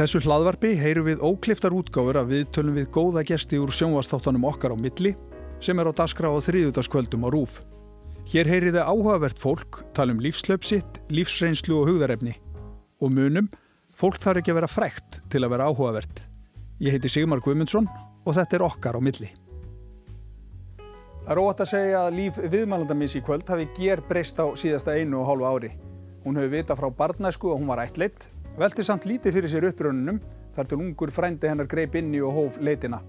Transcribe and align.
þessu 0.00 0.22
hlaðvarpi 0.24 0.70
heyru 0.80 1.02
við 1.04 1.20
ókliftar 1.20 1.74
útgáfur 1.76 2.16
að 2.16 2.30
við 2.32 2.44
tölum 2.56 2.76
við 2.78 2.86
góða 2.94 3.24
gesti 3.28 3.58
úr 3.60 3.72
sjónvastáttanum 3.74 4.46
okkar 4.48 4.72
á 4.72 4.76
milli 4.80 5.12
sem 5.60 5.76
er 5.76 5.90
á 5.90 5.92
daskra 5.92 6.30
á 6.32 6.40
þriðutaskvöldum 6.40 7.26
á 7.26 7.28
rúf. 7.28 7.58
Hér 8.32 8.48
heyri 8.48 8.72
þið 8.72 8.86
áhugavert 8.86 9.42
fólk, 9.42 9.82
tala 9.92 10.14
um 10.14 10.22
lífslöpsitt, 10.24 11.02
lífsreynslu 11.12 11.82
og 11.82 11.90
hugðarefni. 11.90 12.32
Og 13.04 13.12
munum, 13.12 13.50
fólk 13.92 14.16
þarf 14.22 14.40
ekki 14.40 14.54
að 14.54 14.60
vera 14.62 14.72
frækt 14.72 15.20
til 15.28 15.44
að 15.44 15.52
vera 15.52 15.68
áhugavert. 15.68 16.24
Ég 16.80 16.96
heiti 16.96 17.12
Sigmar 17.12 17.44
Guimundsson 17.44 17.90
og 18.24 18.40
þetta 18.40 18.56
er 18.56 18.66
okkar 18.70 18.96
á 18.96 19.00
milli. 19.04 19.28
Það 21.26 21.32
er 21.36 21.44
ótt 21.44 21.60
að 21.60 21.72
segja 21.74 22.04
að 22.06 22.20
líf 22.22 22.40
viðmælandamins 22.40 23.20
í 23.20 23.26
kvöld 23.26 23.52
hafi 23.52 23.68
ger 23.76 24.00
breyst 24.08 24.40
á 24.40 24.48
síðasta 24.56 24.96
einu 24.96 25.20
og 25.20 25.28
hálfu 25.28 25.50
ári. 25.50 25.74
Hún 26.24 26.40
hefur 26.40 26.56
vita 26.56 26.76
frá 26.78 26.88
barnæsku 26.88 27.52
og 27.52 27.60
hún 27.60 27.68
var 27.68 27.84
ættleitt, 27.84 28.30
velti 28.58 28.84
samt 28.84 29.06
lítið 29.06 29.36
fyrir 29.36 29.52
sér 29.52 29.68
upprönnunum 29.70 30.20
þar 30.54 30.68
til 30.68 30.80
ungur 30.80 31.12
frændi 31.14 31.48
hennar 31.48 31.68
greip 31.70 31.94
inni 31.98 32.20
og 32.20 32.34
hóf 32.34 32.58
leitina. 32.60 33.00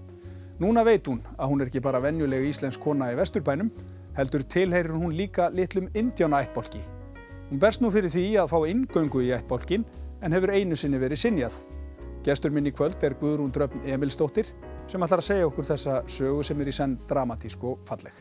Núna 0.62 0.84
veit 0.86 1.06
hún 1.08 1.22
að 1.36 1.50
hún 1.50 1.62
er 1.62 1.70
ekki 1.70 1.82
bara 1.82 2.00
venjuleg 2.02 2.46
íslensk 2.50 2.80
kona 2.80 3.10
í 3.12 3.16
vesturbænum, 3.18 3.70
heldur 4.16 4.44
tilheyrir 4.44 4.94
hún 4.94 5.16
líka 5.16 5.48
litlum 5.50 5.88
indjána 5.94 6.42
ættbolki. 6.44 6.82
Hún 7.50 7.60
berst 7.60 7.82
nú 7.82 7.90
fyrir 7.90 8.12
því 8.12 8.26
að 8.40 8.52
fá 8.52 8.58
ingöngu 8.70 9.24
í 9.24 9.32
ættbolkin 9.34 9.84
en 10.22 10.32
hefur 10.32 10.54
einu 10.54 10.78
sinni 10.78 11.00
verið 11.02 11.24
sinjað. 11.24 11.58
Gestur 12.22 12.54
minn 12.54 12.70
í 12.70 12.74
kvöld 12.74 13.02
er 13.02 13.18
Guðrún 13.18 13.50
Dröfn 13.52 13.82
Emilsdóttir 13.82 14.52
sem 14.86 15.02
ætlar 15.02 15.24
að 15.24 15.28
segja 15.32 15.48
okkur 15.48 15.66
þessa 15.66 16.02
sögu 16.06 16.46
sem 16.46 16.60
er 16.62 16.70
í 16.70 16.76
senn 16.76 16.98
dramatísk 17.10 17.64
og 17.66 17.82
falleg. 17.88 18.14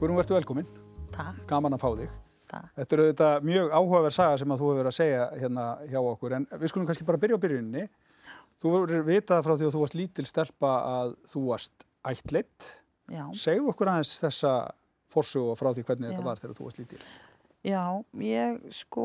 Guðrún, 0.00 0.18
verður 0.18 0.40
velkominn. 0.40 0.70
Takk. 1.14 1.44
Gaman 1.46 1.78
að 1.78 1.84
fá 1.84 1.90
þig. 2.02 2.16
Takk. 2.54 2.70
Þetta 2.78 2.96
eru 2.96 3.06
þetta 3.10 3.28
mjög 3.48 3.74
áhugaverð 3.74 4.16
saga 4.16 4.38
sem 4.40 4.54
að 4.54 4.62
þú 4.62 4.70
hefur 4.70 4.80
verið 4.80 4.90
að 4.92 4.96
segja 4.98 5.26
hérna 5.40 5.66
hjá 5.90 5.98
okkur 6.00 6.36
en 6.38 6.46
við 6.52 6.72
skulum 6.72 6.88
kannski 6.88 7.08
bara 7.08 7.20
byrja 7.24 7.38
á 7.38 7.44
byrjunni. 7.44 7.84
Þú 8.62 8.72
verður 8.74 9.04
vitað 9.08 9.44
frá 9.44 9.54
því 9.54 9.66
að 9.66 9.74
þú 9.74 9.82
varst 9.82 9.98
lítil 9.98 10.26
stelpa 10.30 10.72
að 10.94 11.14
þú 11.32 11.44
varst 11.50 11.86
ættleitt. 12.10 12.70
Já. 13.12 13.24
Segðu 13.36 13.72
okkur 13.74 13.92
aðeins 13.92 14.14
þessa 14.22 14.54
forsögu 15.12 15.52
og 15.52 15.60
frá 15.60 15.70
því 15.74 15.86
hvernig 15.88 16.08
Já. 16.08 16.12
þetta 16.14 16.28
var 16.28 16.42
þegar 16.42 16.58
þú 16.58 16.68
varst 16.68 16.80
lítil. 16.82 17.02
Já, 17.64 17.82
ég 18.20 18.64
sko, 18.76 19.04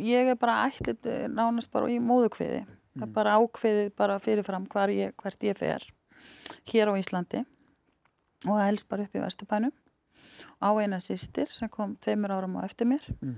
ég 0.00 0.32
er 0.32 0.38
bara 0.40 0.60
ætlit 0.66 1.08
nánast 1.32 1.72
bara 1.72 1.90
í 1.92 1.98
móðukviði. 2.02 2.62
Það 2.92 3.06
er 3.06 3.12
bara 3.16 3.38
ákviðið 3.40 3.90
bara 3.96 4.18
fyrirfram 4.20 4.66
ég, 4.92 5.14
hvert 5.16 5.44
ég 5.48 5.56
fer 5.56 5.86
hér 6.68 6.92
á 6.92 6.94
Íslandi 7.00 7.44
og 8.44 8.52
það 8.52 8.66
helst 8.66 8.88
bara 8.90 9.06
upp 9.06 9.16
í 9.16 9.22
Vesturbænum 9.22 9.72
á 10.62 10.70
eina 10.78 11.00
sýstir 11.02 11.50
sem 11.52 11.68
kom 11.68 11.96
tveimur 12.00 12.30
áram 12.30 12.56
á 12.56 12.64
eftir 12.64 12.86
mér 12.86 13.02
Mm. 13.20 13.36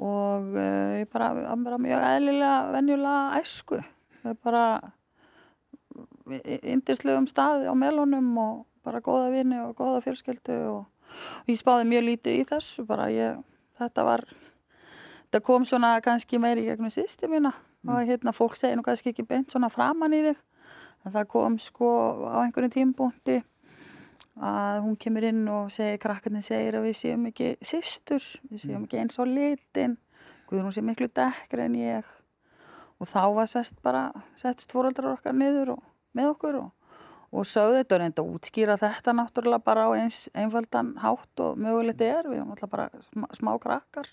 og 0.00 0.54
uh, 0.56 0.98
ég 1.00 1.08
bara, 1.12 1.30
bara 1.56 1.78
mjög 1.78 2.00
eðlilega, 2.10 2.72
venjulega 2.72 3.40
æsku. 3.40 3.78
Það 4.22 4.30
er 4.30 4.38
bara 4.44 4.64
indislegum 6.62 7.26
staði 7.28 7.68
á 7.70 7.74
melunum 7.74 8.28
og 8.38 8.66
bara 8.86 9.00
góða 9.04 9.30
vini 9.34 9.58
og 9.60 9.74
góða 9.78 10.02
fjölskyldu 10.04 10.56
og, 10.70 10.84
og 11.42 11.50
ég 11.50 11.58
spáði 11.58 11.88
mjög 11.90 12.06
lítið 12.06 12.38
í 12.40 12.44
þessu 12.48 12.84
bara 12.88 13.08
ég, 13.12 13.40
þetta 13.80 14.04
var 14.06 14.24
þetta 14.28 15.42
kom 15.46 15.66
svona 15.68 15.96
kannski 16.04 16.38
meiri 16.42 16.64
gegnum 16.68 16.92
sýsti 16.92 17.28
mína 17.30 17.52
og 17.88 18.06
hérna 18.08 18.32
fólk 18.36 18.56
segir 18.56 18.76
nú 18.78 18.82
kannski 18.86 19.10
ekki 19.12 19.26
beint 19.26 19.50
svona 19.52 19.70
framann 19.72 20.12
í 20.12 20.22
þig 20.28 20.40
en 21.04 21.12
það 21.14 21.28
kom 21.32 21.58
sko 21.58 21.90
á 22.28 22.44
einhverjum 22.44 22.74
tímbúndi 22.74 23.40
að 24.40 24.80
hún 24.86 24.96
kemur 25.00 25.26
inn 25.28 25.44
og 25.52 25.68
segir, 25.74 26.00
krakkarnir 26.00 26.44
segir 26.44 26.78
að 26.78 26.88
við 26.88 26.96
séum 27.02 27.26
ekki 27.28 27.52
systur, 27.60 28.24
við 28.48 28.64
séum 28.64 28.86
ekki 28.86 29.00
eins 29.02 29.20
á 29.20 29.24
litin. 29.28 29.98
Guðrún 30.48 30.74
sé 30.74 30.82
miklu 30.84 31.10
dekkri 31.12 31.66
en 31.66 31.76
ég. 31.78 32.12
Og 33.00 33.08
þá 33.08 33.22
var 33.36 33.48
sest 33.48 33.76
bara, 33.84 34.08
settist 34.36 34.72
fóröldrar 34.72 35.14
okkar 35.14 35.36
niður 35.36 35.76
og 35.76 35.82
með 36.16 36.32
okkur 36.34 36.58
og, 36.60 36.94
og 37.30 37.46
sögðu 37.48 37.82
þetta 37.82 37.96
og 37.96 38.02
reynda 38.02 38.24
að 38.24 38.32
útskýra 38.34 38.78
þetta 38.80 39.14
náttúrulega 39.16 39.66
bara 39.68 39.86
á 39.86 39.90
eins 39.96 40.24
einfaldan 40.34 40.96
hátt 41.04 41.44
og 41.44 41.60
mögulegt 41.60 42.02
er, 42.04 42.26
við 42.28 42.40
erum 42.40 42.56
alltaf 42.56 42.72
bara 42.72 42.88
smá, 43.06 43.28
smá 43.36 43.52
krakkar. 43.62 44.10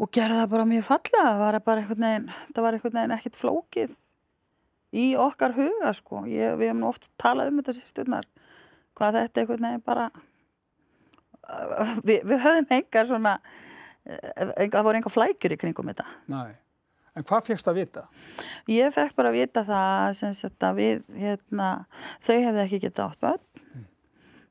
Og 0.00 0.08
gerði 0.08 0.38
það 0.40 0.52
bara 0.54 0.68
mjög 0.68 0.86
fallega, 0.86 1.24
það 1.26 1.42
var 1.42 1.58
bara 1.64 1.82
einhvern 1.82 2.06
veginn, 2.06 2.30
það 2.54 2.64
var 2.64 2.76
einhvern 2.76 2.96
veginn 2.96 3.16
ekkert 3.18 3.36
flókið 3.36 3.98
í 4.90 5.10
okkar 5.18 5.54
huga 5.54 5.92
sko, 5.94 6.24
Ég, 6.30 6.56
við 6.58 6.72
hefum 6.72 6.86
oft 6.88 7.10
talað 7.20 7.52
um 7.52 7.60
þetta 7.60 7.76
sýsturnar, 7.76 8.26
hvað 9.00 9.20
þetta 9.22 9.42
einhvern 9.42 9.68
veginn 9.68 9.86
bara 9.88 10.08
við, 12.04 12.18
við 12.22 12.36
höfum 12.44 12.74
engar 12.76 13.08
svona 13.10 13.36
það 14.04 14.82
voru 14.86 15.00
enga 15.00 15.12
flækjur 15.12 15.56
í 15.56 15.60
kringum 15.60 15.90
þetta 15.90 16.06
Næ. 16.30 16.42
En 17.18 17.26
hvað 17.26 17.50
fegst 17.50 17.68
að 17.68 17.80
vita? 17.80 18.04
Ég 18.70 18.92
fekk 18.94 19.16
bara 19.18 19.32
að 19.32 19.40
vita 19.40 19.64
það 19.66 20.12
sagt 20.38 20.66
að 20.66 20.76
við, 20.78 21.00
hérna, 21.18 21.70
þau 22.22 22.36
hefðu 22.36 22.62
ekki 22.62 22.78
getað 22.84 23.08
átt 23.08 23.24
börn. 23.24 23.86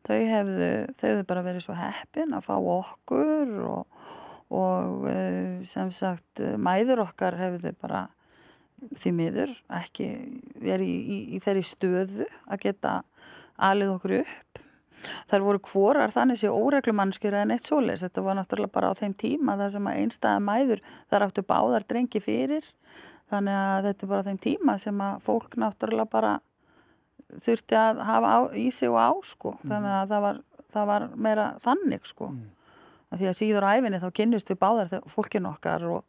Þau 0.09 0.17
hefðu, 0.33 0.69
þau 0.99 1.05
hefðu 1.07 1.25
bara 1.29 1.43
verið 1.45 1.65
svo 1.65 1.75
heppin 1.77 2.35
að 2.35 2.45
fá 2.49 2.53
okkur 2.57 3.55
og, 3.69 4.05
og 4.59 5.07
eh, 5.11 5.59
sem 5.69 5.91
sagt 5.95 6.43
mæður 6.59 7.05
okkar 7.05 7.37
hefðu 7.39 7.73
bara 7.79 8.07
því 8.99 9.13
miður 9.15 9.55
ekki 9.79 10.09
verið 10.59 10.87
í, 10.87 10.99
í, 10.99 11.17
í 11.35 11.41
þeirri 11.43 11.65
stöðu 11.67 12.27
að 12.47 12.63
geta 12.63 12.93
alið 13.69 13.93
okkur 13.95 14.15
upp. 14.21 14.61
Þar 15.29 15.45
voru 15.45 15.61
kvorar 15.63 16.11
þannig 16.11 16.41
sé 16.41 16.49
óreglumannskjur 16.51 17.37
eða 17.37 17.47
neitt 17.47 17.67
svoleiðis. 17.67 18.03
Þetta 18.07 18.23
var 18.25 18.37
náttúrulega 18.39 18.75
bara 18.75 18.91
á 18.91 18.99
þeim 18.99 19.15
tíma 19.19 19.55
þar 19.59 19.73
sem 19.75 19.87
að 19.87 20.01
einstæða 20.01 20.43
mæður 20.43 20.83
þar 21.11 21.25
áttu 21.27 21.45
báðar 21.47 21.87
drengi 21.87 22.21
fyrir. 22.23 22.67
Þannig 23.29 23.55
að 23.61 23.87
þetta 23.87 24.05
er 24.05 24.11
bara 24.11 24.27
þeim 24.27 24.39
tíma 24.43 24.77
sem 24.81 25.01
að 25.05 25.23
fólk 25.23 25.57
náttúrulega 25.61 26.11
bara 26.11 26.35
þurfti 27.45 27.77
að 27.77 28.03
hafa 28.09 28.29
á, 28.33 28.39
í 28.57 28.67
sig 28.73 28.91
og 28.91 28.99
á 28.99 29.11
sko. 29.23 29.55
Þannig 29.63 29.95
að 29.95 30.13
það 30.13 30.23
var, 30.25 30.39
það 30.75 30.91
var 30.91 31.09
meira 31.15 31.49
þannig 31.63 32.07
sko. 32.09 32.31
Af 33.09 33.17
Því 33.21 33.29
að 33.29 33.37
síður 33.39 33.65
æfinni 33.65 34.01
þá 34.01 34.09
kynnist 34.19 34.51
við 34.51 34.61
báðar 34.61 35.09
fólkinu 35.09 35.49
okkar 35.53 35.85
og, 35.89 36.03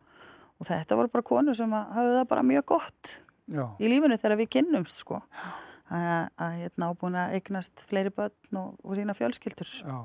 og 0.60 0.68
þetta 0.68 0.98
voru 0.98 1.12
bara 1.12 1.28
konur 1.30 1.56
sem 1.56 1.72
að 1.72 1.94
hafa 1.96 2.14
það 2.18 2.30
bara 2.34 2.46
mjög 2.50 2.66
gott 2.74 3.12
Já. 3.50 3.64
í 3.80 3.88
lífinu 3.88 4.18
þegar 4.20 4.40
við 4.40 4.50
kynnumst 4.56 5.00
sko. 5.00 5.22
Að, 5.30 5.69
að 5.90 6.56
hérna 6.60 6.88
ábúin 6.92 7.16
að 7.18 7.32
eignast 7.38 7.82
fleiri 7.90 8.12
börn 8.14 8.58
og, 8.60 8.76
og 8.84 8.96
sína 8.98 9.14
fjölskyldur. 9.18 9.70
Já. 9.82 9.98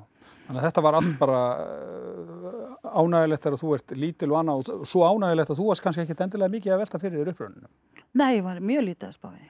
Þannig 0.45 0.59
að 0.61 0.65
þetta 0.67 0.81
var 0.85 0.95
allt 0.97 1.15
bara 1.19 1.39
uh, 1.61 2.73
ánægilegt 3.01 3.43
þegar 3.45 3.59
þú 3.61 3.71
ert 3.77 3.93
lítil 3.97 4.31
og 4.33 4.39
annað 4.41 4.71
og 4.75 4.87
svo 4.89 5.05
ánægilegt 5.05 5.53
að 5.53 5.59
þú 5.61 5.67
varst 5.69 5.83
kannski 5.85 6.03
ekkit 6.05 6.23
endilega 6.25 6.53
mikið 6.55 6.73
að 6.75 6.81
velta 6.83 7.01
fyrir 7.01 7.21
þér 7.21 7.31
upprönnunum. 7.33 7.71
Nei, 8.15 8.29
ég 8.37 8.43
var 8.45 8.59
mjög 8.63 8.85
lítið 8.89 9.07
að 9.09 9.15
spá 9.17 9.29
því. 9.31 9.47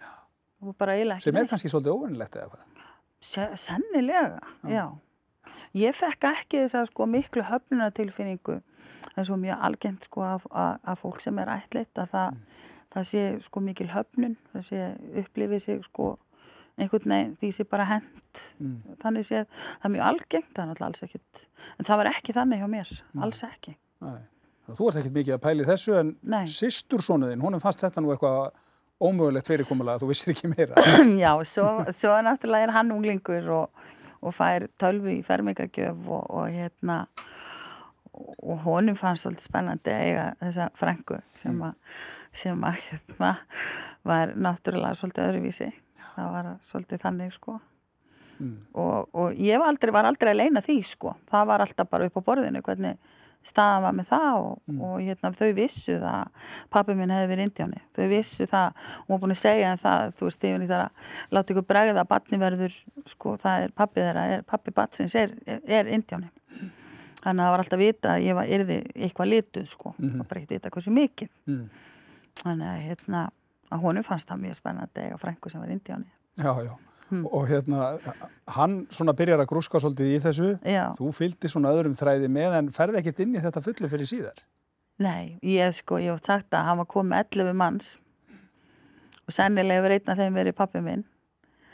Og 0.66 0.78
bara 0.80 0.96
eiginlega 0.98 1.20
ekki 1.22 1.30
Sem 1.30 1.40
er 1.42 1.50
kannski 1.52 1.72
svolítið 1.72 1.96
óvinnilegt 1.98 2.38
eða 2.40 2.52
hvað. 2.54 2.86
Se- 3.26 3.58
Sennilega, 3.66 4.40
já. 4.72 4.86
Ég 5.76 5.96
fekk 5.98 6.30
ekki 6.32 6.62
þess 6.64 6.78
að 6.80 6.88
sko 6.92 7.08
miklu 7.12 7.44
höfnunatilfinningu. 7.50 8.60
Það 9.06 9.20
er 9.22 9.28
svo 9.30 9.38
mjög 9.40 9.66
algengt 9.68 10.08
sko 10.08 10.24
að, 10.26 10.46
að, 10.52 10.78
að 10.92 11.00
fólk 11.04 11.22
sem 11.24 11.40
er 11.44 11.52
ættleitt 11.56 12.00
að 12.02 12.10
það, 12.16 12.40
það 12.96 13.08
sé 13.12 13.24
sko 13.46 13.62
mikil 13.64 13.88
höfnun, 13.94 14.38
það 14.54 14.66
sé 14.70 14.82
upplifið 15.24 15.62
sig 15.64 15.84
sko 15.88 16.08
einhvern 16.80 17.14
veginn 17.16 17.34
því 17.40 17.52
sé 17.56 17.66
bara 17.70 17.88
hent. 17.90 18.44
Þannig 19.02 19.28
sé 19.28 19.44
það 19.48 19.90
er 19.90 19.94
mjög 19.96 20.08
algengt, 20.10 20.52
það 20.54 20.64
er 20.64 20.70
náttúrulega 20.72 20.92
alls 20.92 21.06
ekkit. 21.08 21.44
En 21.80 21.88
það 21.88 22.02
var 22.02 22.12
ekki 22.12 22.36
þannig 22.36 22.64
hjá 22.64 22.70
mér, 22.72 22.94
alls 23.26 23.44
ekki. 23.48 23.76
Nei. 24.06 24.22
Þú 24.66 24.88
ert 24.90 25.00
ekkit 25.00 25.14
mikið 25.14 25.36
að 25.36 25.44
pæli 25.44 25.66
þessu 25.68 25.98
en 26.00 26.16
Nei. 26.26 26.46
sýstursónuðinn, 26.50 27.44
honum 27.46 27.62
fannst 27.62 27.84
þetta 27.86 28.02
nú 28.02 28.10
eitthvað 28.14 28.56
ómögulegt 29.06 29.50
fyrirkomulega 29.52 30.02
þú 30.02 30.10
vissir 30.10 30.34
ekki 30.34 30.50
meira. 30.50 30.82
Já, 31.24 31.32
svo, 31.46 31.68
svo 31.94 32.16
náttúrulega 32.26 32.70
er 32.70 32.74
hann 32.74 32.94
unglingur 32.96 33.50
og, 33.54 33.86
og 34.26 34.34
fær 34.34 34.66
tölvu 34.82 35.14
í 35.14 35.22
fermingagjöf 35.26 36.10
og, 36.10 36.26
og 36.34 36.50
hérna 36.50 37.04
og 38.16 38.62
honum 38.64 38.96
fannst 38.96 39.26
svolítið 39.26 39.50
spennandi 39.50 39.92
að 39.92 40.04
eiga 40.08 40.26
þessa 40.40 40.68
frængu 40.80 41.18
sem 41.36 41.58
að, 41.68 41.98
sem 42.32 42.62
að 42.64 42.78
hérna 42.88 43.32
var 44.08 44.32
náttúrulega 44.40 44.96
svolítið 45.00 45.28
öðruvísi. 45.30 45.72
Það 46.16 46.32
var 46.36 46.52
svolítið 46.64 47.04
þannig 47.04 47.36
sko. 47.36 47.60
Og, 48.76 49.12
og 49.16 49.38
ég 49.40 49.60
var 49.62 49.72
aldrei, 49.72 49.94
var 49.96 50.08
aldrei 50.10 50.34
að 50.34 50.42
leina 50.42 50.64
því 50.64 50.80
sko. 50.84 51.16
Það 51.30 51.46
var 51.52 51.64
alltaf 51.64 51.92
bara 51.92 52.10
upp 52.10 52.18
á 52.20 52.28
borðinu 52.28 52.64
hvernig 52.66 52.98
staðan 53.46 53.84
var 53.86 53.94
með 53.94 54.08
það 54.10 54.38
og, 54.40 54.54
og 54.88 54.94
hérna, 55.06 55.32
þau 55.36 55.50
vissu 55.56 55.98
það 56.02 56.16
að 56.18 56.54
pappi 56.74 56.96
minn 56.98 57.14
hefði 57.14 57.30
verið 57.32 57.48
indjáni. 57.50 57.82
Þau 57.96 58.06
vissu 58.12 58.48
það 58.50 58.68
og 58.72 59.04
hún 59.06 59.14
var 59.14 59.22
búin 59.24 59.36
að 59.36 59.42
segja 59.42 59.74
það, 59.84 60.16
þú 60.18 60.30
veist, 60.30 60.48
í 60.48 60.54
það 60.64 60.76
að 60.80 61.38
láta 61.38 61.54
ykkur 61.54 61.68
bregða 61.70 62.02
að 62.02 62.10
batni 62.14 62.42
verður, 62.42 62.78
sko, 63.12 63.36
það 63.42 63.68
er 63.68 63.76
pappi 63.82 64.02
þeirra, 64.02 64.26
er, 64.34 64.46
pappi 64.50 64.76
batsins 64.76 65.18
er, 65.22 65.36
er, 65.46 65.62
er 65.80 65.92
indjáni. 65.94 66.32
Þannig 67.22 67.42
að 67.42 67.46
það 67.46 67.54
var 67.54 67.64
alltaf 67.64 67.82
vita 67.82 68.14
að 68.16 68.26
ég 68.26 68.38
var 68.38 68.52
yrði 68.58 68.80
eitthvað 68.96 69.32
lituð, 69.32 69.70
sko, 69.70 69.94
það 70.00 70.18
var 70.18 70.30
bara 70.30 70.42
ekkert 70.42 70.58
vita 70.58 70.74
hversu 70.74 70.94
mikið. 70.94 71.32
Mm. 71.50 71.64
Þannig 72.42 72.72
að, 72.72 72.84
hérna, 72.90 73.24
að 73.74 73.82
honum 73.86 74.04
fannst 74.06 74.30
það 74.30 74.42
mjög 74.46 74.58
spennandi 74.60 75.06
eiga 75.06 75.18
frængu 75.22 75.52
sem 75.52 75.62
var 75.64 75.72
indjáni. 75.74 76.10
Já, 76.38 76.52
já. 76.66 76.74
Og 77.26 77.46
hérna, 77.48 78.00
hann 78.56 78.88
svona 78.92 79.14
byrjar 79.14 79.44
að 79.44 79.50
grúska 79.52 79.80
svolítið 79.82 80.16
í 80.16 80.22
þessu. 80.24 80.48
Já. 80.66 80.86
Þú 80.98 81.12
fylgdi 81.14 81.52
svona 81.52 81.70
öðrum 81.76 81.94
þræði 81.98 82.30
með 82.34 82.56
en 82.60 82.72
ferði 82.74 83.02
ekkit 83.04 83.20
inn 83.26 83.36
í 83.38 83.44
þetta 83.44 83.62
fullu 83.66 83.90
fyrir 83.92 84.10
síðar. 84.10 84.40
Nei, 84.98 85.38
ég 85.44 85.76
sko, 85.76 86.00
ég 86.02 86.16
hef 86.16 86.24
sagt 86.26 86.56
að 86.56 86.66
hann 86.70 86.80
var 86.82 86.88
komið 86.90 87.20
11 87.38 87.54
manns 87.60 87.92
og 89.26 89.34
sennilega 89.36 89.82
hefur 89.82 89.94
einn 89.96 90.12
af 90.14 90.18
þeim 90.22 90.40
verið 90.40 90.56
pappi 90.58 90.82
minn. 90.86 91.04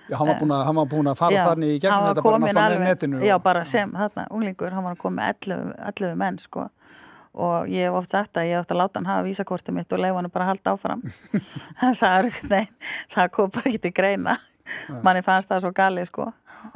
Já, 0.09 0.17
hann 0.19 0.27
var 0.27 0.39
búin 0.41 0.51
að, 0.51 0.63
hann 0.67 0.75
var 0.81 0.87
búin 0.91 1.07
að 1.11 1.19
fara 1.19 1.35
Já, 1.35 1.43
þannig 1.47 1.69
í 1.75 1.79
gegnum 1.79 2.07
þetta 2.09 2.23
bara 2.25 2.39
með 2.43 2.79
netinu. 2.83 3.19
Já, 3.23 3.35
og- 3.37 3.43
bara 3.45 3.63
sem 3.65 3.91
þarna, 3.95 4.25
unglingur, 4.31 4.71
hann 4.75 4.83
var 4.83 4.95
komið 4.99 5.27
11, 5.47 5.75
11 5.91 6.15
menn 6.19 6.39
sko 6.41 6.67
og 7.33 7.69
ég 7.71 7.87
hef 7.87 7.97
oft 8.01 8.11
sagt 8.11 8.37
að 8.37 8.49
ég 8.49 8.57
hef 8.57 8.65
oft 8.65 8.73
að 8.75 8.81
láta 8.81 8.99
hann 8.99 9.09
hafa 9.09 9.25
vísakortið 9.27 9.77
mitt 9.77 9.93
og 9.93 10.03
leifa 10.03 10.19
hann 10.19 10.31
bara 10.33 10.47
að 10.47 10.51
halda 10.53 10.75
áfram. 10.75 11.03
En 11.85 11.97
það 11.97 12.17
er, 12.19 12.29
nei, 12.51 12.65
það 13.13 13.31
kom 13.37 13.53
bara 13.55 13.71
ekki 13.71 13.83
til 13.87 13.93
greina. 14.01 14.37
Manni 15.03 15.23
fannst 15.25 15.49
það 15.49 15.63
svo 15.65 15.71
gali 15.75 16.03
sko. 16.07 16.27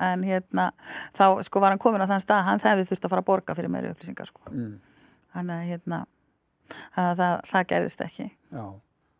En 0.01 0.23
hérna, 0.25 0.71
þá 1.15 1.43
sko 1.45 1.61
var 1.63 1.75
hann 1.75 1.81
komin 1.81 2.03
á 2.03 2.09
þann 2.09 2.23
stað 2.23 2.47
hann 2.47 2.63
hefði 2.63 2.87
þurft 2.89 3.05
að 3.05 3.13
fara 3.13 3.23
að 3.23 3.29
borga 3.29 3.55
fyrir 3.57 3.71
meiri 3.71 3.91
upplýsingar 3.93 4.31
sko. 4.31 4.41
Mm, 4.51 4.73
þannig 5.35 5.55
að 5.61 5.69
hérna 5.69 6.01
það, 6.95 7.11
það, 7.19 7.37
það 7.51 7.69
gerðist 7.71 8.03
ekki. 8.07 8.27
Já. 8.55 8.65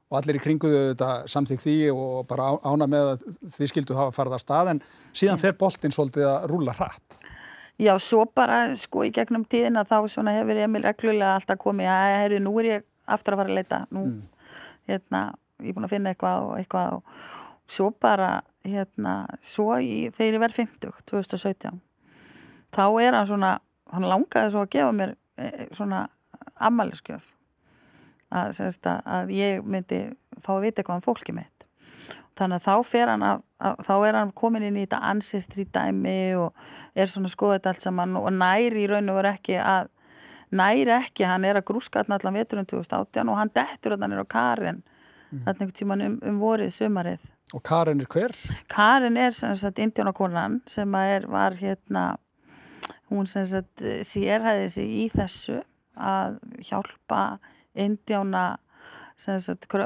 Og 0.06 0.20
allir 0.20 0.38
í 0.38 0.42
kringuðu 0.42 0.82
þetta 0.92 1.12
samþykk 1.34 1.64
því 1.64 1.78
og 1.92 2.18
bara 2.30 2.52
ána 2.62 2.88
með 2.90 3.14
að 3.16 3.24
þið 3.56 3.72
skildu 3.72 3.98
hafa 3.98 4.14
farið 4.14 4.38
að 4.38 4.44
stað 4.44 4.72
en 4.76 4.82
síðan 5.18 5.42
fer 5.42 5.56
boltinn 5.58 5.96
svolítið 5.96 6.28
að 6.30 6.46
rúla 6.52 6.76
hratt. 6.78 7.22
Já, 7.76 7.92
svo 8.00 8.24
bara 8.32 8.70
sko 8.80 9.04
í 9.04 9.12
gegnum 9.12 9.44
tíðina 9.52 9.84
þá 9.88 9.98
svona 10.08 10.32
hefur 10.38 10.60
Emil 10.64 10.84
reglulega 10.86 11.34
alltaf 11.36 11.60
komið 11.60 11.90
að 11.92 12.14
heyrðu, 12.22 12.44
nú 12.46 12.54
er 12.62 12.70
ég 12.70 12.86
aftur 13.12 13.36
að 13.36 13.42
fara 13.42 13.52
að 13.52 13.58
leita 13.60 13.80
nú, 13.92 14.04
hérna, 14.88 15.24
ég 15.60 15.74
er 15.74 15.76
búin 15.76 15.88
að 15.88 15.96
finna 15.96 16.14
eitthvað 16.14 16.46
og 16.46 16.54
eitthvað 16.60 16.96
og 16.96 17.04
svo 17.68 17.90
bara 18.02 18.30
hérna, 18.66 19.16
svo 19.44 19.76
í, 19.82 20.08
þegar 20.16 20.38
ég 20.38 20.44
verð 20.46 20.60
50, 20.62 21.04
2017 21.12 21.82
þá 22.76 22.86
er 23.04 23.18
hann 23.18 23.30
svona, 23.30 23.52
hann 23.92 24.08
langaði 24.10 24.54
svo 24.54 24.64
að 24.66 24.72
gefa 24.78 24.96
mér 24.96 25.16
e, 25.36 25.68
svona 25.76 26.06
ammæliskjöf 26.56 27.28
að, 28.32 28.56
að, 28.56 29.04
að 29.04 29.36
ég 29.36 29.68
myndi 29.68 30.02
fá 30.40 30.56
að 30.56 30.70
vita 30.70 30.82
eitthvað 30.82 31.02
um 31.02 31.06
fólki 31.06 31.36
mitt 31.36 31.55
þannig 32.36 32.62
að 32.62 32.66
þá 32.66 32.90
fer 32.90 33.12
hann 33.12 33.26
að, 33.26 33.44
að, 33.60 33.84
þá 33.88 33.94
er 33.96 34.18
hann 34.20 34.34
komin 34.36 34.66
inn 34.68 34.80
í 34.80 34.86
þetta 34.86 35.02
ancestry 35.12 35.66
dæmi 35.66 36.18
og 36.40 36.66
er 36.96 37.12
svona 37.12 37.32
skoðið 37.32 37.70
allt 37.72 37.86
saman 37.86 38.18
og 38.20 38.32
næri 38.36 38.86
í 38.86 38.90
raun 38.92 39.12
og 39.14 39.20
veru 39.22 39.32
ekki 39.32 39.60
að 39.62 39.92
næri 40.56 40.92
ekki, 40.96 41.26
hann 41.28 41.46
er 41.48 41.60
að 41.60 41.68
grúska 41.72 42.04
allan 42.04 42.38
veturinn 42.38 42.68
2018 42.70 43.32
og 43.32 43.40
hann 43.40 43.54
dettur 43.56 43.96
þarna 43.96 44.12
nýr 44.12 44.26
á 44.26 44.34
Karin 44.36 44.84
þarna 45.32 45.56
einhvern 45.56 45.78
tíman 45.80 46.06
um, 46.06 46.20
um 46.24 46.38
vorið 46.40 46.74
sumarið. 46.76 47.24
Og 47.54 47.64
Karen 47.66 48.02
er 48.02 48.10
hver? 48.10 48.36
Karin 48.72 49.18
er 49.22 49.36
sem 49.38 49.56
sagt 49.60 49.82
indjónakonan 49.82 50.62
sem 50.70 50.96
að 50.98 51.16
er, 51.16 51.28
var 51.32 51.58
hérna 51.60 52.06
hún 53.12 53.28
sem 53.30 53.46
sagt 53.48 53.84
sérhæði 54.08 54.70
sig 54.72 54.94
í 55.06 55.08
þessu 55.14 55.60
að 55.96 56.40
hjálpa 56.66 57.38
indjóna 57.76 58.56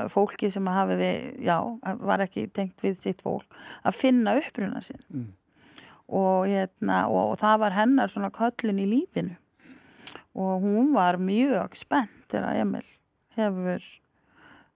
fólki 0.09 0.49
sem 0.51 0.65
hafi 0.67 0.95
við, 0.99 1.43
já, 1.45 1.57
var 1.99 2.19
ekki 2.25 2.47
tengt 2.53 2.81
við 2.81 2.95
sitt 2.97 3.21
fólk 3.21 3.45
að 3.85 3.93
finna 3.99 4.37
uppruna 4.39 4.81
sinn 4.81 5.01
Mm. 5.13 5.27
og, 6.09 6.47
hérna, 6.47 7.07
og, 7.07 7.31
og 7.31 7.37
það 7.39 7.59
var 7.59 7.71
hennar 7.77 8.07
svona 8.09 8.31
köllin 8.31 8.79
í 8.81 8.87
lífinu 8.89 9.35
og 10.35 10.61
hún 10.63 10.93
var 10.93 11.17
mjög 11.17 11.75
spennt 11.77 12.25
þegar 12.29 12.55
Emil 12.61 12.85
hefur 13.37 13.79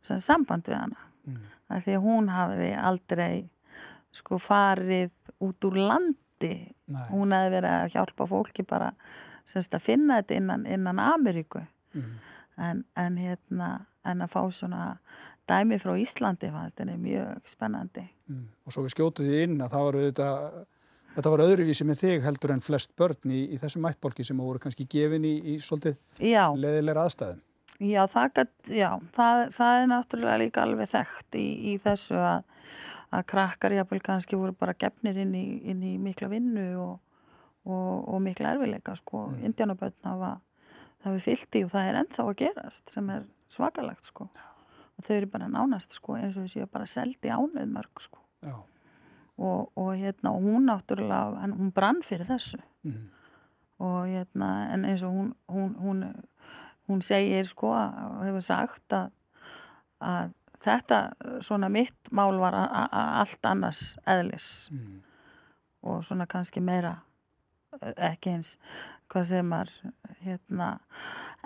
sem 0.01 0.19
sagt, 0.19 0.27
samband 0.27 0.63
við 0.69 0.77
hana 0.79 0.97
Mm. 1.25 1.38
af 1.69 1.85
því 1.85 1.94
að 1.97 2.03
hún 2.03 2.27
hafiði 2.29 2.71
aldrei 2.83 3.50
sko 4.11 4.38
farið 4.38 5.11
út 5.41 5.63
úr 5.65 5.77
landi 5.79 6.73
Nei. 6.88 7.07
hún 7.09 7.31
hefði 7.31 7.53
verið 7.55 7.71
að 7.71 7.94
hjálpa 7.94 8.27
fólki 8.27 8.65
bara 8.67 8.91
semst 9.45 9.73
að 9.73 9.81
finna 9.81 10.21
þetta 10.21 10.35
innan, 10.35 10.65
innan 10.67 11.00
Ameríku 11.00 11.65
Mm. 11.95 12.19
en, 12.57 12.83
en 12.95 13.17
hérna 13.17 13.85
en 14.05 14.25
að 14.25 14.33
fá 14.33 14.41
svona 14.51 14.83
dæmi 15.50 15.79
frá 15.81 15.95
Íslandi 16.00 16.51
fannst 16.51 16.79
henni 16.79 16.97
mjög 17.00 17.47
spennandi 17.47 18.07
Mm. 18.29 18.45
Og 18.63 18.73
svo 18.73 18.85
við 18.85 18.94
skjótu 18.95 19.25
því 19.25 19.39
inn 19.47 19.63
að 19.63 19.73
það 19.73 19.85
var 19.85 19.97
auðvitað, 20.00 20.59
þetta 21.15 21.31
var 21.33 21.44
öðruvísi 21.45 21.88
með 21.88 22.03
þig 22.03 22.27
heldur 22.27 22.53
en 22.55 22.63
flest 22.63 22.94
börn 23.00 23.33
í, 23.35 23.41
í 23.51 23.59
þessum 23.61 23.83
mættbólki 23.83 24.25
sem 24.27 24.39
voru 24.39 24.61
kannski 24.63 24.88
gefin 24.89 25.27
í, 25.27 25.33
í 25.53 25.55
svolítið 25.63 25.97
já, 26.23 26.45
leðilegra 26.55 27.03
aðstæðum. 27.07 27.41
já, 27.89 28.01
það, 28.13 28.29
gat, 28.39 28.53
já 28.69 28.89
það, 29.17 29.44
það 29.57 29.81
er 29.81 29.89
náttúrulega 29.91 30.41
líka 30.44 30.63
alveg 30.63 30.94
þekkt 30.94 31.39
í, 31.41 31.47
í 31.73 31.75
þessu 31.83 32.21
að, 32.21 32.47
að 33.11 33.25
krakkar 33.33 33.77
jafnvel 33.79 34.01
kannski 34.07 34.39
voru 34.39 34.55
bara 34.55 34.77
gefnir 34.85 35.19
inn 35.25 35.35
í, 35.35 35.45
inn 35.73 35.83
í 35.83 35.97
mikla 36.01 36.31
vinnu 36.31 36.67
og, 36.79 36.95
og, 37.67 37.91
og 38.07 38.23
mikla 38.23 38.55
erfileika 38.55 38.95
sko, 39.00 39.27
mm. 39.33 39.44
indjánabötn 39.50 40.13
hafa 40.13 40.38
það 41.03 41.17
við 41.17 41.25
fyllt 41.27 41.57
í 41.57 41.63
og 41.65 41.71
það 41.73 41.89
er 41.89 42.00
ennþá 42.01 42.25
að 42.25 42.35
gerast 42.41 42.94
sem 42.94 43.09
er 43.13 43.25
svakalegt 43.51 44.09
sko. 44.09 44.27
Og 44.94 45.07
þau 45.07 45.15
eru 45.15 45.31
bara 45.33 45.50
nánast 45.51 45.95
sko 45.95 46.17
eins 46.19 46.38
og 46.38 46.45
þau 46.45 46.53
séu 46.53 46.69
bara 46.69 46.89
seldi 46.89 47.31
ánöð 47.33 47.71
mörg 47.73 48.03
sko. 48.03 48.21
Og, 49.33 49.71
og 49.79 49.95
hérna 49.97 50.35
og 50.35 50.45
hún 50.45 50.67
náttúrulega 50.69 51.41
en 51.44 51.55
hún 51.57 51.73
brann 51.73 52.03
fyrir 52.05 52.29
þessu. 52.29 52.61
Mm. 52.83 53.09
og 53.83 54.07
hérna 54.07 54.47
en 54.73 54.85
eins 54.85 55.01
og 55.03 55.11
hún 55.11 55.33
hún, 55.47 55.75
hún, 55.79 56.03
hún 56.88 57.01
segir 57.01 57.47
sko 57.47 57.71
og 57.73 58.25
hefur 58.25 58.44
sagt 58.44 58.94
að, 58.94 59.09
að 60.00 60.33
þetta 60.63 61.00
svona 61.41 61.69
mitt 61.69 62.11
mál 62.11 62.38
var 62.39 62.55
allt 62.55 63.45
annars 63.45 63.97
eðlis. 64.05 64.69
Mm. 64.71 65.01
og 65.83 66.03
svona 66.05 66.25
kannski 66.25 66.61
meira 66.63 66.95
eh, 67.81 67.94
ekki 68.11 68.38
eins 68.38 68.57
hvað 69.11 69.25
sem 69.29 69.53
er 69.53 69.71
hérna 70.24 70.70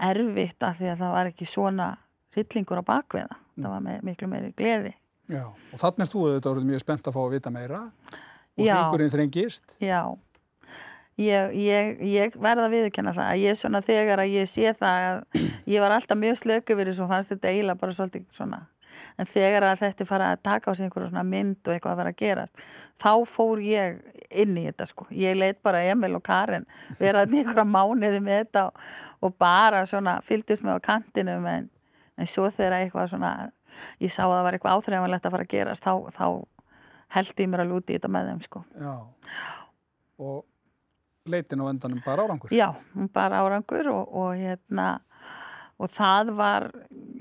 erfitt 0.10 0.64
af 0.64 0.78
því 0.80 0.94
að 0.94 1.04
það 1.04 1.18
var 1.18 1.32
ekki 1.32 1.50
svona 1.50 1.90
hryllingur 2.36 2.82
á 2.82 2.90
bakveða 2.94 3.42
það 3.58 3.74
var 3.74 3.84
með, 3.90 4.00
miklu 4.06 4.32
meiri 4.32 4.54
gleði 4.58 4.94
Já. 5.28 5.44
Og 5.44 5.82
þannig 5.82 6.06
er 6.06 6.12
þú 6.12 6.22
auðvitað 6.24 6.54
orðið 6.54 6.70
mjög 6.70 6.84
spennt 6.84 7.10
að 7.10 7.18
fá 7.18 7.20
að 7.26 7.34
vita 7.36 7.52
meira 7.52 7.82
og 7.84 8.64
Já. 8.64 8.74
hringurinn 8.78 9.12
þrengist. 9.12 9.74
Já, 9.84 10.00
ég, 11.20 11.58
ég, 11.60 12.00
ég 12.08 12.38
verða 12.40 12.68
að 12.68 12.76
viðurkenna 12.78 13.14
það 13.18 13.32
að 13.34 13.44
ég 13.44 13.60
svona 13.60 13.82
þegar 13.86 14.24
að 14.24 14.36
ég 14.38 14.50
sé 14.50 14.72
það 14.78 15.08
að 15.10 15.20
ég 15.74 15.84
var 15.84 15.98
alltaf 15.98 16.22
mjög 16.22 16.40
slöku 16.42 16.78
verið 16.80 16.98
svo 17.00 17.10
fannst 17.12 17.34
þetta 17.34 17.52
eiginlega 17.52 17.82
bara 17.84 17.98
svolítið 17.98 18.26
svona 18.38 18.62
en 19.18 19.30
þegar 19.30 19.68
að 19.70 19.82
þetta 19.84 20.08
fara 20.10 20.32
að 20.34 20.44
taka 20.48 20.72
á 20.72 20.78
sig 20.78 20.88
einhverja 20.88 21.12
svona 21.12 21.26
mynd 21.28 21.60
og 21.64 21.74
eitthvað 21.74 21.94
að 21.94 22.02
vera 22.02 22.14
að 22.14 22.19
gerast 22.21 22.64
þá 23.04 23.12
fór 23.30 23.62
ég 23.66 24.02
inn 24.44 24.57
í 24.57 24.66
þetta 24.68 24.90
sko 24.90 25.07
ég 25.16 25.38
leitt 25.38 25.62
bara 25.66 25.83
Emil 25.92 26.18
og 26.18 26.26
Karin 26.26 26.68
vera 27.00 27.24
þarna 27.24 27.38
í 27.38 27.44
einhverja 27.44 27.68
mánuði 27.69 28.24
með 28.24 28.44
þetta 28.44 28.66
og, 28.71 29.38
bara 29.40 29.86
svona 29.90 30.18
fylgdist 30.26 30.66
með 30.66 30.81
á 30.81 30.88
kantinum 30.92 31.48
en, 31.52 31.71
en 32.18 32.30
svo 32.30 32.50
þegar 32.52 32.80
eitthvað 32.81 33.14
svona 33.14 33.33
ég 34.02 34.14
sá 34.14 34.24
að 34.26 34.36
það 34.36 34.45
var 34.48 34.57
eitthvað 34.57 34.78
áþreifanlegt 34.81 35.26
að 35.30 35.38
fara 35.38 35.48
að 35.48 35.56
gerast 35.56 35.88
þá, 35.88 35.94
þá 36.14 36.28
held 37.18 37.42
ég 37.42 37.50
mér 37.52 37.64
að 37.64 37.74
lúti 37.74 37.94
í 37.94 38.00
þetta 38.00 38.14
með 38.14 38.31
þeim 38.31 38.45
sko 38.48 38.64
Já. 38.76 38.94
Og 40.18 40.45
leitin 41.28 41.62
á 41.62 41.66
endanum 41.69 42.02
bara 42.06 42.24
árangur. 42.24 42.52
Já, 42.52 42.74
bara 43.14 43.42
árangur 43.44 43.90
og, 43.92 44.16
og 44.16 44.36
hérna 44.38 44.88
og 45.78 45.92
það 45.94 46.31
var 46.38 46.69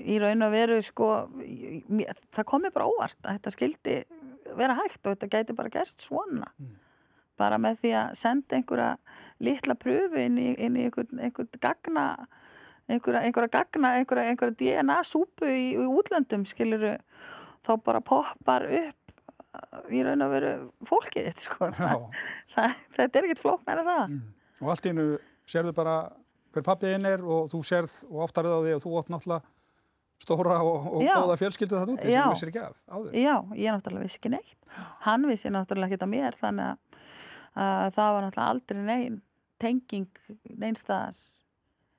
í 0.00 0.19
raun 0.23 0.47
og 0.47 0.55
veru 0.55 0.79
sko, 0.85 1.11
mér- 1.88 2.19
það 2.35 2.49
kom 2.50 2.62
mér 2.64 2.75
bara 2.75 2.88
óvart 2.90 3.19
að 3.23 3.38
þetta 3.38 3.55
skildi 3.55 3.97
vera 4.57 4.76
hægt 4.78 5.02
og 5.07 5.16
þetta 5.16 5.31
gæti 5.35 5.57
bara 5.59 5.73
gerst 5.75 6.05
svona. 6.07 6.50
Bara 7.37 7.59
með 7.61 7.83
því 7.83 7.93
að 8.00 8.14
senda 8.16 8.57
einhverja 8.57 8.90
litla 9.45 9.75
pröfu 9.76 10.23
inn 10.23 10.38
í, 10.40 10.50
inn 10.57 10.76
í 10.76 10.87
einhvern, 10.88 11.21
einhvern 11.21 11.61
gagna 11.61 12.07
einhverja, 12.88 13.23
einhverja 13.26 13.50
gagna, 13.52 13.95
einhverja, 13.99 14.31
einhverja 14.31 14.57
DNA-súpu 14.61 15.49
í, 15.50 15.64
í 15.75 15.88
útlöndum 15.90 16.47
skiluru 16.49 16.95
þá 17.66 17.73
bara 17.83 18.00
poppar 18.05 18.66
upp 18.71 19.90
í 19.90 20.02
raun 20.05 20.23
og 20.23 20.33
veru 20.35 20.52
fólkið 20.87 21.31
þitt 21.31 21.45
sko. 21.47 21.71
Það, 22.55 22.76
þetta 22.97 23.19
er 23.19 23.26
ekkert 23.28 23.43
flóknar 23.43 23.83
en 23.83 23.90
það. 23.90 24.16
Og 24.62 24.71
allt 24.73 24.87
í 24.87 24.93
hennu 24.93 25.07
sérðu 25.49 25.75
bara 25.76 25.97
hver 26.55 26.64
pappiðinn 26.64 27.09
er 27.11 27.25
og 27.25 27.50
þú 27.52 27.61
sérð 27.66 27.97
og 28.09 28.23
áttarið 28.26 28.55
á 28.57 28.61
því 28.64 28.75
og 28.76 28.85
þú 28.85 28.95
átt 29.00 29.12
náttúrulega 29.12 29.56
stóra 30.23 30.57
og, 30.65 30.89
og 30.97 31.05
góða 31.05 31.37
fjölskyldu 31.41 31.77
það 31.77 31.93
úti 31.95 32.11
sem 32.11 32.33
vissir 32.33 32.51
ekki 32.53 32.63
af 32.65 32.77
áður. 32.89 33.15
Já, 33.21 33.35
ég 33.61 33.77
náttúrulega 33.77 34.07
vissi 34.09 34.21
ekki 34.21 34.33
neitt. 34.33 34.59
Hann 35.05 35.27
vissi 35.29 35.53
náttúrulega 35.53 35.91
ekki 35.91 35.99
þetta 35.99 36.11
mér 36.13 36.39
þannig 36.41 36.69
að, 36.73 37.01
að 37.67 37.95
það 37.99 38.13
var 38.17 38.27
náttúrulega 38.27 38.51
aldrei 38.55 38.85
neinn 38.91 39.23
tenging 39.63 40.09
neinstaðar. 40.61 41.17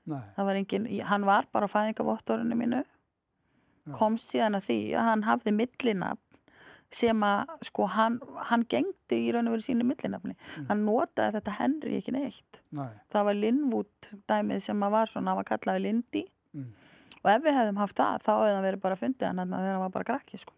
Nei. 0.07 0.21
Það 0.37 0.47
var 0.49 0.59
engin, 0.61 0.87
hann 1.09 1.25
var 1.27 1.49
bara 1.51 1.67
á 1.67 1.73
fæðingavottorinu 1.73 2.55
mínu, 2.57 2.83
komst 3.95 4.31
síðan 4.31 4.55
að 4.59 4.69
því 4.69 4.79
að 4.99 5.07
hann 5.11 5.25
hafði 5.27 5.53
millinafn 5.57 6.23
sem 6.95 7.23
að 7.27 7.49
sko 7.67 7.83
hann, 7.91 8.13
hann 8.47 8.63
gengdi 8.71 9.17
í 9.25 9.31
raun 9.35 9.49
og 9.49 9.57
verið 9.57 9.65
sínu 9.65 9.83
millinafni. 9.83 10.37
Hann 10.69 10.85
notaði 10.87 11.35
þetta 11.35 11.55
Henry 11.57 11.97
ekki 11.99 12.13
neitt. 12.15 12.61
Nei. 12.71 12.87
Það 13.11 13.27
var 13.27 13.37
Linwood 13.41 14.09
dæmið 14.31 14.61
sem 14.63 14.85
að 14.87 14.93
var 14.95 15.11
svona, 15.11 15.33
hann 15.33 15.41
var 15.41 15.49
kallaði 15.51 15.83
Lindy 15.83 16.23
Mm. 16.55 16.71
Og 17.23 17.31
ef 17.31 17.43
við 17.43 17.57
hefðum 17.57 17.81
haft 17.81 17.97
það 17.97 18.23
þá 18.25 18.31
hefði 18.33 18.53
hann 18.55 18.67
verið 18.67 18.83
bara 18.83 18.99
fundið 18.99 19.27
hann 19.27 19.41
þarna 19.41 19.61
þegar 19.63 19.75
hann 19.75 19.83
var 19.85 19.93
bara 19.95 20.07
krakki 20.11 20.41
sko. 20.41 20.55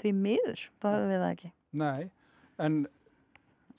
Því 0.00 0.12
miður, 0.16 0.66
þá 0.80 0.86
hefðum 0.90 1.10
við 1.12 1.22
það 1.22 1.32
ekki. 1.34 1.50
Nei. 1.80 2.10
En 2.60 2.78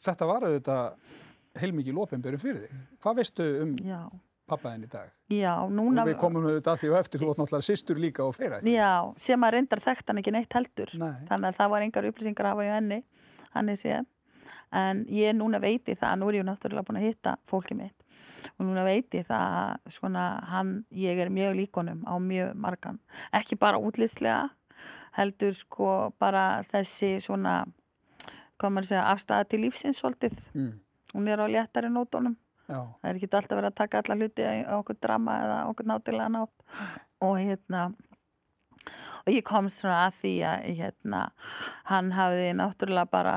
þetta 0.05 0.27
var 0.29 0.47
auðvitað 0.47 1.15
heilmikið 1.61 1.97
lópinbjörn 1.97 2.41
fyrir 2.41 2.65
þig. 2.65 2.83
Hvað 3.03 3.17
veistu 3.21 3.47
um 3.63 3.73
Já, 3.85 3.99
pappaðin 4.49 4.85
í 4.85 4.91
dag. 4.91 5.09
Já, 5.31 5.53
núna... 5.71 6.05
Og 6.05 6.11
við 6.11 6.19
komum 6.21 6.47
auðvitað 6.47 6.73
að 6.73 6.83
því 6.83 6.91
og 6.91 6.99
eftir, 7.01 7.21
þú 7.21 7.31
átt 7.31 7.41
náttúrulega 7.41 7.67
sýstur 7.67 8.01
líka 8.01 8.25
og 8.25 8.35
fleira. 8.37 8.61
Já, 8.67 8.91
sem 9.21 9.47
að 9.47 9.55
reyndar 9.57 9.83
þekkt 9.83 10.11
hann 10.11 10.21
ekki 10.21 10.35
neitt 10.35 10.57
heldur. 10.57 10.93
Nei. 11.01 11.13
Þannig 11.29 11.51
að 11.51 11.59
það 11.59 11.73
var 11.75 11.87
engar 11.87 12.09
upplýsingar 12.11 12.49
að 12.49 12.55
hafa 12.55 12.67
í 12.67 12.71
henni, 12.75 12.99
hann 13.55 13.73
er 13.73 13.81
séð. 13.81 14.07
En 14.81 15.03
ég 15.11 15.35
núna 15.35 15.59
veiti 15.59 15.97
það, 15.99 16.21
nú 16.21 16.29
er 16.31 16.39
ég 16.39 16.47
náttúrulega 16.47 16.87
búin 16.87 17.01
að 17.01 17.09
hitta 17.09 17.35
fólkið 17.49 17.81
mitt 17.81 18.00
og 18.57 18.65
núna 18.65 18.85
veiti 18.85 19.23
það 19.27 19.57
að 19.61 19.93
svona 19.95 20.25
hann, 20.51 20.73
ég 20.91 21.19
er 21.21 21.31
mjög 21.33 21.55
líkonum 21.59 22.03
á 22.07 22.15
mjög 22.21 22.53
margan. 22.55 22.99
Ekki 23.35 23.57
bara 23.59 23.81
útlýslega, 23.81 24.49
heldur 25.17 25.55
sko 25.57 25.89
bara 26.21 26.63
þessi 26.71 27.17
svona, 27.23 27.65
hvað 28.59 28.75
maður 28.75 28.91
segja, 28.91 29.09
afstæða 29.11 29.49
til 29.49 29.63
lífsins 29.65 30.01
svolítið. 30.01 30.37
Mm. 30.53 30.71
Hún 31.13 31.27
er 31.27 31.43
á 31.43 31.47
léttari 31.51 31.91
nótunum. 31.91 32.37
Já. 32.71 32.79
Það 33.01 33.09
er 33.09 33.17
ekki 33.17 33.29
alltaf 33.35 33.57
verið 33.57 33.71
að 33.71 33.79
taka 33.81 34.01
alla 34.01 34.17
hluti 34.19 34.45
á 34.47 34.73
okkur 34.77 34.97
drama 35.03 35.35
eða 35.43 35.57
okkur 35.71 35.89
nátilega 35.91 36.29
nátt 36.31 36.71
og 37.21 37.37
hérna 37.37 37.89
og 39.21 39.33
ég 39.33 39.43
kom 39.45 39.67
svona 39.69 40.05
að 40.07 40.19
því 40.21 40.33
að 40.47 40.67
hérna 40.79 41.21
hann 41.89 42.13
hafiði 42.15 42.53
náttúrulega 42.57 43.11
bara 43.11 43.35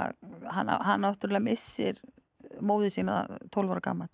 hann, 0.55 0.71
hann 0.71 1.05
náttúrulega 1.05 1.45
missir 1.45 2.01
móðið 2.63 2.97
sína 2.99 3.19
12 3.51 3.75
ára 3.75 3.85
gammal 3.85 4.13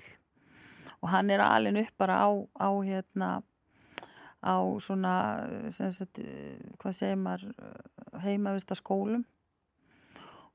og 1.01 1.09
hann 1.09 1.31
er 1.31 1.43
alin 1.45 1.81
upp 1.81 1.95
bara 1.99 2.21
á, 2.25 2.29
á 2.61 2.69
hérna 2.85 3.31
á 4.41 4.57
svona 4.81 5.15
sagt, 5.71 6.21
hvað 6.81 6.97
segir 6.97 7.21
maður 7.21 7.53
heimavista 8.25 8.75
skólum 8.75 9.25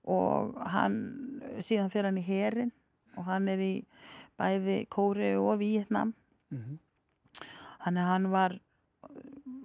og 0.06 0.54
hann 0.74 0.98
síðan 1.60 1.92
fyrir 1.94 2.10
hann 2.10 2.22
í 2.22 2.26
herin 2.26 2.72
og 3.16 3.26
hann 3.30 3.48
er 3.50 3.62
í 3.62 3.74
bæði 4.38 4.86
Kóri 4.92 5.36
og 5.40 5.60
Víetnam 5.62 6.14
Mm 6.52 6.62
-hmm. 6.62 6.78
að 7.80 8.06
hann 8.06 8.32
var 8.32 8.60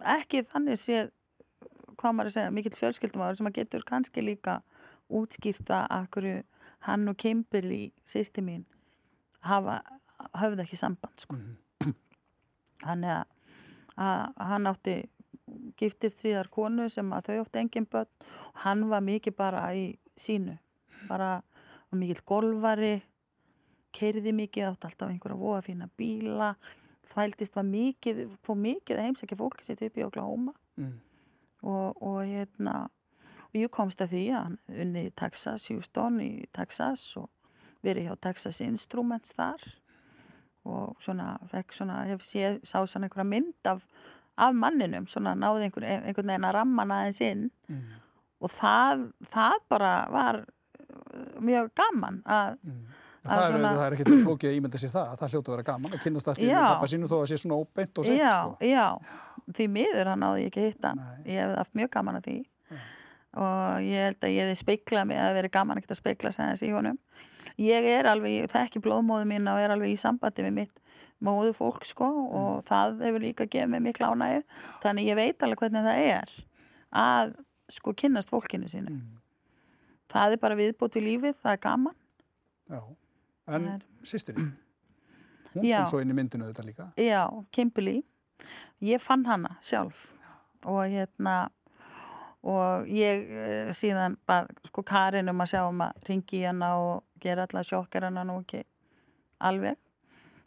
ekki 0.04 0.42
þannig 0.42 0.78
séð 0.78 1.10
hvað 1.96 2.12
maður 2.12 2.30
að 2.30 2.32
segja, 2.32 2.50
mikill 2.50 2.76
fjölskyldumæður 2.78 3.36
sem 3.36 3.46
að 3.46 3.58
getur 3.58 3.82
kannski 3.86 4.20
líka 4.24 4.62
útskýrta 5.10 5.86
hverju 6.10 6.42
hann 6.86 7.08
og 7.08 7.16
Kimberly 7.16 7.92
sýsti 8.06 8.40
mín 8.40 8.64
hafa, 9.40 9.82
hafði 10.36 10.64
ekki 10.64 10.78
samband 10.78 11.26
sko. 11.26 11.38
Mm 11.38 11.58
þannig 12.84 13.12
að, 13.14 13.24
að 14.00 14.50
hann 14.50 14.70
átti 14.70 14.96
giftist 15.80 16.22
síðar 16.22 16.50
konu 16.52 16.88
sem 16.92 17.08
að 17.14 17.30
þau 17.30 17.38
átti 17.44 17.62
engin 17.62 17.88
börn. 17.90 18.10
Og 18.52 18.60
hann 18.64 18.86
var 18.90 19.04
mikið 19.04 19.36
bara 19.38 19.64
í 19.76 19.86
sínu. 20.18 20.56
Bara 21.08 21.40
mikið 21.96 22.22
golvari 22.28 22.94
keiriði 23.96 24.34
mikið, 24.36 24.68
átti 24.70 24.86
alltaf 24.86 25.10
einhverja 25.10 25.40
voða 25.40 25.64
fína 25.66 25.88
bíla, 25.98 26.52
þvældist 27.10 27.56
var 27.58 27.66
mikið, 27.66 28.20
fóð 28.46 28.60
mikið 28.62 29.00
heimsækja 29.02 29.38
fólki 29.40 29.66
sitt 29.66 29.82
upp 29.82 29.98
í 29.98 30.06
Oklahoma. 30.06 30.54
Mm. 30.80 30.94
og, 31.66 31.98
og 32.00 32.22
hérna 32.24 32.86
og 33.50 33.56
ég 33.58 33.68
komst 33.74 34.00
að 34.00 34.14
því 34.14 34.20
að 34.30 34.44
hann 34.46 34.54
unni 34.80 35.02
í 35.08 35.10
Texas, 35.18 35.66
Houston 35.68 36.14
í 36.24 36.46
Texas 36.56 37.02
og 37.20 37.26
verið 37.84 38.06
hjá 38.06 38.14
Texas 38.28 38.62
Instruments 38.64 39.34
þar 39.36 39.66
og 40.64 40.96
svona, 41.00 41.38
fekk 41.50 41.72
svona, 41.72 42.04
hef 42.06 42.20
sé, 42.22 42.58
sá 42.64 42.82
svona 42.86 43.08
einhverja 43.08 43.28
mynd 43.28 43.66
af, 43.66 43.86
af 44.38 44.54
manninum, 44.54 45.06
svona 45.06 45.34
náði 45.34 45.68
einhvern, 45.68 45.84
einhvern 46.04 46.26
veginn 46.34 46.44
að 46.48 46.54
ramman 46.58 46.90
aðeins 46.96 47.20
inn 47.24 47.50
Mm. 47.68 47.82
og 48.40 48.50
það, 48.50 49.12
það 49.32 49.58
bara 49.68 49.92
var 50.10 50.44
mjög 51.40 51.70
gaman 51.74 52.22
að 52.26 52.56
Mm. 52.64 52.86
Að 53.20 53.36
Það 53.36 53.42
er, 53.44 53.52
svona- 53.52 53.70
það 53.76 53.86
er 53.86 53.92
ekkert 53.92 54.24
flókið 54.24 54.48
að 54.48 54.54
ímynda 54.58 54.78
sér 54.80 54.90
það, 54.94 55.08
það 55.20 55.28
hljóta 55.30 55.48
að 55.50 55.52
vera 55.56 55.62
gaman 55.62 55.92
að 55.92 56.00
kynast 56.00 56.28
allir 56.30 56.46
með 56.48 56.54
Já. 56.56 56.62
pappa 56.72 56.86
sínu 56.88 57.04
þó 57.10 57.16
að 57.20 57.26
sé 57.28 57.36
svona 57.36 57.58
óbeint 57.60 57.98
og 57.98 58.04
sett 58.06 58.16
já, 58.18 58.30
sko. 58.40 58.56
já, 58.64 58.86
því 59.52 59.66
miður 59.74 60.06
hann 60.08 60.20
náði 60.20 60.38
ég 60.40 60.46
ekki 60.48 60.60
að 60.62 60.68
hitta 60.72 60.88
hann. 60.88 61.02
Ég 61.26 61.36
hef 61.36 61.56
haft 61.58 61.74
mjög 61.74 61.90
gaman 61.90 62.16
að 62.16 62.24
því 62.24 62.36
og 63.38 63.82
ég 63.86 64.04
held 64.08 64.24
að 64.26 64.32
ég 64.34 64.42
hefði 64.48 64.58
speiklað 64.64 65.06
mig 65.06 65.18
að 65.22 65.34
veri 65.38 65.48
gaman 65.54 65.78
ekkert 65.78 65.94
að 65.94 66.00
speikla 66.00 66.32
sig 66.34 66.44
aðeins 66.44 66.62
í 66.66 66.70
honum 66.74 66.98
ég 67.60 67.86
er 67.94 68.08
alveg, 68.10 68.32
ég 68.42 68.50
þekki 68.50 68.82
blóðmóðu 68.82 69.28
mín 69.30 69.46
og 69.52 69.60
er 69.62 69.70
alveg 69.74 69.92
í 69.94 69.98
sambandi 70.00 70.42
við 70.48 70.56
mitt 70.56 70.80
móðu 71.22 71.52
fólk 71.54 71.84
sko 71.86 72.08
og 72.32 72.64
það 72.66 73.02
hefur 73.04 73.20
líka 73.22 73.46
gefið 73.46 73.70
mig 73.74 73.84
mikla 73.86 74.10
ánægju 74.14 74.42
þannig 74.82 75.10
ég 75.12 75.18
veit 75.20 75.42
alveg 75.46 75.62
hvernig 75.62 75.86
það 75.86 76.02
er 76.16 76.34
að 77.04 77.34
sko 77.70 77.94
kynnast 77.94 78.30
fólkinu 78.32 78.68
sínu 78.72 78.90
Mm. 78.90 79.18
það 80.10 80.32
er 80.34 80.40
bara 80.42 80.56
viðbútt 80.58 80.96
við 80.98 81.04
lífið, 81.06 81.36
það 81.38 81.52
er 81.52 81.60
gaman 81.62 81.94
Já. 82.70 82.80
En 83.46 83.62
Það 83.62 83.68
er- 83.74 83.84
sýstirinn, 84.02 84.50
hún 85.54 85.64
Já. 85.68 85.76
kom 85.84 85.90
svo 85.92 86.00
inn 86.02 86.10
í 86.10 86.16
myndinu 86.18 86.48
þetta 86.50 86.64
líka. 86.66 86.88
Já, 86.98 87.22
Kimberly 87.52 88.02
ég 88.82 88.98
fann 89.02 89.24
hana 89.26 89.56
sjálf 89.62 90.08
og 90.64 90.82
hérna 90.90 91.50
og 92.46 92.88
ég 92.88 93.28
eh, 93.28 93.70
síðan 93.76 94.16
bað 94.28 94.50
sko 94.70 94.84
Karin 94.86 95.28
um 95.32 95.44
að 95.44 95.52
sjá 95.52 95.62
um 95.66 95.84
að 95.84 96.08
ringi 96.08 96.40
í 96.40 96.46
hana 96.48 96.72
og 96.80 97.02
gera 97.20 97.46
alla 97.48 97.64
sjokkar 97.66 98.08
hana 98.08 98.24
nú 98.24 98.40
ekki 98.40 98.62
alveg. 99.44 99.76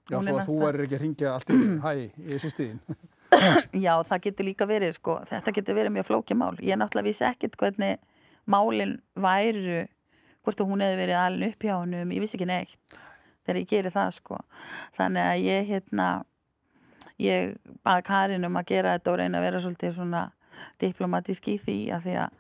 Já, 0.10 0.18
Hún 0.18 0.28
svo 0.28 0.40
að 0.40 0.48
þú 0.50 0.56
væri 0.60 0.86
ekki 0.88 0.98
að 0.98 1.04
ringja 1.06 1.34
allt 1.34 1.54
í 1.54 1.60
hæ, 1.86 1.92
er 2.34 2.42
sýstirinn. 2.44 2.82
Já, 3.86 3.94
það 4.08 4.26
getur 4.28 4.48
líka 4.48 4.68
verið 4.70 4.98
sko, 4.98 5.18
þetta 5.30 5.54
getur 5.56 5.78
verið 5.78 5.96
mjög 5.96 6.10
flókið 6.10 6.40
mál. 6.42 6.54
Ég 6.62 6.80
náttúrulega 6.80 7.10
vissi 7.10 7.26
ekkit 7.28 7.58
hvernig 7.62 8.02
málin 8.50 8.98
væru 9.16 9.86
hvort 10.44 10.60
að 10.60 10.70
hún 10.70 10.84
hefði 10.84 11.00
verið 11.00 11.20
alin 11.22 11.48
upp 11.48 11.64
hjá 11.64 11.74
honum 11.78 12.12
ég 12.12 12.24
vissi 12.24 12.36
ekki 12.36 12.50
neitt 12.50 13.04
þegar 13.46 13.60
ég 13.62 13.70
geri 13.70 13.92
það 13.94 14.14
sko. 14.18 14.40
Þannig 14.98 15.30
að 15.30 15.48
ég 15.48 15.68
hérna 15.72 16.08
ég 17.22 17.56
bað 17.86 18.04
Karin 18.08 18.48
um 18.48 18.60
að 18.60 18.70
gera 18.74 18.98
þetta 18.98 19.14
og 19.14 19.20
reyna 19.22 19.40
að 19.40 19.48
vera 19.48 19.62
svolítið 19.64 19.96
svona 19.98 20.24
diplomatísk 20.84 21.50
í 21.54 21.58
því 21.62 21.80
að 21.96 22.08
því 22.08 22.16
að, 22.26 22.38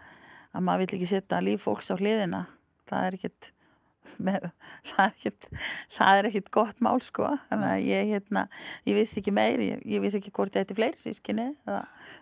að 0.53 0.65
maður 0.67 0.83
vill 0.83 0.97
ekki 0.99 1.11
setja 1.13 1.41
líf 1.43 1.65
fólks 1.67 1.91
á 1.93 1.95
hliðina. 1.97 2.45
Það 2.89 3.07
er 3.07 3.17
ekkit 3.19 3.51
með, 4.23 4.47
það, 4.91 5.03
er 5.05 5.11
ekkit, 5.13 5.49
það 5.97 6.19
er 6.19 6.29
ekkit 6.29 6.53
gott 6.59 6.85
mál 6.85 6.99
sko. 7.05 7.33
Þannig 7.49 7.71
að 7.71 7.89
ég 7.89 8.13
hérna 8.13 8.47
ég 8.89 8.99
vissi 8.99 9.19
ekki 9.23 9.35
meir, 9.35 9.63
ég, 9.63 9.83
ég 9.95 10.03
vissi 10.03 10.21
ekki 10.21 10.33
hvort 10.35 10.55
ég 10.55 10.65
ætti 10.67 10.77
fleiri 10.77 11.01
sískinni, 11.01 11.51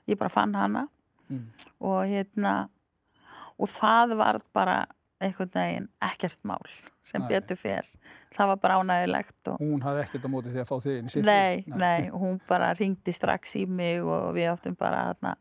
ég 0.09 0.19
bara 0.19 0.33
fann 0.33 0.57
hana. 0.57 0.87
Mm. 1.31 1.47
og 1.79 2.09
hérna 2.11 2.53
og 3.61 3.69
það 3.71 4.15
var 4.19 4.39
bara 4.51 4.81
einhvern 5.21 5.53
veginn 5.55 5.89
ekkert 6.03 6.41
mál 6.47 6.65
sem 7.07 7.23
Nei. 7.23 7.29
betur 7.35 7.59
fer 7.59 7.87
það 8.35 8.51
var 8.51 8.59
bara 8.63 8.77
ánægilegt 8.79 9.49
og 9.51 9.59
Hún 9.59 9.83
hafði 9.83 10.03
ekkert 10.05 10.25
á 10.27 10.29
móti 10.31 10.53
því 10.53 10.61
að 10.61 10.69
fá 10.69 10.75
þig 10.85 10.97
inn 10.99 11.09
í 11.09 11.13
sitt. 11.13 11.25
Nei, 11.27 11.63
líf. 11.65 11.75
nei, 11.81 12.09
hún 12.15 12.39
bara 12.47 12.71
ringdi 12.77 13.13
strax 13.15 13.55
í 13.59 13.65
mig 13.67 13.99
og 14.05 14.31
við 14.37 14.51
áttum 14.53 14.77
bara 14.79 15.03
þarna, 15.09 15.33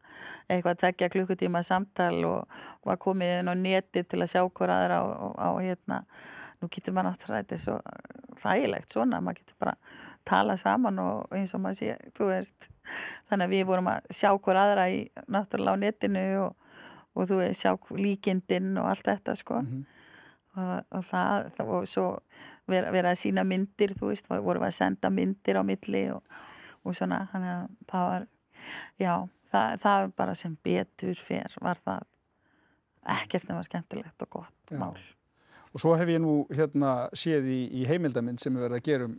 eitthvað 0.49 0.75
að 0.75 0.83
tekja 0.85 1.11
klukkutíma 1.15 1.63
samtal 1.67 2.17
og 2.27 2.61
var 2.87 3.01
komið 3.03 3.37
inn 3.39 3.53
á 3.53 3.55
neti 3.55 4.03
til 4.03 4.23
að 4.25 4.33
sjá 4.35 4.43
hver 4.43 4.75
aðra 4.75 5.01
á, 5.07 5.07
á 5.39 5.51
hérna, 5.63 6.01
nú 6.61 6.71
getur 6.73 6.97
maður 6.97 7.13
náttúrulega 7.13 7.45
þetta 7.45 7.59
er 7.59 7.65
svo 7.65 7.77
þægilegt 8.41 8.97
svona, 8.97 9.21
maður 9.23 9.43
getur 9.45 9.61
bara 9.63 9.77
tala 10.29 10.57
saman 10.61 10.99
og 11.03 11.37
eins 11.37 11.55
og 11.55 11.63
maður 11.63 11.79
sé, 11.79 11.95
þú 12.19 12.33
veist, 12.33 12.71
þannig 13.31 13.47
að 13.47 13.55
við 13.55 13.69
vorum 13.71 13.93
að 13.93 14.11
sjá 14.19 14.33
hver 14.35 14.61
aðra 14.65 14.91
í 14.91 15.05
náttúrulega 15.31 15.79
á 15.79 15.83
netinu 15.85 16.27
og, 16.49 16.70
og 17.17 17.27
þú 17.29 17.39
veist, 17.41 17.61
sjá 17.65 17.73
líkindinn 17.99 18.77
og 18.79 18.87
allt 18.93 19.05
þetta 19.09 19.37
sko 19.37 19.61
Mhm. 19.63 19.85
og, 20.57 20.85
og 20.91 21.05
það, 21.05 21.51
það 21.57 21.69
og 21.79 21.87
svo 21.89 22.07
vera, 22.69 22.91
vera 22.93 23.11
að 23.13 23.21
sína 23.23 23.45
myndir 23.47 23.95
þú 23.99 24.09
veist, 24.11 24.29
vorum 24.31 24.63
við 24.63 24.69
að 24.71 24.79
senda 24.79 25.11
myndir 25.11 25.59
á 25.59 25.63
milli 25.63 26.05
og, 26.15 26.23
og 26.85 26.95
svona, 26.95 27.29
þannig 27.33 27.53
að 27.55 27.69
það 27.91 28.07
var 28.11 28.27
já, 28.99 29.15
það, 29.53 29.79
það 29.81 30.01
var 30.01 30.13
bara 30.17 30.35
sem 30.35 30.57
betur 30.65 31.15
fer, 31.15 31.55
var 31.61 31.79
það 31.85 32.03
ekkert 33.21 33.49
nema 33.49 33.63
skemmtilegt 33.65 34.23
og 34.27 34.31
gott 34.31 34.71
Já. 34.71 34.79
mál 34.79 34.97
Og 35.73 35.79
svo 35.79 35.93
hef 35.95 36.09
ég 36.11 36.19
nú 36.19 36.47
hérna 36.51 37.09
séð 37.15 37.45
í, 37.47 37.61
í 37.71 37.85
heimildamind 37.87 38.41
sem 38.43 38.57
er 38.59 38.65
verið 38.69 38.81
að 38.81 38.87
gera 38.89 39.05
um 39.07 39.13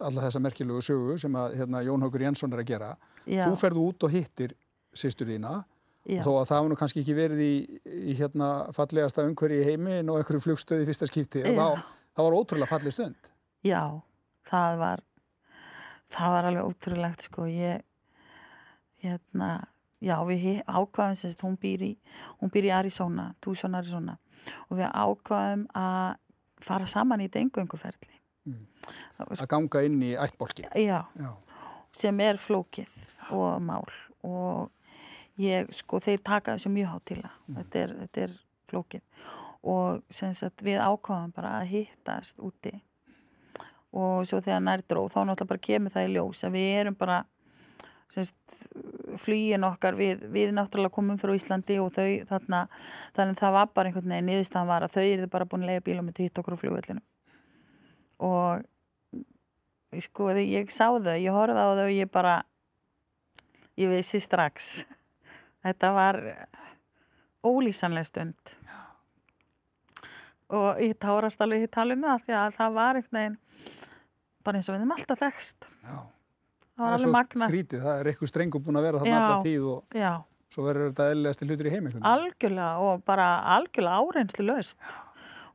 alla 0.00 0.22
þessa 0.24 0.40
merkilegu 0.40 0.80
sögu 0.84 1.18
sem 1.20 1.34
að 1.36 1.56
hérna, 1.58 1.82
Jón 1.84 2.00
Haugur 2.04 2.22
Jensson 2.24 2.52
er 2.52 2.62
að 2.62 2.66
gera. 2.70 2.88
já, 3.26 3.44
Þú 3.44 3.58
ferðu 3.60 3.82
út 3.90 4.04
og 4.08 4.10
hittir 4.14 4.54
sýstur 4.96 5.28
þína 5.28 5.64
já, 6.08 6.22
þó 6.24 6.30
að 6.40 6.46
það 6.50 6.60
var 6.62 6.68
nú 6.72 6.78
kannski 6.80 7.02
ekki 7.04 7.14
verið 7.18 7.40
í, 7.44 7.54
í 8.12 8.14
hérna 8.18 8.48
fallegasta 8.76 9.24
umhverju 9.28 9.60
í 9.62 9.66
heimi 9.68 9.98
og 10.08 10.18
einhverju 10.22 10.40
flugstöði 10.46 10.86
í 10.86 10.88
fyrsta 10.88 11.08
skipti. 11.10 11.42
Það, 11.44 11.82
það 12.16 12.28
var 12.28 12.36
ótrúlega 12.38 12.70
falleg 12.72 12.94
stund. 12.96 13.30
já, 13.66 13.82
það 14.48 14.78
var 14.80 15.02
það 16.08 16.32
var 16.34 16.48
alveg 16.48 16.70
ótrúlegt 16.72 17.26
sko, 17.28 17.44
ég 17.52 17.82
hérna, 19.02 19.50
já, 20.02 20.16
við 20.26 20.62
ákvaðum 20.66 21.18
sérst, 21.18 21.42
hún 21.44 21.58
býr 21.60 21.84
í 21.86 21.90
hún 22.40 22.50
býr 22.54 22.68
í 22.70 22.72
Arizona, 22.74 23.28
Tucson, 23.44 23.76
Arizona 23.78 24.16
og 24.70 24.78
við 24.80 24.88
ákvaðum 24.90 25.66
að 25.76 26.16
fara 26.64 26.86
saman 26.90 27.20
í 27.24 27.28
þetta 27.28 27.44
engönguferli 27.46 28.14
Mm. 28.48 28.62
Var 29.18 29.42
Að 29.42 29.48
ganga 29.50 29.80
inn 29.84 29.98
í 30.00 30.14
ættbolki. 30.16 30.62
já, 30.72 31.02
Já. 31.20 31.30
sem 31.92 32.20
er 32.24 32.38
flókið 32.40 32.88
og 33.36 33.58
mál 33.60 33.84
og 34.24 34.70
ég, 35.42 35.70
sko, 35.74 36.00
þeir 36.02 36.22
taka 36.26 36.56
þessu 36.56 36.72
mjög 36.74 36.92
hátíla 36.94 37.32
þetta, 37.46 37.80
er, 37.82 37.94
þetta 38.02 38.22
er 38.26 38.36
flókið. 38.70 39.02
Og 39.68 40.04
sem 40.14 40.36
sagt 40.38 40.62
við 40.66 40.78
ákváðum 40.82 41.32
bara 41.34 41.56
að 41.58 41.72
hittast 41.72 42.38
úti. 42.44 42.76
Og 43.96 44.22
svo 44.28 44.40
þegar 44.44 44.62
nær 44.64 44.84
dróð 44.84 45.10
þá 45.14 45.20
náttúrulega 45.24 45.50
bara 45.52 45.66
kemur 45.68 45.94
það 45.94 46.08
í 46.08 46.14
ljós 46.14 46.44
að 46.46 46.56
við 46.58 46.70
erum 46.82 46.96
bara 46.98 47.18
semst, 48.12 48.58
flýin 49.20 49.66
okkar. 49.68 49.98
Við, 49.98 50.26
við 50.32 50.54
náttúrulega 50.56 50.94
komum 50.94 51.20
frá 51.20 51.34
Íslandi 51.34 51.78
og 51.82 51.92
þau 51.96 52.08
þarna, 52.28 52.64
þannig 53.16 53.38
að 53.38 53.44
það 53.44 53.56
var 53.58 53.70
bara 53.74 53.90
einhvern 53.90 54.14
veginn 54.14 54.30
niðurstaðan 54.32 54.72
var 54.72 54.86
að 54.86 54.98
þau 54.98 55.06
eru 55.06 55.30
bara 55.32 55.48
búin 55.48 55.66
að 55.66 55.72
lega 55.72 55.86
bílum 55.88 56.08
með 56.08 56.26
hitt 56.26 56.42
okkur 56.42 56.58
á 56.58 56.62
flugvellinu 56.62 57.04
og 58.18 58.66
sko 60.02 60.30
þegar 60.32 60.44
ég 60.44 60.72
sá 60.74 60.90
þau, 60.90 61.16
ég 61.16 61.34
horfði 61.34 61.62
á 61.62 61.70
þau 61.78 61.86
og 61.86 61.94
ég 61.94 62.10
bara 62.12 62.34
ég 63.78 63.90
vissi 63.92 64.20
strax 64.22 64.82
þetta 65.66 65.90
var 65.96 66.20
ólýsanlega 67.46 68.08
stund. 68.08 68.54
Og 70.48 70.80
ég 70.80 70.94
tárast 71.00 71.42
alveg 71.44 71.66
í 71.66 71.72
talinu 71.72 72.08
það 72.08 72.22
því 72.24 72.38
að 72.40 72.54
það 72.56 72.78
var 72.78 73.00
einhvern 73.00 73.18
veginn 73.18 73.40
bara 74.46 74.60
eins 74.60 74.70
og 74.70 74.74
við 74.76 74.84
þeim 74.84 74.94
alltaf 74.94 75.20
þekst 75.20 75.66
Já. 75.68 75.96
það 76.72 76.84
var 76.86 76.94
alveg 76.96 77.12
magna 77.12 77.48
Krítið, 77.50 77.82
það 77.84 77.98
er 77.98 78.08
eitthvað 78.08 78.30
strengur 78.30 78.62
búin 78.64 78.78
að 78.80 78.86
vera 78.86 79.02
þarna 79.02 79.10
Já. 79.12 79.18
alltaf 79.26 79.44
tíð 79.44 79.66
og 79.68 79.98
Já, 79.98 80.12
svo 80.54 80.64
verður 80.64 80.88
þetta 80.88 81.08
eðlilegast 81.12 81.42
til 81.42 81.48
hlutur 81.50 81.68
í 81.68 81.74
heim 81.74 81.90
algjörlega 82.14 82.86
og 82.86 83.04
bara 83.10 83.26
algjörlega 83.58 84.06
áreynslu 84.08 84.46
löst 84.48 84.80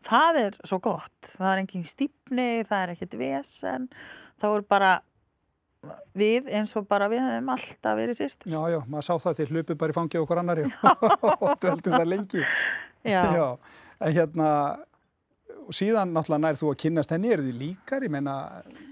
það 0.03 0.39
er 0.41 0.59
svo 0.67 0.79
gott. 0.83 1.31
Það 1.37 1.49
er 1.49 1.63
engin 1.63 1.87
stípni, 1.87 2.49
það 2.67 2.79
er 2.79 2.93
ekkert 2.93 3.17
vesen. 3.19 3.89
Þá 4.41 4.47
er 4.51 4.65
bara 4.75 4.91
við 6.15 6.47
eins 6.55 6.73
og 6.79 6.87
bara 6.87 7.09
við 7.11 7.23
hefum 7.25 7.51
alltaf 7.53 7.97
verið 7.99 8.19
sýst 8.19 8.45
Já, 8.47 8.59
já, 8.71 8.79
maður 8.87 9.07
sá 9.07 9.13
það 9.25 9.39
til 9.39 9.47
hlupið 9.51 9.79
bara 9.81 9.93
í 9.93 9.97
fangið 9.97 10.23
okkur 10.23 10.41
annari 10.43 10.65
og 11.43 11.49
döldum 11.63 11.97
það 11.97 12.09
lengi. 12.11 12.43
Já, 13.03 13.57
En 14.03 14.11
hérna, 14.11 14.47
síðan 15.71 16.11
náttúrulega 16.15 16.41
nær 16.43 16.57
þú 16.59 16.71
að 16.73 16.79
kynnast 16.83 17.11
henni, 17.13 17.29
er 17.31 17.43
þið 17.43 17.59
líkar? 17.61 18.03
Ég 18.03 18.11
meina, 18.11 18.33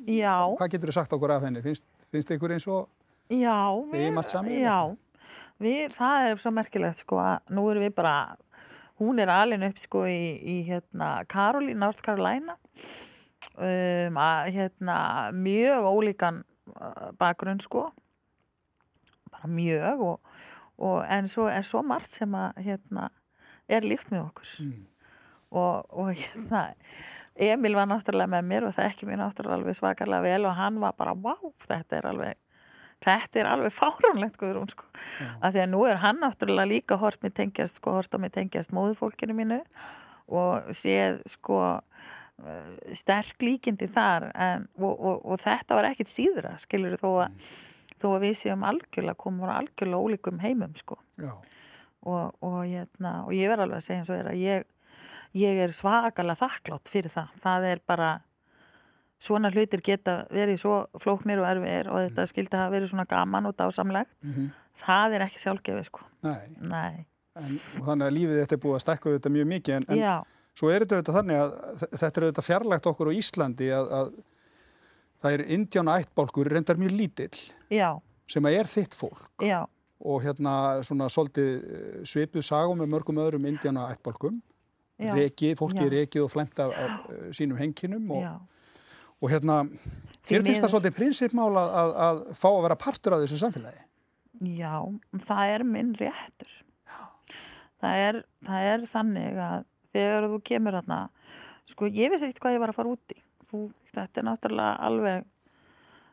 já, 0.07 0.35
hvað 0.59 0.73
getur 0.75 0.91
þú 0.91 0.95
sagt 0.95 1.15
okkur 1.17 1.33
af 1.35 1.47
henni? 1.47 1.63
Finnst, 1.65 1.83
finnst 2.13 2.31
ykkur 2.35 2.53
eins 2.55 2.67
og, 2.71 2.85
já 3.31 3.57
Þið 3.91 3.97
eigið 3.97 4.15
margt 4.15 4.31
sameiginlegt. 4.31 4.67
Já, 4.67 5.35
við, 5.65 5.97
það 5.97 6.29
er 6.29 6.43
svo 6.43 6.53
merkilegt 6.55 7.01
sko 7.03 7.19
að 7.23 7.55
nú 7.57 7.65
erum 7.73 7.87
við 7.87 7.95
bara 7.97 8.15
hún 9.01 9.19
er 9.19 9.33
alin 9.33 9.65
upp 9.67 9.81
sko 9.81 10.05
í, 10.07 10.21
í 10.37 10.55
hérna 10.69 11.11
Karolín, 11.31 11.79
North 11.81 12.03
Carolina 12.05 12.55
um, 13.57 14.21
að 14.21 14.51
hérna 14.55 14.97
mjög 15.35 15.87
ólíkan 15.91 16.41
bakgrunn 17.19 17.61
sko. 17.63 17.89
Bara 19.31 19.47
mjög 19.47 20.05
og, 20.05 20.35
og 20.81 21.01
en 21.07 21.29
svo 21.31 21.47
er 21.51 21.65
svo 21.67 21.83
margt 21.85 22.11
sem 22.11 22.35
að 22.35 22.61
hérna 22.65 23.09
er 23.71 23.85
líkt 23.87 24.11
með 24.11 24.27
okkur. 24.27 24.53
Mm. 24.59 24.77
og, 25.51 25.85
og 25.89 26.13
hérna 26.15 26.67
Emil 27.41 27.75
var 27.75 27.87
náttúrulega 27.87 28.29
með 28.29 28.47
mér 28.47 28.65
og 28.67 28.73
það 28.75 28.89
ekki 28.89 29.07
mér 29.07 29.21
náttúrulega 29.21 29.61
alveg 29.61 29.77
svakalega 29.77 30.25
vel 30.25 30.47
og 30.49 30.57
hann 30.57 30.79
var 30.83 30.95
bara, 30.99 31.13
vá, 31.15 31.35
þetta 31.63 31.97
er 31.97 32.07
alveg 32.11 32.39
þetta 33.01 33.41
er 33.41 33.49
alveg 33.49 33.73
fáránlegt 33.73 34.37
Guðrún 34.37 34.69
sko, 34.69 34.85
af 35.41 35.55
því 35.55 35.63
að 35.63 35.71
nú 35.71 35.85
er 35.89 36.01
hann 36.03 36.19
náttúrulega 36.21 36.69
líka 36.69 36.99
hort 37.01 37.23
með 37.23 37.37
tengjast, 37.39 37.79
sko, 37.79 37.95
hort 37.97 38.13
á 38.13 38.21
með 38.21 38.35
tengjast 38.37 38.75
móðufólkinu 38.75 39.37
mínu 39.37 39.61
og 40.31 40.69
séð 40.75 41.21
sko 41.29 41.61
sterk 42.97 43.43
líkindi 43.45 43.87
þar 43.91 44.29
en, 44.33 44.67
og, 44.79 44.93
og, 44.95 45.21
og 45.25 45.39
þetta 45.43 45.77
var 45.77 45.89
ekkit 45.91 46.09
síðra 46.11 46.55
skilur 46.61 46.97
þó 47.01 47.09
að, 47.27 47.49
þó 48.01 48.07
að 48.15 48.23
við 48.25 48.35
séum 48.39 48.63
algjörlega 48.65 49.19
komum 49.21 49.49
á 49.49 49.59
algjörlega 49.59 50.01
ólíkum 50.01 50.41
heimum 50.43 50.73
sko 50.79 50.97
og, 52.01 52.33
og, 52.41 52.65
hérna, 52.65 53.23
og 53.27 53.33
ég 53.37 53.51
verð 53.51 53.67
alveg 53.67 53.77
að 53.77 53.85
segja 53.85 54.01
eins 54.01 54.09
og 54.09 54.17
er 54.17 54.31
að 54.31 54.41
ég, 54.41 54.67
ég 55.37 55.61
er 55.61 55.75
svakalega 55.75 56.39
þakklátt 56.39 56.89
fyrir 56.89 57.13
það. 57.13 57.35
Það 57.43 57.67
er 57.69 57.81
bara, 57.87 58.09
svona 59.21 59.51
hlutir 59.53 59.83
geta 59.85 60.23
verið 60.33 60.57
svo 60.63 60.79
flóknir 60.97 61.43
og 61.43 61.45
erfiðir 61.51 61.91
og 61.93 62.01
þetta 62.07 62.25
skildi 62.31 62.57
hafa 62.57 62.73
verið 62.73 62.89
svona 62.93 63.05
gaman 63.05 63.45
og 63.51 63.55
dásamlegt. 63.59 64.11
Það 64.81 65.13
er 65.13 65.27
ekki 65.27 65.43
sjálfgefið 65.43 65.87
sko. 65.91 66.07
nei. 66.25 66.49
Nei, 66.57 67.05
En, 67.31 67.53
og 67.79 67.85
þannig 67.87 68.09
að 68.09 68.15
lífið 68.17 68.39
þetta 68.41 68.55
er 68.55 68.59
búið 68.59 68.73
að 68.75 68.81
stækka 68.83 69.11
þetta 69.13 69.29
mjög 69.31 69.45
mikið, 69.47 69.75
en, 69.77 69.85
en 69.87 69.99
já, 70.01 70.15
svo 70.57 70.71
er 70.71 70.83
þetta 70.83 70.99
auðvitað 70.99 71.17
þannig 71.19 71.41
að 71.41 71.55
þetta 71.95 72.11
er 72.11 72.25
auðvitað 72.27 72.47
fjarlægt 72.47 72.89
okkur 72.91 73.11
á 73.11 73.17
Íslandi 73.17 73.69
að, 73.75 73.91
að 73.97 74.13
það 75.21 75.35
er 75.35 75.43
indjána 75.57 75.97
ættbálkur 76.01 76.49
reyndar 76.51 76.79
mjög 76.81 76.95
lítill 76.97 77.43
já, 77.71 77.89
sem 78.29 78.47
að 78.49 78.57
er 78.59 78.71
þitt 78.71 78.97
fólk. 78.97 79.27
Já, 79.45 79.61
og 80.01 80.23
hérna 80.25 80.53
svona 80.85 81.09
svolítið 81.13 81.51
eh, 81.57 81.99
svipuð 82.09 82.45
sagum 82.45 82.81
með 82.81 82.93
mörgum 82.95 83.21
öðrum 83.21 83.45
indjána 83.51 83.89
ættbálkum. 83.93 84.39
Já, 85.01 85.15
rekið, 85.17 85.55
fólki 85.57 85.87
rekið 85.89 86.25
og 86.27 86.29
flemt 86.29 86.59
af, 86.61 86.73
af 86.77 87.05
eh, 87.09 87.29
sínum 87.33 87.57
henginum 87.57 88.11
og, 88.13 88.25
og 89.17 89.31
hérna 89.31 89.63
þér 90.27 90.45
finnst 90.45 90.61
það 90.61 90.73
svolítið 90.75 90.97
prinsipmál 90.99 91.49
að, 91.57 91.71
að, 91.81 91.93
að 92.07 92.21
fá 92.37 92.49
að 92.51 92.63
vera 92.67 92.77
partur 92.83 93.15
af 93.17 93.23
þessu 93.23 93.39
samfélagi. 93.41 93.81
Já, 94.57 94.75
það 95.25 95.55
er 95.55 95.65
minn 95.69 95.95
réttur. 95.97 96.57
Það 97.81 98.03
er, 98.05 98.17
það 98.45 98.67
er 98.71 98.83
þannig 98.91 99.39
að 99.41 99.63
þegar 99.95 100.27
þú 100.31 100.39
kemur 100.47 100.77
hérna, 100.77 101.01
sko 101.69 101.89
ég 101.89 102.13
vissi 102.13 102.27
ekkert 102.27 102.43
hvað 102.45 102.55
ég 102.57 102.63
var 102.63 102.73
að 102.73 102.79
fara 102.79 102.93
út 102.95 103.15
í. 103.15 103.19
Þú, 103.51 103.65
þetta 103.91 104.21
er 104.21 104.27
náttúrulega 104.27 104.87
alveg, 104.87 105.27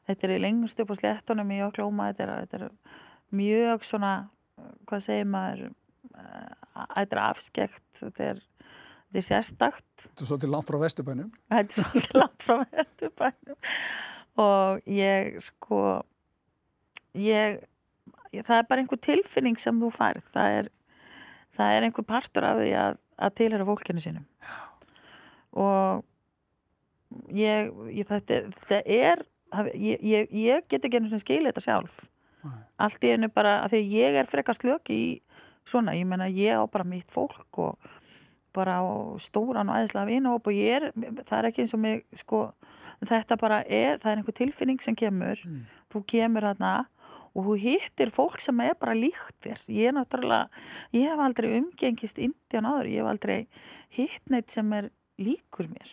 þetta 0.08 0.26
er 0.26 0.34
í 0.34 0.40
lengst 0.42 0.82
upp 0.82 0.92
á 0.92 0.96
slettunum 0.98 1.54
í 1.54 1.60
Oklahoma, 1.66 2.10
þetta 2.10 2.26
er, 2.26 2.34
þetta 2.42 2.60
er 2.60 2.68
mjög 3.38 3.86
svona, 3.86 4.12
hvað 4.88 5.06
segir 5.06 5.30
maður, 5.30 5.64
eh, 6.18 6.52
þetta 6.96 7.08
er 7.08 7.22
afskekt, 7.28 7.88
þetta 8.00 8.28
er, 8.32 8.44
þetta 8.58 9.22
er 9.22 9.26
sérstakt. 9.28 9.88
Þetta 10.08 10.26
er 10.26 10.30
svolítið 10.32 10.54
langt 10.56 10.70
frá 10.72 10.80
vesturbænum. 10.82 11.32
Þetta 11.54 11.64
er 11.64 11.88
svolítið 11.88 12.20
langt 12.22 12.46
frá 12.46 12.62
vesturbænum. 12.64 13.58
Og 14.38 14.86
ég 14.86 15.38
sko 15.42 15.82
ég, 17.18 17.60
ég 18.34 18.46
það 18.46 18.60
er 18.60 18.68
bara 18.68 18.84
einhver 18.84 19.00
tilfinning 19.02 19.58
sem 19.60 19.78
þú 19.80 19.90
færð. 19.94 20.24
Það 20.34 20.56
er, 20.60 20.70
það 21.56 21.74
er 21.74 21.86
einhver 21.86 22.06
partur 22.08 22.46
af 22.48 22.60
því 22.60 22.72
að, 22.78 22.98
að 23.18 23.34
tilhera 23.40 23.66
fólkinu 23.68 24.02
sínum 24.02 24.26
og 25.58 26.04
ég, 27.34 27.72
ég 27.94 28.08
þetta, 28.08 28.42
þetta 28.54 28.80
er 28.84 29.24
ég, 29.74 30.02
ég, 30.02 30.32
ég 30.32 30.66
get 30.68 30.84
ekki 30.84 31.00
einu 31.00 31.10
sem 31.10 31.22
skilja 31.22 31.52
þetta 31.52 31.64
sjálf. 31.64 32.06
Nei. 32.38 32.58
allt 32.78 33.02
í 33.02 33.08
einu 33.10 33.26
bara 33.34 33.56
að 33.64 33.72
því 33.72 33.78
ég 33.96 34.16
er 34.20 34.28
frekar 34.30 34.54
slök 34.54 34.92
í 34.94 35.02
svona, 35.66 35.96
ég 35.98 36.06
menna 36.06 36.28
ég 36.30 36.54
á 36.54 36.62
bara 36.70 36.86
mitt 36.86 37.10
fólk 37.10 37.58
og 37.58 37.88
bara 38.54 38.78
á 38.78 38.86
stóran 39.20 39.68
og 39.68 39.80
æðislega 39.80 40.08
vinahóp 40.08 40.46
og 40.46 40.54
ég 40.54 40.76
er, 40.78 40.86
það 41.26 41.34
er 41.38 41.48
ekki 41.50 41.64
eins 41.64 41.74
og 41.74 41.82
mig 41.82 42.04
sko, 42.16 42.44
þetta 43.02 43.38
bara 43.40 43.58
er, 43.64 43.98
það 43.98 44.12
er 44.12 44.22
einhver 44.22 44.38
tilfinning 44.38 44.80
sem 44.84 44.96
kemur, 44.98 45.42
þú 45.92 46.04
kemur 46.14 46.46
þarna 46.46 46.72
og 47.38 47.46
þú 47.46 47.56
hittir 47.62 48.10
fólk 48.10 48.42
sem 48.42 48.58
er 48.64 48.74
bara 48.80 48.96
líkt 48.98 49.36
þér, 49.44 49.64
ég 49.70 49.90
er 49.92 49.94
náttúrulega 49.94 50.48
ég 50.96 51.06
hef 51.06 51.22
aldrei 51.22 51.50
umgengist 51.60 52.18
indján 52.18 52.66
áður. 52.66 52.90
Ég 52.90 53.02
hef 53.02 53.10
aldrei 53.12 53.40
hitt 53.94 54.30
neitt 54.32 54.50
sem 54.50 54.72
er 54.74 54.90
líkur 55.22 55.68
mér. 55.70 55.92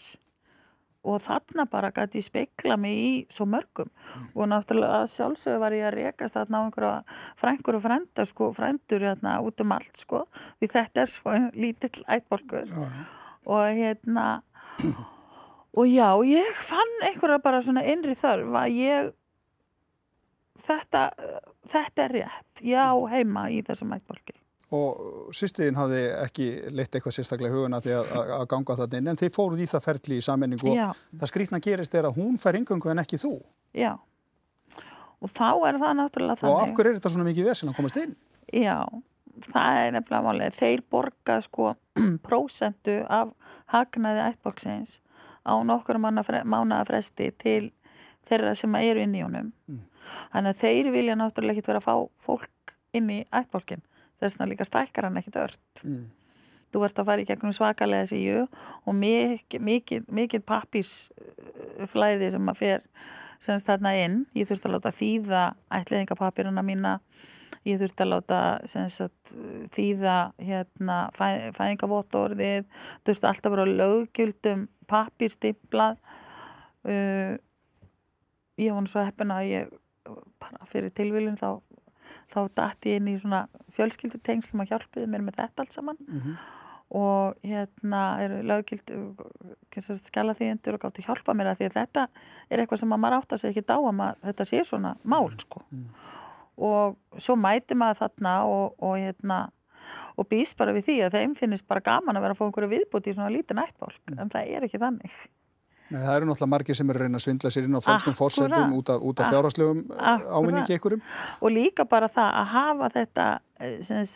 Og 1.06 1.20
þarna 1.22 1.68
bara 1.70 1.92
gæti 1.94 2.18
ég 2.18 2.26
speikla 2.26 2.80
mig 2.82 2.98
í 2.98 3.10
svo 3.30 3.46
mörgum. 3.46 3.92
Og 4.34 4.50
náttúrulega 4.50 5.04
sjálfsögur 5.12 5.62
var 5.62 5.76
ég 5.78 5.86
að 5.86 6.00
rekast 6.00 6.38
þarna 6.38 6.62
á 6.62 6.66
einhverja 6.66 7.20
frængur 7.38 7.78
og 7.78 7.84
frænda 7.86 8.26
sko, 8.26 8.50
frændur 8.58 9.06
hérna 9.06 9.38
út 9.46 9.62
um 9.62 9.76
allt 9.76 10.02
sko, 10.02 10.24
því 10.58 10.72
þetta 10.74 11.04
er 11.04 11.14
svo 11.14 11.36
lítill 11.54 12.08
ættbólkur 12.10 12.74
og 13.46 13.68
hérna 13.78 14.26
og 15.76 15.86
já, 15.92 16.10
ég 16.26 16.58
fann 16.66 16.98
einhverja 17.06 17.38
bara 17.44 17.62
svona 17.62 17.84
innri 17.86 18.16
þörf 18.18 18.58
að 18.58 18.80
ég 18.80 19.14
þetta, 20.62 21.04
þetta 21.70 22.08
er 22.08 22.18
rétt 22.20 22.66
já, 22.66 22.88
heima 23.12 23.48
í 23.52 23.62
þessum 23.66 23.94
ættbólki 23.98 24.38
og 24.76 25.30
sýstiðin 25.38 25.78
hafði 25.78 26.02
ekki 26.24 26.46
leitt 26.74 26.96
eitthvað 26.98 27.14
sérstaklega 27.20 27.54
huguna 27.54 27.80
því 27.84 27.94
að, 28.00 28.16
ganga 28.50 28.76
þarna 28.80 29.00
inn 29.00 29.12
en 29.12 29.20
þið 29.20 29.36
fóruð 29.36 29.62
í 29.62 29.68
það 29.70 29.86
ferli 29.86 30.18
í 30.18 30.26
sammenningu 30.26 30.72
og 30.72 30.80
Já. 30.80 30.88
það 31.22 31.32
skrýtna 31.32 31.62
gerist 31.64 31.96
er 31.96 32.10
að 32.10 32.18
hún 32.18 32.40
fær 32.42 32.58
yngöngu 32.60 32.92
en 32.92 33.04
ekki 33.04 33.22
þú 33.22 33.36
já 33.78 33.94
og 35.22 35.32
þá 35.32 35.50
er 35.70 35.80
það 35.82 35.94
náttúrulega 36.00 36.36
og 36.36 36.42
þannig 36.42 36.62
af 36.64 36.78
hverju 36.78 36.92
er 36.92 36.98
þetta 37.00 37.14
svona 37.14 37.28
mikið 37.30 37.50
vesen 37.50 37.72
að 37.72 37.78
komast 37.80 38.00
inn? 38.02 38.16
Já, 38.54 38.78
það 39.48 39.80
er 39.82 39.96
nefnilega 39.96 40.26
málið. 40.26 40.60
Þeir 40.60 40.84
borga 40.92 41.40
sko 41.46 41.72
prósentu 42.28 43.00
af 43.10 43.34
hagnaði 43.74 44.24
ættbólksins 44.30 45.00
á 45.46 45.54
nokkur 45.66 46.00
mánaða 46.02 46.86
fresti 46.90 47.32
til 47.42 47.72
þeirra 48.26 48.56
sem 48.58 48.78
eru 48.82 49.06
inn 49.06 49.18
í 49.18 49.24
honum. 49.26 49.52
Þannig 50.34 50.54
að 50.54 50.62
þeir 50.62 50.92
vilja 50.96 51.18
náttúrulega 51.20 51.56
ekkit 51.56 51.72
vera 51.72 51.82
að 51.82 51.88
fá 51.88 51.96
fólk 52.28 52.76
inn 52.96 53.12
í 53.12 53.20
ættbólkin. 53.36 53.84
Þess 54.22 54.38
vegna 54.38 54.52
líka 54.52 54.68
stækkar 54.68 55.10
hann 55.10 55.20
ekkit 55.20 55.42
ört. 55.42 55.84
Mm. 55.84 56.06
Þú 56.76 56.84
ert 56.84 56.98
að 57.00 57.08
fara 57.08 57.24
í 57.24 57.28
gegnum 57.28 57.54
svakalega 57.56 58.08
síu 58.10 58.42
og 58.84 58.96
mikið, 59.00 59.62
mikið, 59.64 60.08
mikið 60.12 60.42
pappirsflæði 60.50 62.32
sem 62.34 62.52
að 62.52 62.60
fer 62.60 62.84
semst 63.44 63.70
þarna 63.70 63.94
inn. 64.02 64.18
Ég 64.36 64.50
þurfti 64.50 64.70
að 64.70 64.76
láta 64.76 64.92
þýða 64.96 65.44
ætliðingapapirina 65.80 66.64
mína. 66.66 66.98
Ég 67.66 67.80
þurfti 67.82 68.04
að 68.06 68.12
láta 68.12 68.40
sagt, 68.68 69.32
þýða 69.74 70.18
hérna, 70.44 71.00
fæ, 71.16 71.26
fæðingavottorðið. 71.56 72.68
Þurfti 73.08 73.30
alltaf 73.32 73.50
að 73.50 73.56
vera 73.56 73.66
á 73.66 73.76
löggjöldum 73.82 74.68
papirstimplað. 74.92 75.98
uh, 76.86 77.34
ég 78.60 78.72
var 78.72 78.84
nú 78.84 78.92
svo 78.92 79.04
heppin 79.04 79.34
að 79.34 79.48
ég 79.50 79.74
bara 80.46 80.70
fyrir 80.70 80.94
tilvílun 80.96 81.40
þá 81.40 81.62
þá 82.32 82.42
dætti 82.58 82.94
ég 82.94 83.02
inn 83.02 83.10
í 83.14 83.16
svona 83.22 83.46
fjölskyldutengsl 83.76 84.60
að 84.62 84.72
hjálpiði 84.74 85.10
mér 85.12 85.26
með 85.26 85.40
þetta 85.42 85.64
allt 85.64 85.76
saman 85.76 85.98
mm 86.02 86.20
-hmm. 86.20 86.36
og 87.02 87.36
hérna 87.44 88.02
eru 88.24 88.42
löggild 88.50 88.94
skjala 90.10 90.38
þýjendur 90.38 90.78
og 90.78 90.86
gátti 90.86 91.06
hjálpa 91.06 91.34
mér 91.34 91.54
að 91.54 91.60
því 91.60 91.70
að 91.70 91.78
þetta 91.80 92.08
er 92.50 92.60
eitthvað 92.60 92.80
sem 92.80 92.90
maður 92.90 93.18
átt 93.20 93.34
að 93.34 93.42
segja 93.42 93.54
ekki 93.54 93.68
dá 93.68 93.78
að 93.78 93.92
maður, 94.00 94.22
þetta 94.30 94.46
sé 94.46 94.64
svona 94.64 94.96
mál 95.04 95.30
sko 95.40 95.62
mm. 95.70 95.86
og 96.58 96.98
svo 97.18 97.36
mæti 97.36 97.76
maður 97.76 98.02
þarna 98.04 98.36
og, 98.46 98.76
og 98.80 98.98
hérna 98.98 99.50
og 100.18 100.28
býst 100.30 100.58
bara 100.58 100.74
við 100.74 100.86
því 100.90 101.00
að 101.06 101.18
þeim 101.20 101.36
finnist 101.36 101.68
bara 101.68 101.82
gaman 101.82 102.18
að 102.18 102.22
vera 102.22 102.34
að 102.34 102.38
fá 102.38 102.46
einhverju 102.46 102.70
viðbúti 102.70 103.10
í 103.10 103.14
svona 103.14 103.34
lítið 103.34 103.60
nættbólk 103.60 104.02
mm. 104.12 104.20
en 104.20 104.30
það 104.30 104.54
er 104.56 104.68
ekki 104.68 104.82
þannig 104.82 105.12
Nei, 105.94 106.00
það 106.02 106.16
eru 106.16 106.28
náttúrulega 106.30 106.50
margir 106.50 106.78
sem 106.78 106.90
eru 106.90 106.98
að 106.98 107.06
reyna 107.06 107.20
að 107.20 107.26
svindla 107.28 107.52
sér 107.54 107.68
inn 107.68 107.78
á 107.78 107.82
fólkskum 107.86 108.16
fórsendum 108.18 108.72
út 108.80 108.90
af, 108.90 109.04
af 109.06 109.34
fjárháslegum 109.34 109.84
eh, 109.94 110.24
áminningi 110.34 110.78
ykkurum. 110.80 111.04
Og 111.42 111.54
líka 111.54 111.86
bara 111.90 112.10
það 112.10 112.40
að 112.40 112.48
hafa 112.56 112.90
þetta 112.96 113.28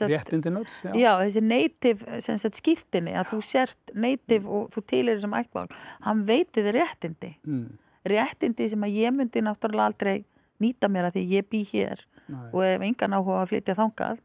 réttindin 0.09 0.57
öll. 0.61 0.71
Já, 0.83 0.91
já 0.97 1.11
þessi 1.21 1.43
native 1.45 2.49
skýrtinni 2.57 3.13
að 3.19 3.35
þú 3.35 3.43
sért 3.45 3.93
native 3.93 4.41
mm. 4.41 4.55
og 4.57 4.73
þú 4.73 4.83
tilir 4.89 5.19
þessum 5.19 5.37
ættbál, 5.37 5.67
hann 6.07 6.25
veiti 6.25 6.65
þið 6.65 6.73
réttindi. 6.79 7.35
Mm. 7.45 7.67
Réttindi 8.09 8.69
sem 8.73 8.87
að 8.89 8.97
ég 9.03 9.15
myndi 9.15 9.45
náttúrulega 9.45 9.91
aldrei 9.91 10.17
nýta 10.63 10.89
mér 10.91 11.09
að 11.09 11.19
því 11.19 11.25
ég 11.37 11.47
bý 11.51 11.61
hér 11.69 12.01
Nei. 12.29 12.49
og 12.51 12.63
ef 12.65 12.83
engan 12.85 13.15
áhuga 13.15 13.43
að 13.43 13.53
flytja 13.53 13.77
þangað 13.77 14.23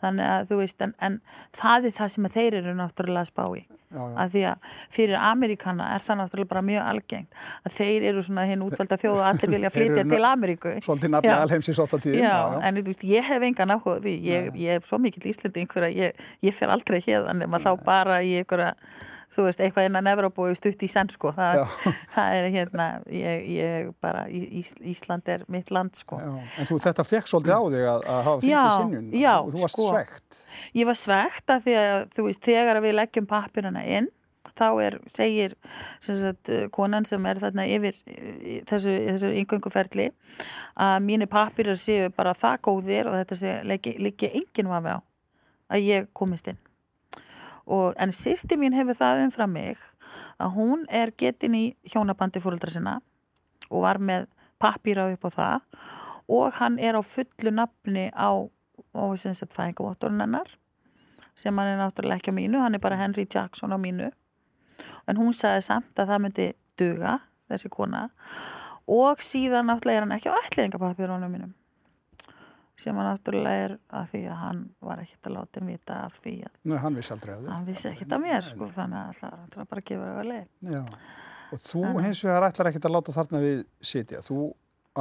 þannig 0.00 0.28
að 0.30 0.50
þú 0.50 0.58
veist, 0.60 0.84
en, 0.84 0.92
en 1.04 1.18
það 1.54 1.88
er 1.88 1.96
það 1.98 2.12
sem 2.14 2.28
þeir 2.36 2.58
eru 2.60 2.76
náttúrulega 2.78 3.24
að 3.24 3.30
spá 3.30 3.44
í 3.50 3.62
já, 3.62 3.64
já. 3.64 3.73
Að 3.94 4.34
því 4.34 4.44
að 4.50 4.68
fyrir 4.96 5.16
Ameríkana 5.20 5.88
er 5.94 6.04
það 6.04 6.20
náttúrulega 6.20 6.52
bara 6.52 6.64
mjög 6.66 6.90
algengt 6.92 7.40
að 7.64 7.76
þeir 7.78 8.08
eru 8.10 8.24
svona 8.26 8.46
hinn 8.48 8.64
útvalda 8.66 8.98
þjóð 9.00 9.20
og 9.20 9.26
allir 9.30 9.54
vilja 9.54 9.72
flytja 9.76 10.04
til 10.10 10.20
Ameríku. 10.28 10.74
Svolítið 10.84 11.14
nafni 11.14 11.32
alheimsins 11.34 11.80
ofta 11.84 12.00
tíð 12.02 12.18
Já, 12.20 12.36
en 12.60 12.82
þú 12.82 12.92
veist, 12.92 13.08
ég 13.08 13.30
hef 13.30 13.48
áhuga 13.74 13.98
því. 14.04 14.14
Ég, 14.24 14.52
ég 14.60 14.78
er 14.78 14.86
svo 14.86 14.98
mikil 15.02 15.24
íslending 15.30 15.70
fyrir 15.70 15.88
að 15.88 15.98
ég, 15.98 16.22
ég 16.44 16.54
fer 16.56 16.72
aldrei 16.72 17.00
hérna 17.04 17.34
nema 17.36 17.60
þá 17.62 17.72
bara 17.84 18.20
í 18.24 18.36
einhverja 18.40 18.74
þú 19.34 19.46
veist, 19.48 19.62
eitthvað 19.62 19.88
innan 19.90 20.10
Evrópu 20.14 20.46
og 20.48 20.58
stutt 20.58 20.82
í 20.86 20.90
senn 20.90 21.10
sko, 21.12 21.34
það, 21.36 21.62
það 22.16 22.38
er 22.38 22.48
hérna 22.54 22.88
ég, 23.10 23.46
ég 23.54 23.92
bara, 24.04 24.24
Ís, 24.30 24.74
Ísland 24.80 25.30
er 25.30 25.46
mitt 25.52 25.72
land 25.74 25.94
sko. 25.98 26.20
Já. 26.22 26.34
En 26.62 26.70
þú, 26.70 26.80
þetta 26.86 27.06
fekk 27.08 27.30
svolítið 27.30 27.54
á 27.54 27.62
þig 27.76 27.86
að, 27.92 28.08
að 28.16 28.26
hafa 28.28 28.44
fengið 28.44 28.74
sinnun 28.78 29.08
já, 29.20 29.34
þú 29.44 29.64
varst 29.64 29.78
sko, 29.78 29.88
svegt 29.92 30.42
Ég 30.74 30.88
var 30.88 30.98
svegt 30.98 31.54
að 31.54 31.64
því 31.66 31.78
að, 31.80 31.96
þú 32.16 32.28
veist, 32.28 32.44
þegar 32.44 32.84
við 32.84 32.96
leggjum 33.00 33.30
pappirana 33.30 33.86
inn 33.98 34.12
þá 34.54 34.66
er, 34.84 34.98
segir 35.14 35.54
sem 36.02 36.18
sagt, 36.18 36.50
konan 36.74 37.06
sem 37.08 37.24
er 37.26 37.40
þarna 37.42 37.64
yfir 37.70 37.96
þessu, 38.68 38.92
þessu 39.08 39.32
yngönguferli 39.40 40.10
að 40.84 40.98
mínu 41.06 41.28
pappirar 41.30 41.80
séu 41.80 42.10
bara 42.14 42.36
það 42.38 42.60
góðir 42.68 43.10
og 43.10 43.18
þetta 43.22 43.40
sé 43.40 43.56
líki 43.64 44.30
enginn 44.30 44.70
vafi 44.70 44.94
á 44.94 44.98
að 45.74 45.88
ég 45.88 46.10
komist 46.16 46.48
inn 46.50 46.60
og, 47.66 47.94
en 47.96 48.12
sýsti 48.12 48.58
mín 48.60 48.76
hefur 48.76 48.96
það 48.98 49.24
umfram 49.26 49.54
mig 49.56 49.80
að 50.38 50.56
hún 50.58 50.84
er 50.92 51.12
getin 51.16 51.56
í 51.56 51.64
hjónabandi 51.92 52.42
fóröldra 52.42 52.72
sinna 52.72 52.98
og 53.70 53.84
var 53.86 53.98
með 53.98 54.26
pappýra 54.62 55.08
upp 55.12 55.24
á 55.28 55.30
það. 55.38 55.64
Og 56.28 56.58
hann 56.60 56.78
er 56.80 56.96
á 56.96 57.02
fullu 57.04 57.52
nafni 57.52 58.10
á 58.12 58.30
fæðingavottorinn 58.94 60.22
hennar 60.24 60.54
sem 61.34 61.56
hann 61.58 61.72
er 61.72 61.80
náttúrulega 61.80 62.22
ekki 62.22 62.32
á 62.32 62.38
mínu 62.38 62.60
hann 62.62 62.76
er 62.76 62.82
bara 62.84 63.00
Henry 63.00 63.26
Jackson 63.26 63.74
á 63.74 63.78
mínu. 63.80 64.12
En 65.08 65.18
hún 65.20 65.34
sagði 65.36 65.66
samt 65.66 65.98
að 65.98 66.12
það 66.12 66.22
myndi 66.24 66.48
duga 66.80 67.18
þessi 67.50 67.68
kona. 67.72 68.08
Og 68.88 69.20
síðan 69.24 69.68
náttúrulega 69.68 70.00
er 70.00 70.06
hann 70.06 70.16
ekki 70.16 70.32
á 70.32 70.40
ætliðingapapýra 70.44 71.16
á 71.16 71.28
mínum 71.28 71.52
sem 72.80 72.96
hann 72.98 73.06
náttúrulega 73.06 73.66
er 73.68 73.74
að 73.94 74.08
því 74.10 74.22
að 74.26 74.40
hann 74.40 74.62
var 74.82 75.02
ekkert 75.04 75.28
að 75.28 75.36
láta 75.36 75.62
mig 75.62 75.78
vita 75.78 75.98
af 76.08 76.16
því 76.24 76.34
að 76.48 76.56
Nei, 76.70 76.78
hann 76.82 76.98
vissi 76.98 77.12
aldrei 77.14 77.34
að 77.34 77.44
því. 77.44 77.50
Hann 77.52 77.68
vissi 77.68 77.88
ekkert 77.90 78.14
af 78.16 78.22
mér 78.24 78.48
sko, 78.48 78.68
þannig 78.74 79.00
að 79.00 79.20
það 79.20 79.60
er 79.62 79.68
bara 79.70 79.84
að 79.84 79.88
gefa 79.90 80.08
það 80.08 80.20
að 80.22 80.30
leið. 80.32 80.48
Já, 80.74 80.80
og 81.54 81.62
þú 81.64 81.84
en, 81.90 82.00
hins 82.08 82.22
vegar 82.26 82.48
ætlar 82.48 82.70
ekkert 82.70 82.88
að 82.88 82.96
láta 82.96 83.14
þarna 83.14 83.42
við 83.44 83.60
sitja, 83.92 84.22
þú 84.26 84.38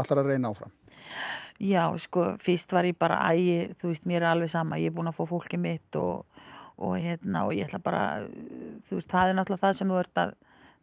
ætlar 0.03 0.21
að 0.21 0.29
reyna 0.29 0.53
áfram. 0.53 0.75
Já, 1.63 1.83
sko, 2.01 2.27
fyrst 2.41 2.73
var 2.73 2.89
ég 2.89 2.97
bara 2.99 3.19
ægi, 3.33 3.57
þú 3.81 3.91
veist, 3.91 4.07
mér 4.09 4.21
er 4.21 4.31
alveg 4.33 4.53
sama 4.53 4.79
ég 4.81 4.91
er 4.91 4.95
búin 4.95 5.09
að 5.09 5.17
fá 5.17 5.25
fólki 5.29 5.59
mitt 5.61 5.97
og, 5.97 6.25
og 6.77 6.95
hérna, 7.01 7.45
og 7.47 7.53
ég 7.57 7.69
ætla 7.69 7.81
bara 7.81 8.05
þú 8.85 8.99
veist, 8.99 9.09
það 9.09 9.31
er 9.31 9.37
náttúrulega 9.37 9.65
það 9.65 9.77
sem 9.79 9.93
þú 9.93 9.99
ert 10.01 10.21
að 10.23 10.33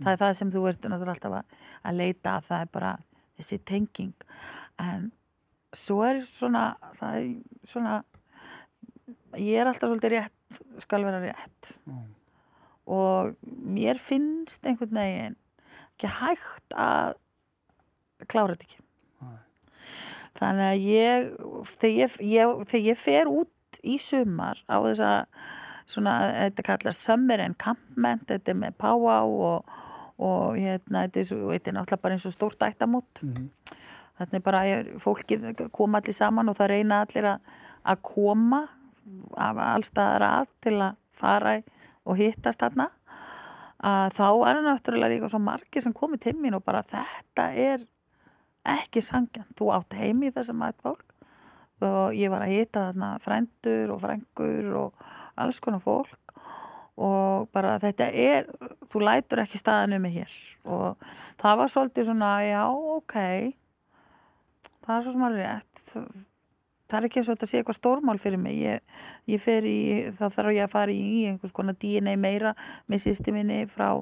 það 0.00 0.12
er 0.12 0.20
það 0.22 0.36
sem 0.38 0.52
þú 0.54 0.66
ert 0.70 0.86
náttúrulega 0.86 1.16
alltaf 1.16 1.38
að, 1.40 1.64
að 1.90 1.98
leita 2.00 2.36
að 2.36 2.46
það 2.50 2.64
er 2.64 2.70
bara 2.78 2.92
þessi 3.40 3.58
tenging. 3.68 4.28
En 4.80 5.10
svo 5.76 6.02
er 6.06 6.22
svona 6.26 6.64
það 6.98 7.18
er 7.20 7.68
svona 7.68 8.00
ég 9.38 9.60
er 9.60 9.70
alltaf 9.70 9.90
svolítið 9.90 10.16
rétt 10.16 10.60
skal 10.82 11.06
vera 11.06 11.20
rétt 11.22 11.74
mm. 11.86 12.02
og 12.90 13.36
mér 13.46 14.00
finnst 14.02 14.66
einhvern 14.66 14.98
veginn 14.98 15.38
ekki 15.94 16.10
hægt 16.18 16.74
að 16.74 17.14
klára 18.30 18.56
þetta 18.56 18.66
ekki 18.66 18.82
mm. 19.22 19.38
þannig 20.40 20.66
að 20.72 20.88
ég 20.88 21.30
þegar 21.76 21.94
ég, 21.94 22.18
ég 22.32 22.66
þegar 22.72 22.88
ég 22.88 23.02
fer 23.04 23.30
út 23.30 23.80
í 23.86 23.96
sumar 24.02 24.64
á 24.66 24.76
þess 24.82 25.04
að 25.06 25.46
svona, 25.90 26.16
þetta 26.46 26.66
kallast 26.66 27.06
summer 27.06 27.42
encampment 27.42 28.26
þetta 28.30 28.52
er 28.52 28.58
með 28.58 28.76
páá 28.82 29.22
og, 29.22 29.70
og 30.18 30.58
hérna, 30.58 31.06
þetta 31.06 31.22
er, 31.22 31.72
náttúrulega 31.74 32.02
bara 32.02 32.18
eins 32.18 32.26
og 32.26 32.34
stórt 32.34 32.66
ættamót 32.66 33.22
mm 33.22 33.48
Þannig 34.20 34.44
bara 34.44 34.62
fólkið 35.00 35.64
koma 35.72 36.00
allir 36.00 36.16
saman 36.16 36.52
og 36.52 36.58
það 36.58 36.72
reyna 36.74 37.02
allir 37.06 37.28
að, 37.32 37.52
að 37.88 38.02
koma 38.04 38.62
af 39.40 39.60
allstaðar 39.64 40.26
að 40.26 40.50
til 40.60 40.74
að 40.76 40.98
fara 41.16 41.54
og 42.04 42.18
hittast 42.20 42.60
þarna. 42.60 42.90
Að 43.80 44.18
þá 44.18 44.26
er 44.28 44.58
það 44.58 44.66
náttúrulega 44.66 45.14
líka 45.14 45.30
svo 45.32 45.40
margir 45.40 45.84
sem 45.84 45.96
komið 45.96 46.26
til 46.26 46.36
mín 46.36 46.58
og 46.58 46.64
bara 46.66 46.84
þetta 46.84 47.46
er 47.56 47.86
ekki 48.68 49.00
sangjan. 49.04 49.48
Þú 49.56 49.70
átt 49.78 49.96
heimi 49.96 50.28
í 50.28 50.34
þessum 50.36 50.60
aðfólk 50.66 51.06
og 51.80 52.12
ég 52.12 52.28
var 52.28 52.44
að 52.44 52.58
hitta 52.58 52.90
þarna 52.90 53.14
frændur 53.24 53.94
og 53.94 54.02
frængur 54.02 54.74
og 54.82 55.06
alls 55.40 55.62
konar 55.64 55.80
fólk 55.80 56.34
og 57.00 57.48
bara 57.54 57.78
þetta 57.80 58.10
er, 58.12 58.48
þú 58.90 59.00
lætur 59.06 59.40
ekki 59.40 59.60
staðinu 59.60 60.00
mig 60.02 60.18
hér 60.18 60.34
og 60.68 61.00
það 61.40 61.60
var 61.62 61.72
svolítið 61.72 62.10
svona, 62.10 62.32
já, 62.44 62.60
ok 62.68 63.16
það 64.86 64.96
er 64.96 65.06
svo 65.06 65.14
sem 65.14 65.26
að 65.26 65.38
rétt. 65.40 65.84
Það 66.90 66.98
er 66.98 67.06
ekki 67.06 67.20
eins 67.20 67.28
og 67.28 67.36
þetta 67.36 67.48
sé 67.50 67.60
eitthvað 67.60 67.78
stórmál 67.78 68.18
fyrir 68.18 68.40
mig. 68.42 68.56
Ég, 68.58 68.96
ég 69.30 69.42
fer 69.42 69.66
í, 69.68 69.80
þá 70.16 70.24
þarf 70.34 70.54
ég 70.56 70.64
að 70.66 70.72
fara 70.72 70.94
í 70.94 71.26
einhvers 71.30 71.54
konar 71.54 71.78
DNA 71.78 72.16
meira 72.18 72.54
með 72.90 73.06
sýsti 73.06 73.34
minni 73.36 73.62
frá 73.70 73.92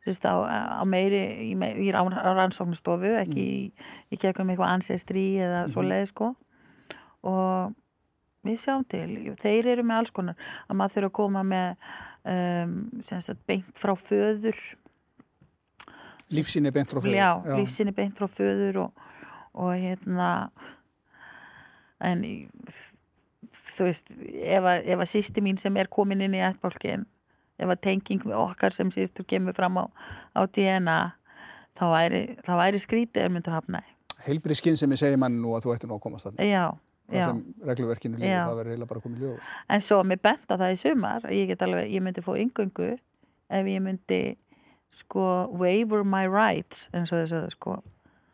Sist, 0.00 0.24
á, 0.24 0.32
á 0.80 0.84
meiri 0.88 1.18
í, 1.44 1.50
í 1.52 1.90
rannsóknastofu 1.92 3.10
ekki 3.20 3.42
mm. 3.42 3.74
í, 3.76 3.90
í 4.08 4.18
gegnum 4.20 4.48
eitthvað 4.48 4.72
ancestry 4.72 5.24
eða 5.36 5.66
mm 5.66 5.72
svo 5.74 5.84
leið 5.84 6.06
sko. 6.08 6.28
Og 7.28 7.74
við 8.46 8.56
sjáum 8.62 8.86
til. 8.88 9.34
Þeir 9.40 9.68
eru 9.74 9.84
með 9.84 10.00
alls 10.00 10.14
konar. 10.16 10.48
Að 10.68 10.78
maður 10.80 10.94
þurfa 10.96 11.10
að 11.10 11.16
koma 11.18 11.42
með 11.44 11.90
um, 12.32 12.74
sagt, 13.04 13.42
beint 13.48 13.76
frá 13.76 13.92
föður. 14.00 14.62
Lífsíni 16.32 16.72
beint 16.72 16.92
frá 16.92 17.02
föður 17.02 17.16
já, 17.18 17.30
já. 17.44 17.54
lífsíni 17.58 17.94
beint 17.94 18.16
frá 18.16 18.28
föður 18.30 18.84
og 18.86 19.06
og 19.54 19.72
hérna 19.74 20.50
en 22.00 22.24
þú 23.76 23.88
veist 23.88 24.10
ef 24.10 24.64
að, 24.64 24.84
ef 24.84 25.00
að 25.00 25.10
sýsti 25.10 25.44
mín 25.44 25.58
sem 25.60 25.76
er 25.80 25.90
komin 25.92 26.22
inn 26.24 26.36
í 26.36 26.42
ættbálkin 26.44 27.06
ef 27.60 27.68
að 27.68 27.80
tenging 27.84 28.24
með 28.24 28.40
okkar 28.40 28.74
sem 28.74 28.90
sýstur 28.94 29.26
kemur 29.28 29.56
fram 29.56 29.78
á, 29.80 29.84
á 30.36 30.40
DNA 30.48 31.00
þá 31.78 31.86
væri, 31.92 32.22
þá 32.44 32.52
væri 32.60 32.82
skrítið 32.82 33.24
er 33.24 33.34
myndið 33.34 33.52
að 33.52 33.58
hafna. 33.58 33.82
Heilbrið 34.26 34.60
skinn 34.60 34.78
sem 34.80 34.92
ég 34.92 35.00
segi 35.00 35.18
mann 35.20 35.40
nú 35.40 35.54
að 35.56 35.66
þú 35.66 35.74
ætti 35.74 35.88
nú 35.88 35.96
að 35.96 36.02
komast 36.04 36.28
þarna. 36.28 36.46
Já, 36.48 36.64
já 37.12 37.24
sem 37.26 37.40
regluverkinu 37.68 38.20
líður, 38.20 38.36
það 38.36 38.58
verður 38.60 38.76
heila 38.76 38.90
bara 38.90 39.04
komið 39.04 39.24
ljós. 39.24 39.54
En 39.72 39.84
svo 39.84 40.00
mér 40.08 40.20
benda 40.24 40.58
það 40.60 40.74
í 40.74 40.80
sumar 40.80 41.30
ég, 41.36 41.54
alveg, 41.56 41.94
ég 41.94 42.04
myndi 42.04 42.24
fá 42.24 42.32
yngöngu 42.36 42.90
ef 43.50 43.72
ég 43.74 43.84
myndi 43.84 44.20
sko 44.90 45.24
waiver 45.54 46.04
my 46.04 46.26
rights 46.28 46.88
eins 46.92 47.12
og 47.14 47.22
þess 47.22 47.36
að 47.38 47.48
sko 47.54 47.78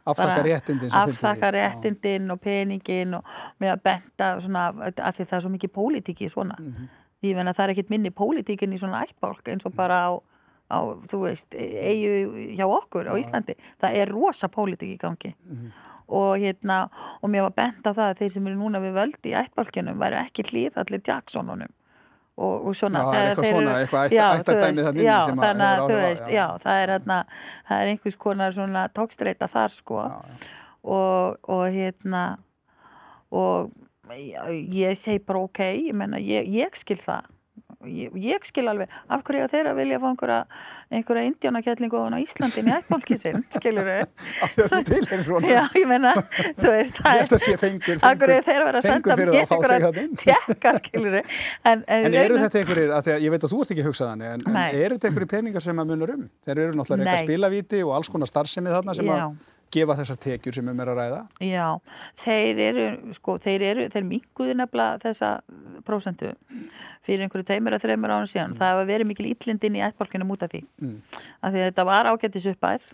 afþakka 0.06 0.42
réttindin 0.46 0.94
afþakka 1.00 1.50
réttindin 1.56 2.30
og 2.34 2.40
peningin 2.42 3.16
og 3.18 3.34
með 3.62 3.74
að 3.74 3.82
benda 3.88 4.30
svona, 4.42 4.68
að 4.92 5.18
því 5.18 5.26
það 5.26 5.36
er 5.38 5.44
svo 5.44 5.52
mikið 5.54 5.74
pólitíki 5.78 6.30
svona. 6.32 6.56
Mm 6.60 6.72
-hmm. 6.72 6.88
ég 7.22 7.36
menna 7.36 7.52
það 7.52 7.64
er 7.64 7.74
ekkit 7.74 7.90
minni 7.90 8.10
pólitíkin 8.10 8.72
í 8.72 8.78
svona 8.78 9.02
ættbálk 9.04 9.48
eins 9.48 9.66
og 9.66 9.72
mhm. 9.72 9.76
bara 9.76 9.96
á, 10.08 10.10
á 10.70 10.78
þú 11.10 11.18
veist, 11.26 11.54
eigu 11.54 12.54
hjá 12.56 12.66
okkur 12.66 13.10
á 13.10 13.14
Íslandi, 13.18 13.54
það 13.80 13.96
er 13.96 14.08
rosa 14.08 14.48
pólitík 14.48 14.94
í 14.94 14.98
gangi. 14.98 15.34
Mm 15.44 15.56
-hmm. 15.56 15.70
og 16.08 16.38
hérna 16.38 16.88
og 17.22 17.30
mér 17.30 17.42
var 17.42 17.52
benda 17.56 17.90
það 17.90 18.10
að 18.10 18.18
þeir 18.18 18.32
sem 18.32 18.46
eru 18.46 18.56
núna 18.56 18.78
við 18.80 18.92
völdi 18.94 19.30
í 19.30 19.34
ættbálkinum 19.42 19.98
væri 19.98 20.16
ekki 20.16 20.42
hlýð 20.42 20.76
allir 20.76 21.00
Jacksonunum 21.08 21.72
og, 22.36 22.66
og 22.68 22.76
svona 22.76 23.00
Já, 23.00 23.06
það 23.06 23.20
er 23.20 23.28
eitthvað 23.30 23.46
þeir 23.46 23.54
svona, 23.56 23.76
eitthvað 23.80 24.06
ætta- 24.06 24.16
Já, 24.16 24.26
ættardæmi 24.40 24.76
þú 24.76 24.82
veist, 24.82 24.86
þarna 24.86 25.00
inni 25.00 25.06
já, 25.08 25.18
sem 25.26 25.38
að 25.38 25.46
þannig 25.46 25.66
að 25.66 25.78
þú 25.86 26.00
veist, 26.02 26.28
já. 26.36 26.46
það 26.64 26.82
er 26.82 26.92
hérna 26.94 27.18
það 27.68 27.80
er 27.82 27.92
einhvers 27.92 28.16
konar 28.26 28.56
svona 28.56 28.82
tókstreita 28.98 29.48
þar 29.52 29.76
sko 29.76 30.02
já. 30.04 30.50
og, 30.96 31.38
og 31.56 31.64
hérna 31.72 32.24
og 33.30 33.72
ég 34.76 34.98
segi 35.00 35.18
bara 35.26 35.40
ok, 35.48 35.62
ég 35.88 35.96
menna 35.96 36.20
ég, 36.22 36.46
ég 36.46 36.76
skil 36.78 36.98
það 37.00 37.32
ég, 37.88 38.16
ég 38.20 38.46
skil 38.46 38.66
alveg, 38.70 38.92
af 39.08 39.22
hverju 39.26 39.42
eiga 39.42 39.50
þeir 39.52 39.70
að 39.70 39.80
vilja 39.80 40.00
fá 40.02 40.06
einhverja, 40.10 40.38
einhverja 40.98 41.30
indjánakjallingu 41.30 42.02
á 42.02 42.18
Íslandin 42.20 42.70
í 42.70 42.74
ættbálki 42.76 43.18
sinn, 43.20 43.44
skilur 43.56 43.90
þau 43.90 45.46
já, 45.46 45.62
ég 45.78 45.88
menna, 45.90 46.14
þú 46.60 46.74
veist 46.74 47.00
það 47.02 47.36
sé 47.42 47.56
fengur, 47.60 48.00
af 48.00 48.20
hverju 48.20 48.38
eiga 48.38 48.46
þeir 48.50 48.68
að 48.70 48.88
senda 48.88 49.18
mér 49.20 49.34
einhverja 49.42 49.92
tjekka, 50.26 50.76
skilur 50.82 51.18
þau 51.18 51.24
en, 51.72 51.84
En 51.86 52.12
í 52.12 52.22
eru 52.22 52.40
þetta 52.42 52.62
einhverjir, 52.62 52.94
að 52.96 53.08
því 53.08 53.16
að 53.16 53.26
ég 53.26 53.36
veit 53.36 53.42
að 53.42 53.52
þú 53.52 53.64
ert 53.64 53.74
ekki 53.74 53.84
að 53.84 53.90
hugsa 53.90 54.12
þannig, 54.12 54.32
en, 54.36 54.46
en 54.52 54.62
eru 54.62 54.96
þetta 54.96 55.10
einhverjir 55.10 55.32
peningar 55.34 55.66
sem 55.66 55.82
að 55.82 55.92
munar 55.92 56.14
um? 56.16 56.24
Þeir 56.46 56.56
eru 56.56 56.78
náttúrulega 56.78 57.12
eitthvað 57.12 57.26
spilavíti 57.26 57.84
og 57.86 57.94
alls 57.98 58.10
konar 58.12 58.30
starfsemi 58.30 58.72
þarna 58.72 58.96
sem 58.96 59.12
að 59.12 59.36
gefa 59.76 59.96
þessar 60.00 60.18
tekjur 60.24 60.56
sem 60.56 60.68
um 60.72 60.82
er 60.82 60.90
að 60.92 61.00
ræða. 61.00 61.20
Já, 61.44 61.66
þeir 62.24 62.60
eru, 62.66 62.86
sko, 63.16 63.36
þeir 63.42 63.64
eru, 63.70 63.86
þeir 63.92 64.06
minguðu 64.08 64.56
nefnilega 64.58 65.00
þessa 65.04 65.32
prósentu 65.86 66.32
fyrir 67.06 67.26
einhverju 67.26 67.48
tveimur 67.52 67.76
að 67.76 67.86
þreimur 67.86 68.14
ára 68.16 68.30
síðan. 68.30 68.56
Það 68.58 68.72
hefur 68.72 68.90
verið 68.90 69.10
mikil 69.10 69.28
íllindin 69.30 69.78
í 69.78 69.84
ættbálkinu 69.86 70.28
út 70.34 70.46
af 70.46 70.54
því. 70.54 70.62
Mm. 70.82 70.96
Af 71.40 71.52
því 71.52 71.62
að 71.62 71.68
þetta 71.70 71.86
var 71.90 72.10
ágættis 72.10 72.48
uppæð, 72.52 72.88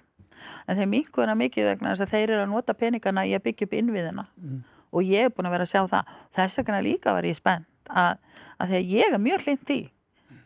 en 0.66 0.78
þeir 0.80 0.90
minguðu 0.90 1.26
hana 1.26 1.38
mikið 1.38 1.70
vegna 1.70 1.94
þess 1.94 2.06
að 2.06 2.14
þeir 2.16 2.26
eru 2.28 2.42
að 2.42 2.52
nota 2.52 2.76
peningana 2.78 3.26
í 3.28 3.34
að 3.36 3.44
byggja 3.46 3.68
upp 3.68 3.76
innviðina. 3.78 4.26
Og 4.92 5.08
ég 5.08 5.28
er 5.28 5.32
búin 5.32 5.48
að 5.48 5.56
vera 5.56 5.66
að 5.68 5.72
sjá 5.72 5.82
það. 5.88 6.14
Þess 6.36 6.60
vegna 6.60 6.84
líka 6.84 7.14
var 7.16 7.24
ég 7.28 7.38
spennt 7.38 7.92
að, 7.92 8.18
að 8.58 8.72
því 8.72 8.80
að 8.80 8.94
ég 8.96 9.14
er 9.14 9.22
mjög 9.22 9.46
hlind 9.46 9.66
því. 9.70 9.80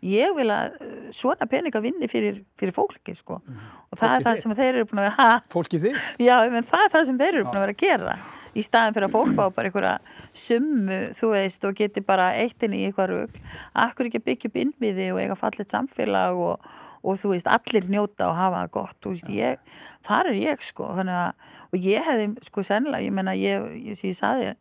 Ég 0.05 0.35
vil 0.37 0.49
að 0.53 0.77
uh, 0.77 0.95
svona 1.15 1.49
peninga 1.51 1.81
vinni 1.85 2.09
fyrir, 2.11 2.43
fyrir 2.59 2.75
fólki, 2.77 3.15
sko. 3.17 3.41
Og 3.41 3.99
það 3.99 4.01
Fólkið 4.01 4.17
er 4.17 4.27
það 4.27 4.41
sem 4.43 4.57
þeir 4.59 4.73
eru 4.73 4.89
búin 4.91 5.03
að 5.03 5.09
vera, 5.09 5.17
ha, 5.21 5.53
Fólki 5.53 5.83
þig? 5.83 6.01
Já, 6.21 6.35
menn 6.53 6.67
það 6.69 6.85
er 6.85 6.97
það 6.97 7.07
sem 7.11 7.21
þeir 7.23 7.33
eru 7.33 7.47
búin 7.47 7.61
að 7.61 7.67
vera 7.67 7.77
að 7.77 7.85
gera 7.87 8.17
í 8.57 8.65
staðin 8.65 8.97
fyrir 8.97 9.09
að 9.09 9.15
fólk 9.15 9.33
fá 9.37 9.43
bara 9.53 9.69
einhverja 9.69 9.95
summu, 10.37 10.99
þú 11.17 11.31
veist, 11.35 11.67
og 11.69 11.77
geti 11.77 12.03
bara 12.05 12.31
eittin 12.41 12.77
í 12.77 12.83
eitthvað 12.89 13.13
rugl. 13.13 13.43
Akkur 13.85 14.09
ekki 14.09 14.21
að 14.23 14.27
byggja 14.31 14.51
upp 14.51 14.59
innviði 14.63 15.09
og 15.13 15.21
eiga 15.21 15.37
fallit 15.39 15.73
samfélag 15.75 16.41
og, 16.41 16.71
og 17.05 17.21
þú 17.21 17.35
veist, 17.35 17.51
allir 17.53 17.89
njóta 17.93 18.31
og 18.31 18.39
hafa 18.39 18.63
það 18.63 18.73
gott, 18.79 18.97
þú 19.05 19.15
veist, 19.15 19.33
ég, 19.37 19.83
þar 20.07 20.33
er 20.33 20.41
ég 20.41 20.65
sko, 20.65 20.89
þannig 20.97 21.19
að, 21.21 21.51
og 21.69 21.91
ég 21.91 22.09
hefði 22.09 22.29
sko 22.49 22.65
sennilega, 22.71 23.05
ég 23.05 23.17
menna, 23.19 23.37
ég, 23.37 23.69
ég, 23.91 23.99
sem 23.99 24.11
ég 24.13 24.19
saði, 24.21 24.55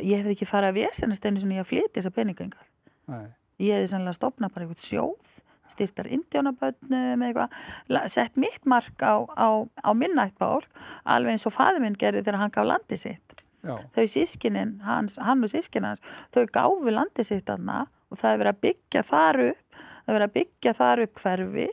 ég 0.00 0.22
hefði 0.22 0.36
ekki 0.36 0.48
farið 0.48 0.72
að 0.72 0.80
vesenast 0.80 1.28
einu 1.28 1.44
svona 1.44 1.58
í 1.58 1.62
að 1.62 1.70
flytja 1.74 1.96
þessa 1.98 2.16
peningengar. 2.16 2.66
Nei. 3.10 3.28
Ég 3.60 3.76
hefði 3.76 3.90
sannlega 3.92 4.16
stopnað 4.16 4.54
bara 4.54 4.66
eitthvað 4.66 4.84
sjóð, 4.88 5.34
styrtar 5.70 6.08
indjánabönnum 6.10 7.22
eitthvað, 7.26 7.52
la- 7.92 8.06
sett 8.10 8.36
mitt 8.40 8.64
mark 8.66 9.04
á, 9.04 9.20
á, 9.36 9.48
á 9.84 9.90
minnættbál, 9.94 10.64
alveg 11.04 11.36
eins 11.36 11.46
og 11.46 11.54
faði 11.54 11.84
minn 11.84 11.98
gerði 12.00 12.24
þegar 12.26 12.40
hann 12.42 12.54
gaf 12.56 12.66
landi 12.66 12.98
sitt. 12.98 13.36
Já. 13.60 13.74
Þau 13.92 14.04
sískinin, 14.08 14.78
hans, 14.86 15.18
hann 15.20 15.44
og 15.44 15.50
sískin 15.52 15.84
hans, 15.84 16.00
þau 16.32 16.46
gáfi 16.48 16.94
landi 16.96 17.24
sitt 17.28 17.50
aðna 17.52 17.82
og 18.10 18.16
það 18.18 18.32
er 18.32 18.38
verið 18.40 18.54
að 18.54 18.62
byggja 18.64 19.02
þar 19.04 19.40
upp, 19.50 19.64
það 19.76 20.08
er 20.08 20.16
verið 20.16 20.28
að 20.30 20.36
byggja 20.38 20.72
þar 20.80 21.02
upp 21.04 21.20
hverfi 21.20 21.66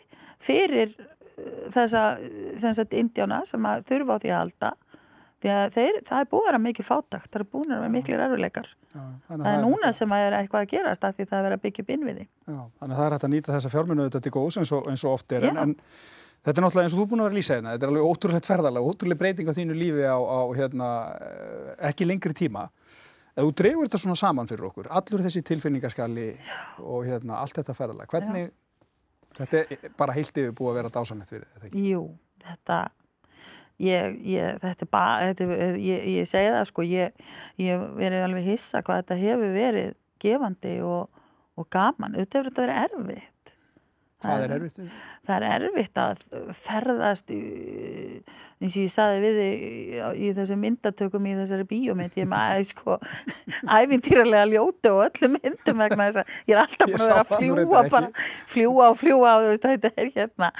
fyrir 0.43 0.91
uh, 0.99 1.61
þessa, 1.73 2.01
sem 2.59 2.75
sagt, 2.77 2.93
indjána 2.99 3.39
sem 3.47 3.69
að 3.71 3.87
þurfa 3.87 4.19
á 4.19 4.21
því 4.21 4.33
að 4.33 4.41
halda. 4.43 4.73
Því 5.37 5.49
að 5.53 5.65
þeir, 5.75 5.97
það 6.07 6.21
er 6.23 6.29
búið 6.31 6.41
að 6.41 6.47
vera 6.47 6.59
mikil 6.63 6.83
fátakt, 6.87 7.29
það 7.29 7.41
er 7.43 7.47
búið 7.53 7.73
að 7.73 7.81
vera 7.83 7.93
mikil 7.93 8.15
þannig 8.17 8.69
Það 9.27 9.49
er 9.51 9.59
núna 9.61 9.83
þetta- 9.83 9.93
sem 9.93 10.09
að 10.15 10.23
er 10.25 10.35
eitthvað 10.37 10.63
að 10.63 10.69
gerast 10.71 11.03
af 11.03 11.15
því 11.17 11.25
það 11.29 11.45
er 11.45 11.53
að 11.57 11.61
byggja 11.65 11.83
upp 11.83 11.89
innviði. 11.93 12.23
Já, 12.47 12.61
þannig 12.79 12.93
að 12.93 12.97
það 12.97 13.05
er 13.05 13.13
hægt 13.13 13.25
að 13.27 13.33
nýta 13.33 13.53
þessa 13.53 13.71
fjármunu 13.73 14.01
auðvitað 14.05 14.23
til 14.25 14.31
góðs 14.37 14.57
eins 14.57 14.71
og, 14.73 14.87
eins 14.89 15.03
og 15.05 15.11
oft 15.13 15.31
er. 15.37 15.45
En, 15.51 15.57
en 15.57 15.75
þetta 16.47 16.57
er 16.57 16.65
náttúrulega 16.65 16.87
eins 16.87 16.95
og 16.97 17.01
þú 17.03 17.07
búin 17.11 17.21
að 17.21 17.27
vera 17.29 17.37
lýsa 17.37 17.57
hérna 17.57 17.73
þetta 17.75 17.85
er 17.85 17.93
alveg 17.93 18.07
ótrúlegt 18.09 18.49
ferðalega, 18.49 18.89
ótrúlega 18.89 19.21
breyting 19.21 19.47
á 19.51 19.53
þínu 19.53 19.77
lífi 19.77 20.05
á, 20.09 20.17
á 20.17 20.39
hérna, 20.57 20.89
eh, 21.21 21.75
ekki 21.91 22.07
lengri 22.09 22.33
tíma. 22.33 22.65
Ef 23.37 23.43
þú 23.45 23.53
dregur 23.61 23.85
þetta 23.85 24.01
svona 24.01 24.17
saman 24.17 24.47
fyrir 24.49 24.65
okkur 24.71 24.87
allur 24.89 25.21
þessi 25.21 25.43
tilfinningaskali 25.45 26.29
og 26.81 27.05
hérna, 27.05 27.37
allt 27.37 27.53
þetta 27.59 27.75
ferðalega, 27.77 28.09
hvernig 28.09 28.49
þetta 29.37 29.61
er 29.69 29.91
bara 29.97 30.13
heilt 30.17 30.33
yfir 30.33 30.55
búið 30.57 30.71
að 30.73 30.79
vera 30.81 30.89
dásanett 30.97 31.29
fyrir 31.29 31.45
þetta? 31.61 31.75
Jú, 31.77 32.01
þetta 32.41 32.79
ég, 33.77 34.17
ég, 34.25 34.57
þetta 34.63 34.85
er 34.85 34.91
bara 34.91 35.29
er- 35.29 35.79
ég, 35.81 36.05
ég 36.17 36.27
segi 36.29 36.51
það 36.53 36.65
sko 36.71 36.85
ég, 36.87 37.23
verið 37.97 38.23
alveg 38.25 38.49
hissa 38.51 38.81
hvað 38.81 39.03
þetta 39.03 39.19
hefur 39.21 39.53
verið 39.55 39.93
gefandi 40.23 40.77
og, 40.81 41.09
og 41.57 41.69
gaman, 41.73 42.15
auðvitað 42.17 42.39
hefur 42.39 42.51
þetta 42.51 42.65
verið 42.65 42.83
erfitt 42.85 43.33
Hvað 44.17 44.43
er 44.47 44.51
erfitt? 44.55 44.77
það 45.27 45.43
er 45.45 45.63
erfitt 45.67 45.99
að 46.01 46.21
ferðast 46.57 47.29
í, 47.35 47.37
eins 48.57 48.73
og 48.73 48.81
ég 48.81 48.89
saði 48.89 49.19
við 49.21 49.37
í, 49.45 50.31
þessum 50.33 50.63
myndatökum 50.63 51.27
í 51.29 51.35
þessari 51.37 51.67
bíómynd. 51.69 52.15
Ég 52.17 52.31
aðeins 52.33 52.71
sko 52.73 52.95
æfintýralega 53.77 54.47
ljótu 54.49 54.93
og 54.95 55.03
öllum 55.05 55.35
myndum 55.37 55.83
vegna 55.83 56.07
þess 56.09 56.23
að 56.23 56.33
ég 56.49 56.55
er 56.55 56.61
alltaf 56.63 56.89
búin 56.89 56.97
að 56.97 57.05
vera 57.05 57.19
að 57.19 57.29
það 57.29 57.43
fljúa 57.43 57.83
bara 57.93 58.11
fljúa 58.55 58.89
og 58.89 58.97
fljúa 59.03 59.35
og 59.37 59.45
þú 59.45 59.53
veist 59.53 59.67
þetta 59.69 59.93
er 60.01 60.11
hérna 60.17 60.51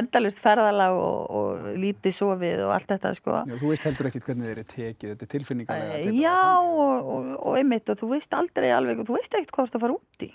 endalust 0.00 0.44
ferðalag 0.44 1.00
og, 1.00 1.18
og 1.40 1.68
lítið 1.80 2.16
sofið 2.20 2.64
og 2.66 2.74
allt 2.76 2.92
þetta 2.92 3.14
sko. 3.16 3.40
Já, 3.48 3.56
þú 3.62 3.72
veist 3.72 3.88
heldur 3.88 4.10
ekkit 4.12 4.28
hvernig 4.28 4.48
þeir 4.50 4.56
eru 4.58 4.68
tekið, 4.76 5.10
þetta 5.14 5.28
er 5.30 5.34
tilfinningalega 5.38 5.98
Eh, 5.98 6.12
Já 6.20 6.36
og, 6.60 7.08
og, 7.08 7.28
og 7.40 7.56
einmitt 7.56 7.88
og 7.88 7.98
þú 8.02 8.12
veist 8.12 8.34
aldrei 8.36 8.68
alveg, 8.74 9.00
þú 9.08 9.16
veist 9.16 9.32
ekkert 9.38 9.54
hvað 9.56 9.64
þú 9.64 9.70
ert 9.72 9.78
að 9.78 9.86
fara 9.86 9.96
út 10.02 10.26
í 10.28 10.32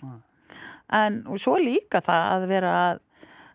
en 0.93 1.19
svo 1.41 1.57
líka 1.61 2.01
það 2.05 2.29
að 2.35 2.47
vera 2.51 2.73
að, 2.83 3.03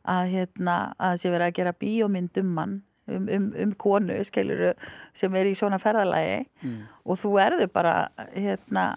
að 0.09 0.35
hérna, 0.35 0.77
að 0.99 1.15
það 1.15 1.23
sé 1.23 1.35
vera 1.35 1.49
að 1.51 1.59
gera 1.59 1.77
bíómynd 1.85 2.41
um 2.43 2.55
mann 2.59 2.79
um, 3.09 3.29
um, 3.35 3.51
um 3.65 3.75
konu, 3.81 4.17
skilur 4.27 4.73
sem 5.17 5.37
er 5.39 5.51
í 5.51 5.57
svona 5.59 5.81
ferðalagi. 5.83 6.47
Mm. 6.63 6.81
og 7.05 7.21
þú 7.21 7.35
erður 7.43 7.71
bara 7.73 7.99
hérna, 8.35 8.91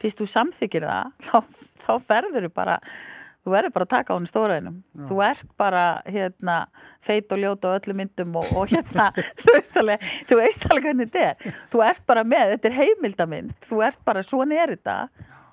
fyrst 0.00 0.22
þú 0.22 0.30
samþykir 0.32 0.88
það 0.88 1.12
þá, 1.28 1.60
þá 1.84 1.92
ferður 2.08 2.48
þú 2.48 2.56
bara 2.56 2.80
þú 3.46 3.52
verður 3.54 3.74
bara 3.76 3.86
að 3.86 3.92
taka 3.92 4.10
á 4.10 4.16
henni 4.16 4.30
stóraðinum 4.30 4.78
þú 5.06 5.20
ert 5.22 5.50
bara 5.60 5.82
hérna 6.10 6.56
feit 7.06 7.30
og 7.30 7.38
ljót 7.38 7.62
á 7.62 7.78
öllum 7.78 8.00
myndum 8.02 8.34
og, 8.40 8.48
og 8.58 8.72
hérna 8.72 9.12
þú 9.42 9.54
veist 9.54 9.78
alveg, 9.78 10.08
þú 10.26 10.38
veist 10.40 10.66
alveg 10.66 10.88
hvernig 10.88 11.12
þetta 11.12 11.22
er. 11.28 11.54
Þú 11.70 11.84
ert 11.86 12.02
bara 12.10 12.24
með, 12.26 12.56
þetta 12.56 12.70
er 12.72 12.76
heimildamind 12.80 13.54
þú 13.62 13.80
ert 13.86 14.02
bara, 14.08 14.24
svona 14.26 14.58
er 14.64 14.74
þetta 14.74 14.96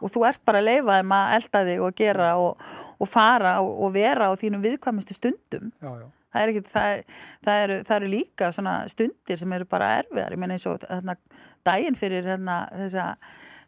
og 0.03 0.11
þú 0.13 0.25
ert 0.29 0.43
bara 0.47 0.61
að 0.61 0.69
leifa 0.69 0.97
þeim 0.99 1.15
að 1.17 1.35
elda 1.37 1.61
þig 1.69 1.85
og 1.85 1.95
gera 1.99 2.33
og, 2.41 2.65
og 2.99 3.09
fara 3.09 3.55
og, 3.63 3.71
og 3.85 3.95
vera 3.95 4.29
á 4.29 4.33
þínum 4.39 4.65
viðkvæmustu 4.65 5.17
stundum. 5.17 5.71
Já, 5.79 5.89
já. 6.01 6.07
það 6.33 6.43
er, 6.43 6.53
ekki, 6.53 6.65
það, 6.73 6.99
það, 7.47 7.63
eru, 7.63 7.79
það 7.87 7.95
eru 7.99 8.11
líka 8.17 8.51
svona 8.55 8.75
stundir 8.91 9.41
sem 9.41 9.57
eru 9.57 9.69
bara 9.69 9.93
erfiðar. 10.01 10.35
Ég 10.35 10.43
meina 10.43 10.57
eins 10.57 10.67
og 10.69 10.83
þarna, 10.83 11.17
daginn 11.67 11.99
fyrir 11.99 12.27
hérna, 12.27 12.59
þessa, 12.83 13.07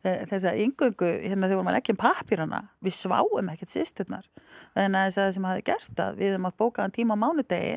eh, 0.03 0.25
þessa 0.31 0.55
yngöngu 0.65 1.11
hérna 1.23 1.51
þegar 1.51 1.69
að 1.69 1.77
leggja 1.79 1.95
um 1.95 2.03
pappirana 2.03 2.65
við 2.85 2.99
sváum 2.99 3.53
ekkert 3.53 3.75
sýsturnar 3.75 4.27
þannig 4.75 4.99
að 4.99 5.15
það 5.15 5.31
sem 5.35 5.47
hafi 5.47 5.63
gerst 5.69 5.99
að 6.03 6.19
við 6.19 6.33
hefum 6.33 6.47
átt 6.49 6.59
bókaðan 6.59 6.93
tíma 6.95 7.15
á 7.15 7.23
mánudegi 7.23 7.75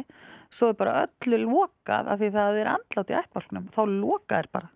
svo 0.50 0.72
er 0.72 0.78
bara 0.80 1.04
öllu 1.04 1.40
lokað 1.44 2.10
af 2.10 2.20
því 2.20 2.30
það 2.34 2.60
er 2.62 2.70
andlátt 2.72 3.12
í 3.12 3.18
ættbálknum 3.18 3.68
þá 3.74 3.80
lokað 3.92 4.38
er 4.40 4.48
bara. 4.58 4.70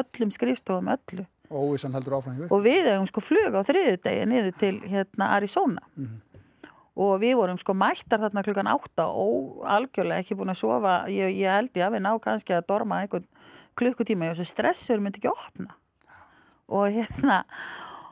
Öllum 0.00 0.32
skrifstofum 0.34 0.90
öllu 0.94 1.26
óvissan 1.50 1.94
heldur 1.96 2.18
áfram 2.18 2.38
hjá 2.38 2.48
og 2.52 2.64
við 2.64 2.88
hefum 2.90 3.06
sko 3.10 3.22
flug 3.24 3.56
á 3.56 3.62
þriðudegi 3.66 4.26
niður 4.28 4.56
til 4.60 4.74
hérna 4.84 5.30
Arizona. 5.36 5.84
Og 6.98 7.20
við 7.22 7.36
vorum 7.38 7.58
sko 7.60 7.76
mættar 7.78 8.18
þarna 8.24 8.42
klukkan 8.42 8.70
átta 8.72 9.04
og 9.14 9.60
algjörlega 9.70 10.24
ekki 10.24 10.34
búin 10.38 10.50
að 10.50 10.64
sofa. 10.64 10.94
Ég, 11.06 11.36
ég 11.38 11.52
held 11.54 11.70
ég 11.78 11.86
að 11.86 11.94
við 11.94 12.02
ná 12.02 12.10
kannski 12.24 12.56
að 12.56 12.66
dorma 12.72 12.98
einhvern 13.04 13.28
klukkutíma. 13.78 14.32
Og 14.32 14.34
þessu 14.34 14.50
stressur 14.50 15.04
myndi 15.04 15.20
ekki 15.22 15.30
opna. 15.30 15.76
Og 16.66 16.90
hérna 16.96 17.44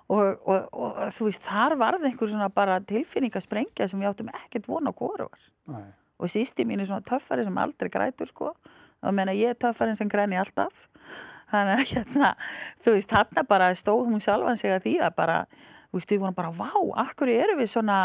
og, 0.06 0.38
og, 0.46 0.68
og, 0.70 1.00
þú 1.16 1.28
veist 1.28 1.46
þar 1.46 1.76
varð 1.80 2.06
einhver 2.06 2.30
svona 2.30 2.48
bara 2.54 2.78
tilfinningasprengja 2.86 3.88
sem 3.90 4.00
við 4.00 4.12
áttum 4.12 4.30
ekkert 4.30 4.68
vona 4.70 4.92
á 4.94 4.98
hvoruvar 4.98 5.48
Nei. 5.72 5.88
og 6.22 6.30
sísti 6.30 6.66
mín 6.68 6.82
er 6.82 6.86
svona 6.86 7.06
töffari 7.06 7.44
sem 7.46 7.58
aldrei 7.58 7.90
grætur 7.92 8.30
sko. 8.30 8.52
Og 9.04 9.12
meina 9.12 9.34
ég 9.36 9.52
er 9.52 9.58
töffarinn 9.60 9.98
sem 9.98 10.08
græni 10.08 10.38
alltaf 10.40 10.86
þannig 11.52 11.80
að 11.80 11.90
hérna 11.92 12.30
þú 12.84 12.96
veist 12.96 13.12
þarna 13.12 13.46
bara 13.48 13.72
stóð 13.78 14.06
hún 14.10 14.22
sjálfan 14.22 14.60
sig 14.60 14.74
að 14.74 14.86
því 14.86 14.94
að 15.06 15.18
bara, 15.20 15.36
þú 15.90 16.00
veist 16.00 16.14
við 16.14 16.24
vorum 16.24 16.38
bara 16.38 16.54
vá, 16.56 16.72
akkur 17.06 17.32
eru 17.32 17.58
við 17.60 17.70
svona 17.74 18.00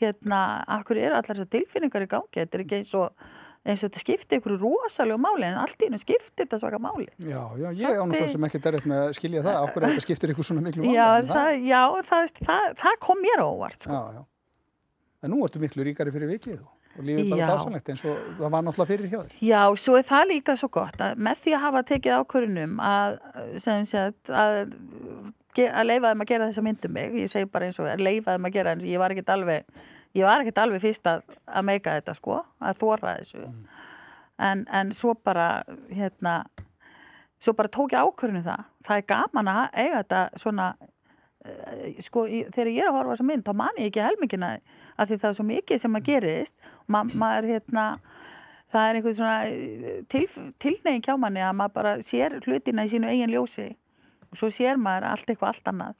hérna, 0.00 0.42
akkur 0.78 1.00
eru 1.00 1.16
allar 1.16 1.32
þessar 1.32 1.50
tilfinningar 1.56 2.06
í 2.06 2.12
gangi 2.12 2.42
þetta 2.42 2.58
er 2.58 2.64
ekki 2.66 2.80
eins 2.82 2.94
og 2.98 3.26
eins 3.66 3.82
og 3.82 3.90
þetta 3.90 4.02
skipti 4.02 4.38
ykkur 4.38 4.54
rosalega 4.60 5.18
máli 5.18 5.48
en 5.48 5.58
allt 5.58 5.80
í 5.82 5.88
hennu 5.88 5.98
skipti 5.98 6.44
þetta 6.44 6.60
svaka 6.60 6.78
máli 6.82 7.08
Já, 7.18 7.42
já, 7.58 7.66
ég 7.80 7.98
án 7.98 8.12
og 8.12 8.14
svo 8.20 8.28
sem 8.36 8.46
ekki 8.48 8.60
derrið 8.62 8.86
með 8.92 9.02
að 9.08 9.16
skilja 9.18 9.42
það, 9.46 9.58
okkur 9.66 9.86
þetta 9.88 10.04
skiptir 10.04 10.32
ykkur 10.34 10.48
svona 10.50 10.62
miklu 10.66 10.84
máli, 10.84 10.94
já, 10.94 11.08
það, 11.32 11.50
já 11.66 11.82
það, 12.12 12.32
það, 12.46 12.68
það 12.84 12.98
kom 13.08 13.22
mér 13.24 13.42
á 13.42 13.46
óvart 13.46 13.86
sko. 13.86 13.96
Já, 13.96 14.20
já. 14.20 14.22
En 15.26 15.32
nú 15.32 15.42
ertu 15.46 15.62
miklu 15.62 15.86
ríkari 15.88 16.14
fyrir 16.14 16.30
vikið 16.36 16.60
og 16.96 17.06
lífið 17.06 17.32
bara 17.32 17.48
dásanlegt 17.52 17.90
eins 17.92 18.04
og 18.08 18.20
það 18.38 18.52
var 18.54 18.66
náttúrulega 18.66 18.90
fyrir 18.92 19.10
hjá 19.12 19.18
þér. 19.18 19.38
Já, 19.48 19.62
svo 19.84 19.96
er 19.98 20.06
það 20.08 20.28
líka 20.32 20.56
svo 20.60 20.70
gott 20.76 21.02
að 21.06 21.24
með 21.28 21.42
því 21.42 21.56
að 21.56 21.64
hafa 21.66 21.82
tekið 21.90 22.20
ákvörunum 22.20 22.78
að, 22.86 23.18
sem 23.62 23.88
sagt, 23.88 24.32
að 24.32 24.74
að 25.64 25.86
leifa 25.88 26.10
þeim 26.12 26.22
að 26.22 26.30
gera 26.30 26.48
þessa 26.50 26.64
myndum 26.64 26.92
mig 26.96 27.14
ég 27.16 27.30
segi 27.32 27.48
bara 27.48 27.68
eins 27.68 27.78
og 27.80 27.88
að 27.88 28.02
leifa 28.04 28.34
þeim 28.34 28.48
að 28.48 28.56
gera 28.58 28.74
en 28.74 28.82
ég 28.84 29.00
var 29.00 29.14
ekkert 29.14 29.32
alveg 29.32 29.78
ég 30.16 30.26
var 30.26 30.42
ekkert 30.42 30.60
alveg 30.64 30.82
fyrst 30.84 31.08
að, 31.08 31.22
að 31.46 31.66
meika 31.70 31.94
þetta 31.96 32.16
sko 32.16 32.40
að 32.60 32.80
þóra 32.80 33.14
þessu 33.20 33.42
mm. 33.46 33.62
en, 34.48 34.64
en 34.80 34.92
svo 34.96 35.14
bara 35.16 35.48
hérna 35.88 36.42
svo 37.40 37.56
bara 37.56 37.72
tók 37.72 37.94
ég 37.94 38.04
ákvörðinu 38.04 38.44
það 38.46 38.66
það 38.86 39.00
er 39.00 39.08
gaman 39.14 39.52
að 39.52 39.64
eiga 39.72 40.02
þetta 40.02 40.22
svona 40.42 40.68
sko 42.04 42.26
í, 42.28 42.42
þegar 42.54 42.70
ég 42.72 42.82
er 42.82 42.90
að 42.90 42.98
horfa 42.98 43.14
þessa 43.14 43.28
mynd 43.30 43.46
þá 43.46 43.52
man 43.60 43.80
ég 43.80 43.90
ekki 43.90 44.04
helmingina 44.04 44.52
af 44.96 45.08
því 45.08 45.18
það 45.22 45.28
er 45.28 45.38
svo 45.38 45.46
mikið 45.48 45.82
sem 45.82 45.98
að 45.98 46.06
gerist. 46.10 46.54
Ma, 46.86 47.02
maður 47.06 47.50
hérna 47.52 47.86
það 48.74 48.88
er 48.88 48.98
einhvern 48.98 49.18
svona 49.20 49.38
eh, 49.48 50.00
til, 50.12 50.24
tilnegin 50.62 51.04
kjá 51.04 51.14
manni 51.20 51.44
að 51.44 51.56
maður 51.60 51.76
bara 51.78 51.94
sér 52.04 52.38
hlutina 52.42 52.86
í 52.86 52.92
sínu 52.92 53.10
eigin 53.12 53.32
ljósi 53.34 53.70
og 54.30 54.40
svo 54.40 54.50
sér 54.52 54.80
maður 54.80 55.10
allt 55.12 55.30
eitthvað 55.30 55.52
allt 55.52 55.72
annað. 55.72 55.98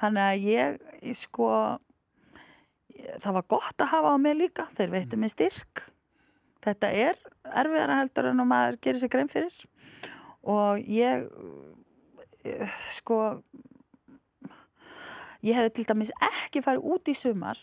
Þannig 0.00 0.24
að 0.24 0.48
ég, 0.50 0.78
sko 1.16 1.50
það 3.22 3.36
var 3.38 3.46
gott 3.54 3.84
að 3.84 3.92
hafa 3.92 4.14
á 4.14 4.16
mig 4.20 4.38
líka. 4.38 4.66
Þeir 4.76 4.96
veitum 4.96 5.22
mig 5.22 5.32
styrk. 5.32 5.84
Þetta 6.64 6.90
er 6.96 7.20
erfiðara 7.44 8.00
heldur 8.00 8.30
en 8.30 8.42
maður 8.48 8.80
gerir 8.82 9.02
sér 9.02 9.12
grein 9.12 9.30
fyrir. 9.30 9.54
Og 10.44 10.82
ég 10.90 11.28
sko 12.92 13.20
ég 15.44 15.58
hefði 15.58 15.72
til 15.78 15.86
dæmis 15.90 16.12
ekki 16.32 16.64
farið 16.64 16.90
út 16.94 17.10
í 17.10 17.16
sumar 17.18 17.60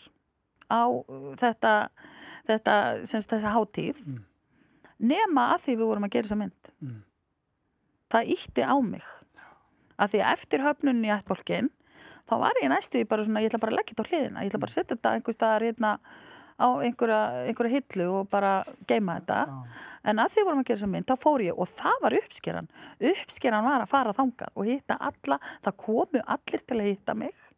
á 0.72 0.82
þetta 1.40 1.74
þetta, 2.48 2.76
semst 3.08 3.30
þessa 3.32 3.54
hátíð 3.54 4.00
mm. 4.06 4.22
nema 5.12 5.52
að 5.54 5.66
því 5.66 5.76
við 5.76 5.90
vorum 5.90 6.08
að 6.08 6.14
gera 6.16 6.28
þessa 6.28 6.40
mynd 6.40 6.72
mm. 6.80 6.98
það 8.14 8.34
ítti 8.36 8.66
á 8.66 8.76
mig 8.80 9.06
að 10.02 10.14
því 10.14 10.26
eftir 10.32 10.66
höfnunni 10.66 11.10
í 11.10 11.14
ættbólkin 11.14 11.70
þá 12.30 12.36
var 12.40 12.60
ég 12.62 12.70
næstu 12.72 13.02
bara 13.08 13.24
svona, 13.26 13.42
ég 13.42 13.50
ætla 13.50 13.62
bara 13.62 13.74
að 13.74 13.80
leggja 13.80 13.94
þetta 13.94 14.04
á 14.06 14.10
hliðina, 14.10 14.42
ég 14.42 14.52
ætla 14.52 14.62
bara 14.62 14.72
að 14.72 14.78
setja 14.78 14.96
þetta 14.96 15.14
einhver 15.16 15.36
staðar 15.36 15.66
hérna 15.66 15.94
á 16.62 16.68
einhverja, 16.84 17.20
einhverja 17.48 17.78
hillu 17.78 18.08
og 18.20 18.28
bara 18.30 18.52
geima 18.88 19.16
þetta 19.18 19.38
ah. 19.50 19.80
en 20.10 20.22
að 20.22 20.34
því 20.34 20.44
vorum 20.46 20.62
að 20.62 20.68
gera 20.68 20.80
þessa 20.80 20.92
mynd, 20.94 21.08
þá 21.08 21.24
fór 21.24 21.44
ég 21.46 21.58
og 21.58 21.70
það 21.72 21.98
var 22.04 22.18
uppskeran 22.20 22.70
uppskeran 23.12 23.66
var 23.66 23.84
að 23.84 23.92
fara 23.92 24.14
þangað 24.16 24.54
og 24.54 24.70
hitta 24.70 24.98
alla, 25.10 25.40
það 25.64 25.78
komu 25.84 26.22
allir 26.36 26.64
til 26.66 26.78
að 26.78 26.90
hitta 26.90 27.16
mig 27.18 27.48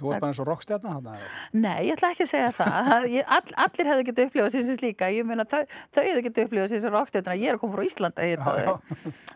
Þú 0.00 0.08
varst 0.08 0.22
bara 0.22 0.32
eins 0.32 0.40
og 0.40 0.48
rockstjarnar 0.48 0.94
hann? 0.96 1.08
Nei, 1.52 1.88
ég 1.88 1.96
ætla 1.96 2.12
ekki 2.14 2.24
að 2.24 2.30
segja 2.30 2.52
það. 2.56 3.06
All, 3.36 3.54
allir 3.66 3.90
hefðu 3.90 4.06
getið 4.08 4.28
upplifað 4.28 4.54
sem 4.54 4.64
síns 4.66 4.80
líka. 4.82 5.10
Ég 5.12 5.26
meina 5.28 5.44
þau, 5.48 5.60
þau 5.92 6.00
hefðu 6.06 6.22
getið 6.26 6.46
upplifað 6.46 6.70
sem 6.72 6.80
síns 6.80 6.94
rockstjarnar. 6.94 7.40
Ég 7.40 7.52
er 7.52 7.58
að 7.58 7.62
koma 7.62 7.76
frá 7.76 7.88
Íslanda 7.88 8.28
hérna. 8.28 8.76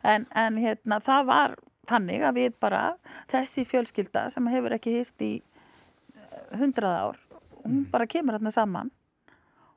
En, 0.01 0.25
en 0.33 0.61
hérna, 0.63 1.01
það 1.05 1.29
var 1.29 1.57
þannig 1.91 2.25
að 2.27 2.39
við 2.41 2.57
bara, 2.63 2.83
þessi 3.31 3.67
fjölskylda 3.69 4.27
sem 4.35 4.51
hefur 4.51 4.75
ekki 4.77 4.97
hýst 4.97 5.23
í 5.25 5.33
eh, 5.39 6.57
hundrað 6.59 6.97
ár, 7.03 7.21
hún 7.63 7.73
mm. 7.73 7.89
bara 7.93 8.09
kemur 8.11 8.39
hérna 8.39 8.53
saman 8.55 8.93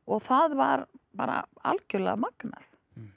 og 0.09 0.23
það 0.25 0.55
var 0.57 0.85
bara 1.19 1.41
algjörlega 1.67 2.17
magnað. 2.19 2.65
Mm. 2.97 3.11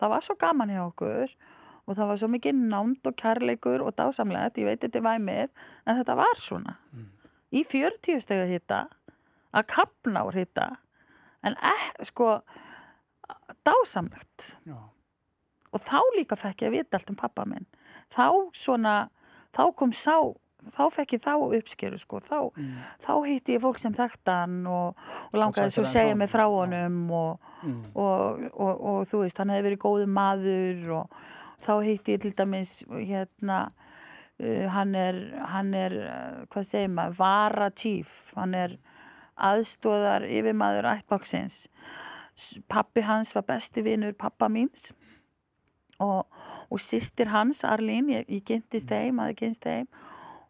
Það 0.00 0.14
var 0.14 0.26
svo 0.26 0.38
gaman 0.40 0.72
hjá 0.72 0.82
okkur 0.86 1.34
og 1.34 1.50
það 1.98 2.10
var 2.12 2.20
svo 2.20 2.30
mikið 2.30 2.60
nánd 2.70 3.08
og 3.08 3.16
kærleikur 3.18 3.82
og 3.82 3.96
dásamlega, 3.98 4.52
ég 4.60 4.68
veit 4.70 4.84
þetta 4.84 5.02
væmið 5.04 5.48
en 5.86 5.98
þetta 5.98 6.18
var 6.18 6.38
svona 6.40 6.76
mm. 6.92 7.08
í 7.58 7.64
40 7.66 8.22
stegu 8.22 8.46
hitta 8.50 8.84
að 9.52 9.68
kapna 9.74 10.24
úr 10.28 10.38
hitta 10.38 10.68
en 11.42 11.56
ekki, 11.58 12.06
sko 12.12 12.28
dásamlegt 13.66 14.52
Já. 14.68 14.78
og 15.72 15.82
þá 15.82 15.98
líka 16.16 16.38
fekk 16.38 16.66
ég 16.66 16.70
að 16.70 16.78
vita 16.78 16.98
allt 16.98 17.10
um 17.12 17.18
pappa 17.18 17.46
minn 17.48 17.66
þá 18.12 18.28
svona, 18.56 18.96
þá 19.56 19.64
kom 19.76 19.92
sá 19.96 20.16
þá 20.70 20.84
fekk 20.94 21.16
ég 21.16 21.22
þá 21.24 21.32
uppskeru 21.58 21.98
sko 21.98 22.20
þá, 22.22 22.38
mm. 22.54 22.72
þá 23.02 23.12
hitti 23.26 23.56
ég 23.56 23.62
fólk 23.64 23.80
sem 23.82 23.94
þekktan 23.96 24.62
og, 24.70 24.98
og 25.30 25.38
langaði 25.38 25.74
svo 25.74 25.84
að 25.86 25.94
segja 25.96 26.18
mig 26.18 26.30
frá 26.30 26.44
honum 26.46 27.00
og, 27.10 27.52
mm. 27.66 27.80
og, 27.98 28.44
og 28.54 29.00
þú 29.10 29.24
veist, 29.24 29.40
hann 29.42 29.50
hefði 29.50 29.70
verið 29.70 29.82
góðu 29.82 30.08
maður 30.10 30.92
og 31.00 31.16
þá 31.62 31.72
heitti 31.86 32.16
ég 32.16 32.22
til 32.24 32.34
dæmis 32.36 32.80
hérna 32.90 33.58
uh, 33.70 34.66
hann 34.74 34.94
er, 34.98 35.20
hann 35.52 35.74
er 35.78 35.98
uh, 36.02 36.40
hvað 36.52 36.68
segir 36.68 36.92
maður, 36.92 37.18
vara 37.20 37.70
tíf 37.70 38.32
hann 38.38 38.56
er 38.58 38.78
aðstóðar 39.42 40.26
yfirmaður 40.28 40.90
ættbálksins. 40.92 41.66
Pappi 42.70 43.04
hans 43.06 43.34
var 43.36 43.46
besti 43.48 43.84
vinnur 43.84 44.14
pappa 44.18 44.48
míns. 44.52 44.92
Og, 46.02 46.26
og 46.72 46.80
sýstir 46.82 47.30
hans, 47.30 47.62
Arlín 47.68 48.08
ég, 48.10 48.26
ég 48.26 48.42
kynntist 48.46 48.90
þeim, 48.90 49.20
aðeins 49.22 49.38
kynntist 49.38 49.66
þeim. 49.66 49.88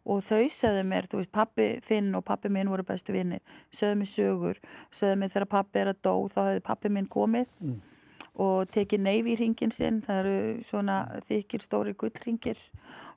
Og 0.03 0.19
þau 0.25 0.49
sögðu 0.51 0.83
mér, 0.89 1.07
þú 1.07 1.21
veist, 1.21 1.31
pappi 1.31 1.67
þinn 1.85 2.11
og 2.17 2.25
pappi 2.27 2.51
minn 2.51 2.71
voru 2.71 2.83
bestu 2.87 3.13
vinnir 3.15 3.39
sögðu 3.71 4.01
mér 4.01 4.09
sögur, 4.11 4.59
sögðu 4.91 5.19
mér 5.21 5.31
þegar 5.31 5.49
pappi 5.53 5.79
er 5.79 5.91
að 5.93 6.01
dó 6.03 6.15
þá 6.33 6.39
hefði 6.41 6.63
pappi 6.67 6.91
minn 6.91 7.07
komið. 7.11 7.47
Mm 7.63 7.92
og 8.41 8.69
tekið 8.73 9.03
neyfi 9.05 9.33
í 9.35 9.37
ringin 9.37 9.73
sinn, 9.73 10.01
það 10.01 10.19
eru 10.23 10.37
svona 10.65 10.97
þykir 11.27 11.61
stóri 11.61 11.93
gullringir 11.93 12.59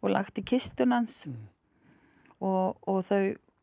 og 0.02 0.12
lagt 0.12 0.40
í 0.40 0.44
kistunans 0.44 1.22
mm. 1.30 1.38
og, 2.44 2.76
og 2.84 3.00
þau 3.06 3.22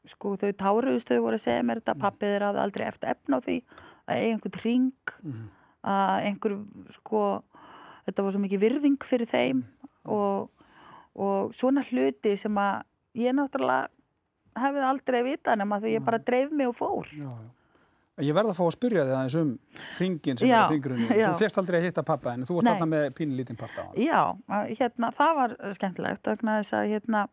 sko 0.09 0.33
þau 0.39 0.51
táruðust 0.59 1.11
þau 1.11 1.21
voru 1.23 1.37
að 1.37 1.45
segja 1.45 1.65
mér 1.65 1.79
þetta, 1.79 1.99
pappið 2.01 2.37
er 2.39 2.47
aldrei 2.49 2.87
eftir 2.89 3.13
efna 3.13 3.39
á 3.39 3.45
því 3.45 3.59
að 4.03 4.17
eiga 4.17 4.33
einhvern 4.33 4.59
ring 4.65 5.13
mm. 5.21 5.45
að 5.93 6.27
einhver 6.29 6.57
sko 6.97 7.23
þetta 8.07 8.25
var 8.25 8.35
svo 8.35 8.43
mikið 8.43 8.63
virðing 8.65 9.07
fyrir 9.07 9.29
þeim 9.29 9.63
og, 10.11 10.49
og 11.15 11.53
svona 11.55 11.85
hluti 11.87 12.35
sem 12.39 12.57
að 12.59 12.81
ég 13.21 13.37
náttúrulega 13.37 13.91
hefði 14.63 14.87
aldrei 14.89 15.21
vitað 15.25 15.61
nema 15.61 15.79
því 15.81 15.95
ég 15.95 16.05
bara 16.05 16.21
dreif 16.21 16.51
mig 16.53 16.69
og 16.69 16.75
fór 16.77 17.13
já, 17.13 17.29
já. 17.29 17.62
Ég 18.21 18.35
verða 18.37 18.51
að 18.53 18.59
fá 18.59 18.65
að 18.67 18.75
spyrja 18.75 19.03
þig 19.07 19.15
aðeins 19.17 19.35
um 19.39 19.51
hringin 19.97 20.37
sem 20.37 20.49
já, 20.51 20.57
er 20.59 20.67
hringrunni. 20.69 21.07
Þú 21.09 21.37
fjast 21.39 21.57
aldrei 21.57 21.79
að 21.79 21.87
hitta 21.87 22.03
pappa 22.05 22.35
en 22.35 22.43
þú 22.45 22.59
varst 22.59 22.69
alltaf 22.69 22.89
með 22.91 23.05
pínlítinn 23.17 23.57
pappa 23.57 23.81
á 23.81 23.85
hann. 23.87 23.95
Já, 23.97 24.19
hérna, 24.77 25.09
það 25.17 25.31
var 25.39 25.55
skemmtilegt 25.79 26.29
að, 26.29 26.75
hérna, 26.91 27.23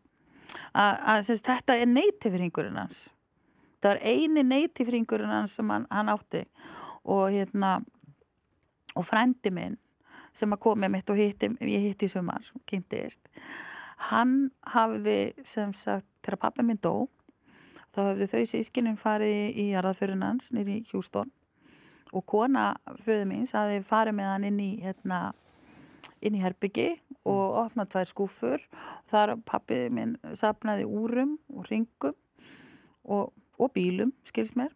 að, 0.73 0.95
að 1.13 1.21
syns, 1.27 1.43
þetta 1.45 1.77
er 1.77 1.91
neytifringurinn 1.91 2.81
hans. 2.81 3.03
Það 3.81 3.93
var 3.93 4.01
eini 4.09 4.45
neytifringurinn 4.47 5.35
hans 5.35 5.53
sem 5.59 5.69
hann, 5.69 5.85
hann 5.93 6.09
átti 6.15 6.43
og, 7.05 7.27
hérna, 7.29 7.75
og 8.97 9.05
frendi 9.05 9.53
minn 9.53 9.77
sem 10.33 10.49
að 10.49 10.63
komið 10.65 10.93
mitt 10.95 11.13
og 11.13 11.19
hitti, 11.19 11.51
ég 11.67 11.89
hitti 11.91 12.07
í 12.07 12.11
sumar, 12.11 12.45
kynntist, 12.69 13.19
hann 14.09 14.47
hafði 14.73 15.33
sem 15.45 15.73
sagt, 15.77 16.07
þegar 16.23 16.41
pappa 16.47 16.65
minn 16.65 16.79
dó 16.81 17.09
þá 17.95 18.01
hefðu 18.09 18.27
þau 18.31 18.41
sískinum 18.53 18.97
farið 18.99 19.59
í 19.59 19.67
jarðaförun 19.73 20.25
hans 20.25 20.51
nýri 20.55 20.81
Hjústón 20.89 21.31
og 22.11 22.25
kona 22.27 22.73
föðu 23.03 23.27
míns 23.29 23.53
hafi 23.55 23.79
farið 23.87 24.17
með 24.17 24.31
hann 24.31 24.47
inn 24.49 24.59
í 24.59 24.71
hérna, 24.83 25.19
inn 26.19 26.35
í 26.35 26.43
herbyggi 26.43 26.89
og 27.21 27.43
mm. 27.43 27.59
opnað 27.65 27.91
tvær 27.93 28.11
skúfur 28.11 28.65
þar 29.11 29.37
pappið 29.47 29.87
minn 29.95 30.17
sapnaði 30.37 30.87
úrum 30.87 31.37
og 31.53 31.69
ringum 31.69 32.17
og, 33.03 33.31
og 33.57 33.71
bílum, 33.75 34.11
skils 34.27 34.53
mér. 34.59 34.73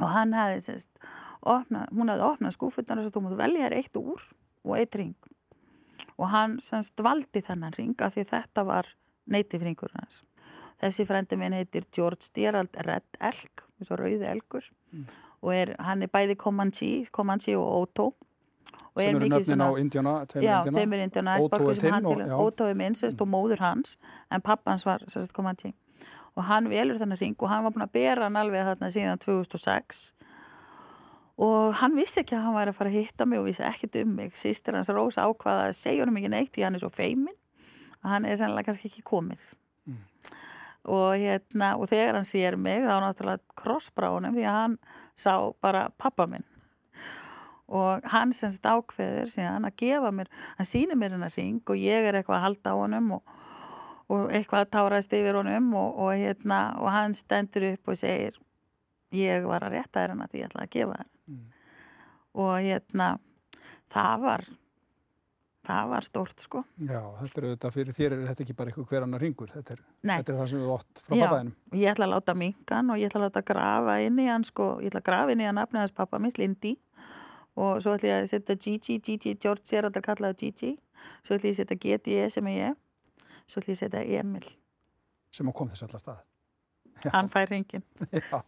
Og 0.00 0.08
hann 0.10 0.32
hefði 0.34 0.62
sérst 0.64 1.02
opnað, 1.42 1.90
hún 1.94 2.10
hefði 2.10 2.28
opnað 2.28 2.56
skúfurnar 2.56 3.02
og 3.02 3.12
þú 3.12 3.24
mútu 3.26 3.38
velja 3.40 3.66
þér 3.66 3.78
eitt 3.78 3.98
úr 4.00 4.26
og 4.62 4.76
eitt 4.78 4.98
ring 4.98 5.16
og 6.18 6.28
hann 6.32 6.58
semst 6.62 7.00
valdi 7.02 7.42
þennan 7.44 7.74
ring 7.76 7.94
af 8.02 8.14
því 8.14 8.26
þetta 8.30 8.64
var 8.68 8.90
neytifringur 9.30 9.92
hans 9.96 10.22
Þessi 10.82 11.06
frendi 11.06 11.38
minn 11.38 11.54
heitir 11.54 11.86
George 11.94 12.32
Gerald 12.34 12.74
Red 12.86 13.20
Elk, 13.22 13.66
þessu 13.78 13.98
rauði 14.00 14.26
elkur. 14.26 14.66
Mm. 14.92 15.06
og 15.42 15.54
er, 15.54 15.72
hann 15.82 16.02
er 16.04 16.10
bæði 16.10 16.36
Comanche, 16.38 17.06
Comanche 17.10 17.56
og 17.58 17.68
Otto. 17.82 18.12
Og 18.92 19.00
sem 19.00 19.16
eru 19.16 19.28
nöfnin 19.32 19.62
á 19.64 19.70
Indiana 19.80 20.12
já, 20.36 20.58
þeim 20.68 20.92
er 20.92 21.04
Indiana 21.06 21.38
Otto 21.40 21.70
er 21.70 21.78
þinn 21.80 22.06
og, 22.06 22.20
Otto 22.36 22.66
er 22.68 22.76
minn, 22.76 22.94
sérst, 22.98 23.16
mm. 23.16 23.22
og 23.24 23.30
móður 23.32 23.62
hans 23.64 23.96
en 24.30 24.44
pappans 24.44 24.84
var 24.86 25.04
sérst, 25.08 25.32
Comanche. 25.32 25.72
Og 26.36 26.44
hann 26.48 26.68
velur 26.70 27.00
þennan 27.00 27.20
ring 27.20 27.36
og 27.38 27.48
hann 27.50 27.64
var 27.64 27.74
búin 27.74 27.86
að 27.86 27.94
bera 27.96 28.28
hann 28.28 28.36
alveg 28.40 28.66
þarna 28.68 28.90
síðan 28.92 29.22
2006 29.22 30.12
og 31.42 31.72
hann 31.80 31.96
vissi 31.96 32.20
ekki 32.20 32.36
að 32.36 32.44
hann 32.46 32.56
væri 32.56 32.72
að 32.72 32.78
fara 32.78 32.92
að 32.92 32.98
hitta 33.00 33.26
mig 33.26 33.40
og 33.40 33.48
vissi 33.48 33.64
ekkert 33.66 33.96
um 34.02 34.12
mig. 34.20 34.36
Sýstir 34.38 34.76
hans 34.76 34.92
Rósa 34.92 35.24
ákvaða 35.26 35.70
að 35.70 35.78
segja 35.80 36.04
hann 36.04 36.14
mikið 36.14 36.34
neitt 36.36 36.52
því 36.54 36.66
hann 36.68 36.76
er 36.76 36.84
svo 36.84 36.92
feimin 36.92 37.34
að 38.02 38.14
hann 38.14 38.28
er 38.28 38.38
sannlega 38.38 38.68
kannski 38.68 38.92
ekki 38.92 39.04
komið 39.08 39.42
og 40.84 41.14
hérna 41.14 41.74
og 41.78 41.90
þegar 41.90 42.18
hann 42.18 42.28
sér 42.28 42.56
mig 42.58 42.82
þá 42.82 42.96
náttúrulega 43.04 43.60
krossbráðunum 43.60 44.34
því 44.38 44.46
að 44.48 44.58
hann 44.58 44.78
sá 45.18 45.34
bara 45.62 45.86
pappa 45.98 46.26
minn 46.26 46.46
og 47.72 48.04
hann 48.12 48.34
semst 48.36 48.66
ákveður 48.66 49.30
síðan 49.32 49.68
að 49.68 49.78
gefa 49.80 50.10
mér, 50.12 50.30
hann 50.58 50.68
sýnir 50.68 50.98
mér 50.98 51.14
hennar 51.16 51.34
ring 51.36 51.62
og 51.64 51.78
ég 51.78 52.08
er 52.08 52.18
eitthvað 52.18 52.40
að 52.40 52.46
halda 52.46 52.74
á 52.74 52.76
honum 52.76 53.12
og, 53.16 53.36
og 54.12 54.32
eitthvað 54.34 54.66
að 54.66 54.72
tárast 54.76 55.14
yfir 55.16 55.38
honum 55.38 55.70
og, 55.78 56.00
og 56.04 56.16
hérna 56.18 56.62
og 56.80 56.90
hann 56.92 57.16
stendur 57.16 57.70
upp 57.72 57.92
og 57.94 58.00
segir 58.00 58.40
ég 59.14 59.46
var 59.48 59.64
að 59.64 59.78
rétta 59.78 60.02
þér 60.02 60.14
hann 60.14 60.24
að 60.26 60.34
því 60.34 60.42
ég 60.42 60.50
ætla 60.50 60.66
að 60.66 60.74
gefa 60.74 60.98
þér 60.98 61.08
mm. 61.32 61.46
og 62.42 62.54
hérna 62.66 63.08
það 63.92 64.26
var 64.26 64.46
það 65.66 65.88
var 65.92 66.06
stórt 66.06 66.42
sko. 66.42 66.62
Já, 66.82 67.00
þetta 67.20 67.38
er 67.40 67.44
auðvitað 67.48 67.74
fyrir 67.76 67.96
þér 67.98 68.14
er 68.16 68.22
þetta 68.30 68.42
ekki 68.44 68.54
bara 68.58 68.72
eitthvað 68.72 68.86
hver 68.92 69.04
annar 69.06 69.22
ringur, 69.22 69.50
þetta 69.54 69.76
er, 69.76 69.82
þetta 70.10 70.32
er 70.32 70.38
það 70.40 70.48
sem 70.52 70.62
við 70.62 70.72
ótt 70.74 71.02
frá 71.06 71.14
Já, 71.16 71.22
pappaðinum. 71.26 71.52
og 71.72 71.76
ég 71.78 71.92
ætla 71.92 72.08
að 72.08 72.14
láta 72.16 72.34
minkan 72.40 72.90
og 72.90 72.98
ég 72.98 73.10
ætla 73.12 73.20
að 73.20 73.26
láta 73.28 73.42
grafa 73.52 73.98
inn 74.06 74.18
í 74.18 74.26
hann 74.30 74.46
sko, 74.48 74.66
ég 74.82 74.90
ætla 74.90 75.02
að 75.04 75.06
grafa 75.10 75.36
inn 75.36 75.44
í 75.44 75.46
hann 75.46 75.60
nafnið 75.60 75.84
hans 75.84 75.94
pappa 76.00 76.18
minns, 76.22 76.38
Lindy 76.40 76.74
og 77.54 77.78
svo 77.84 77.94
ætla 77.94 78.10
ég 78.10 78.24
að 78.24 78.30
setja 78.32 78.56
Gigi, 78.58 78.98
Gigi, 78.98 79.36
George 79.38 79.62
Gerard 79.70 79.96
er 80.00 80.04
kallaði 80.08 80.38
Gigi, 80.46 80.72
svo 81.22 81.36
ætla 81.38 81.52
ég 81.52 81.54
að 81.54 81.62
setja 81.62 81.80
GDE 81.86 82.28
sem 82.32 82.50
er 82.50 82.58
ég, 82.58 82.76
svo 83.46 83.62
ætla 83.62 83.74
ég 83.74 83.78
að 83.78 83.82
setja 83.86 84.04
Emil, 84.20 84.46
sem 85.32 85.48
að 85.52 85.58
kom 85.60 85.70
þess 85.72 85.86
allar 85.86 86.02
stað. 86.02 86.22
hann 87.12 87.28
fær 87.32 87.48
hringin. 87.50 87.82
Já, 88.12 88.40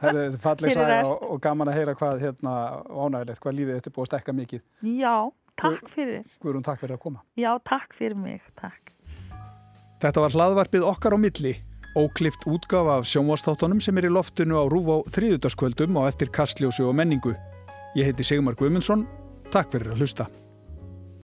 það 0.00 0.16
er 0.22 0.36
falleg 0.42 0.76
rest. 0.80 1.10
og, 1.12 1.26
og 1.34 1.40
gaman 1.44 1.68
að 1.70 1.76
heyra 1.78 1.94
hvað 1.98 2.22
hérna 2.24 2.54
ánægilegt, 2.90 3.40
hvað 3.44 3.58
lífið 3.58 3.76
þetta 3.78 3.90
er 3.90 3.94
búið 3.98 4.06
að 4.06 4.10
stekka 4.12 4.34
mikið. 4.38 4.62
Já, 4.98 5.16
takk 5.60 5.88
fyrir, 5.90 6.24
Guðrún, 6.42 6.64
takk 6.66 6.80
fyrir 6.82 6.96
að 6.96 7.02
koma. 7.06 7.22
já, 7.38 7.50
takk 7.64 7.94
fyrir 7.94 8.18
mig, 8.18 8.42
takk. 8.60 8.92
Þetta 10.02 10.20
var 10.20 10.34
hlaðvarpið 10.36 10.84
okkar 10.84 11.16
á 11.16 11.18
milli, 11.18 11.54
óklift 11.96 12.44
útgafa 12.50 12.98
af 12.98 13.08
sjónvastáttunum 13.08 13.80
sem 13.80 13.96
er 13.98 14.10
í 14.10 14.12
loftinu 14.12 14.58
á 14.60 14.64
rúf 14.68 14.90
á 14.90 14.96
þriðutaskvöldum 15.14 15.96
og 15.96 16.08
eftir 16.10 16.28
kastljósu 16.34 16.88
og 16.88 16.96
menningu. 16.98 17.36
Ég 17.96 18.10
heiti 18.10 18.26
Sigmar 18.26 18.58
Guðmundsson, 18.58 19.06
takk 19.54 19.70
fyrir 19.72 19.94
að 19.94 20.02
hlusta. 20.02 20.26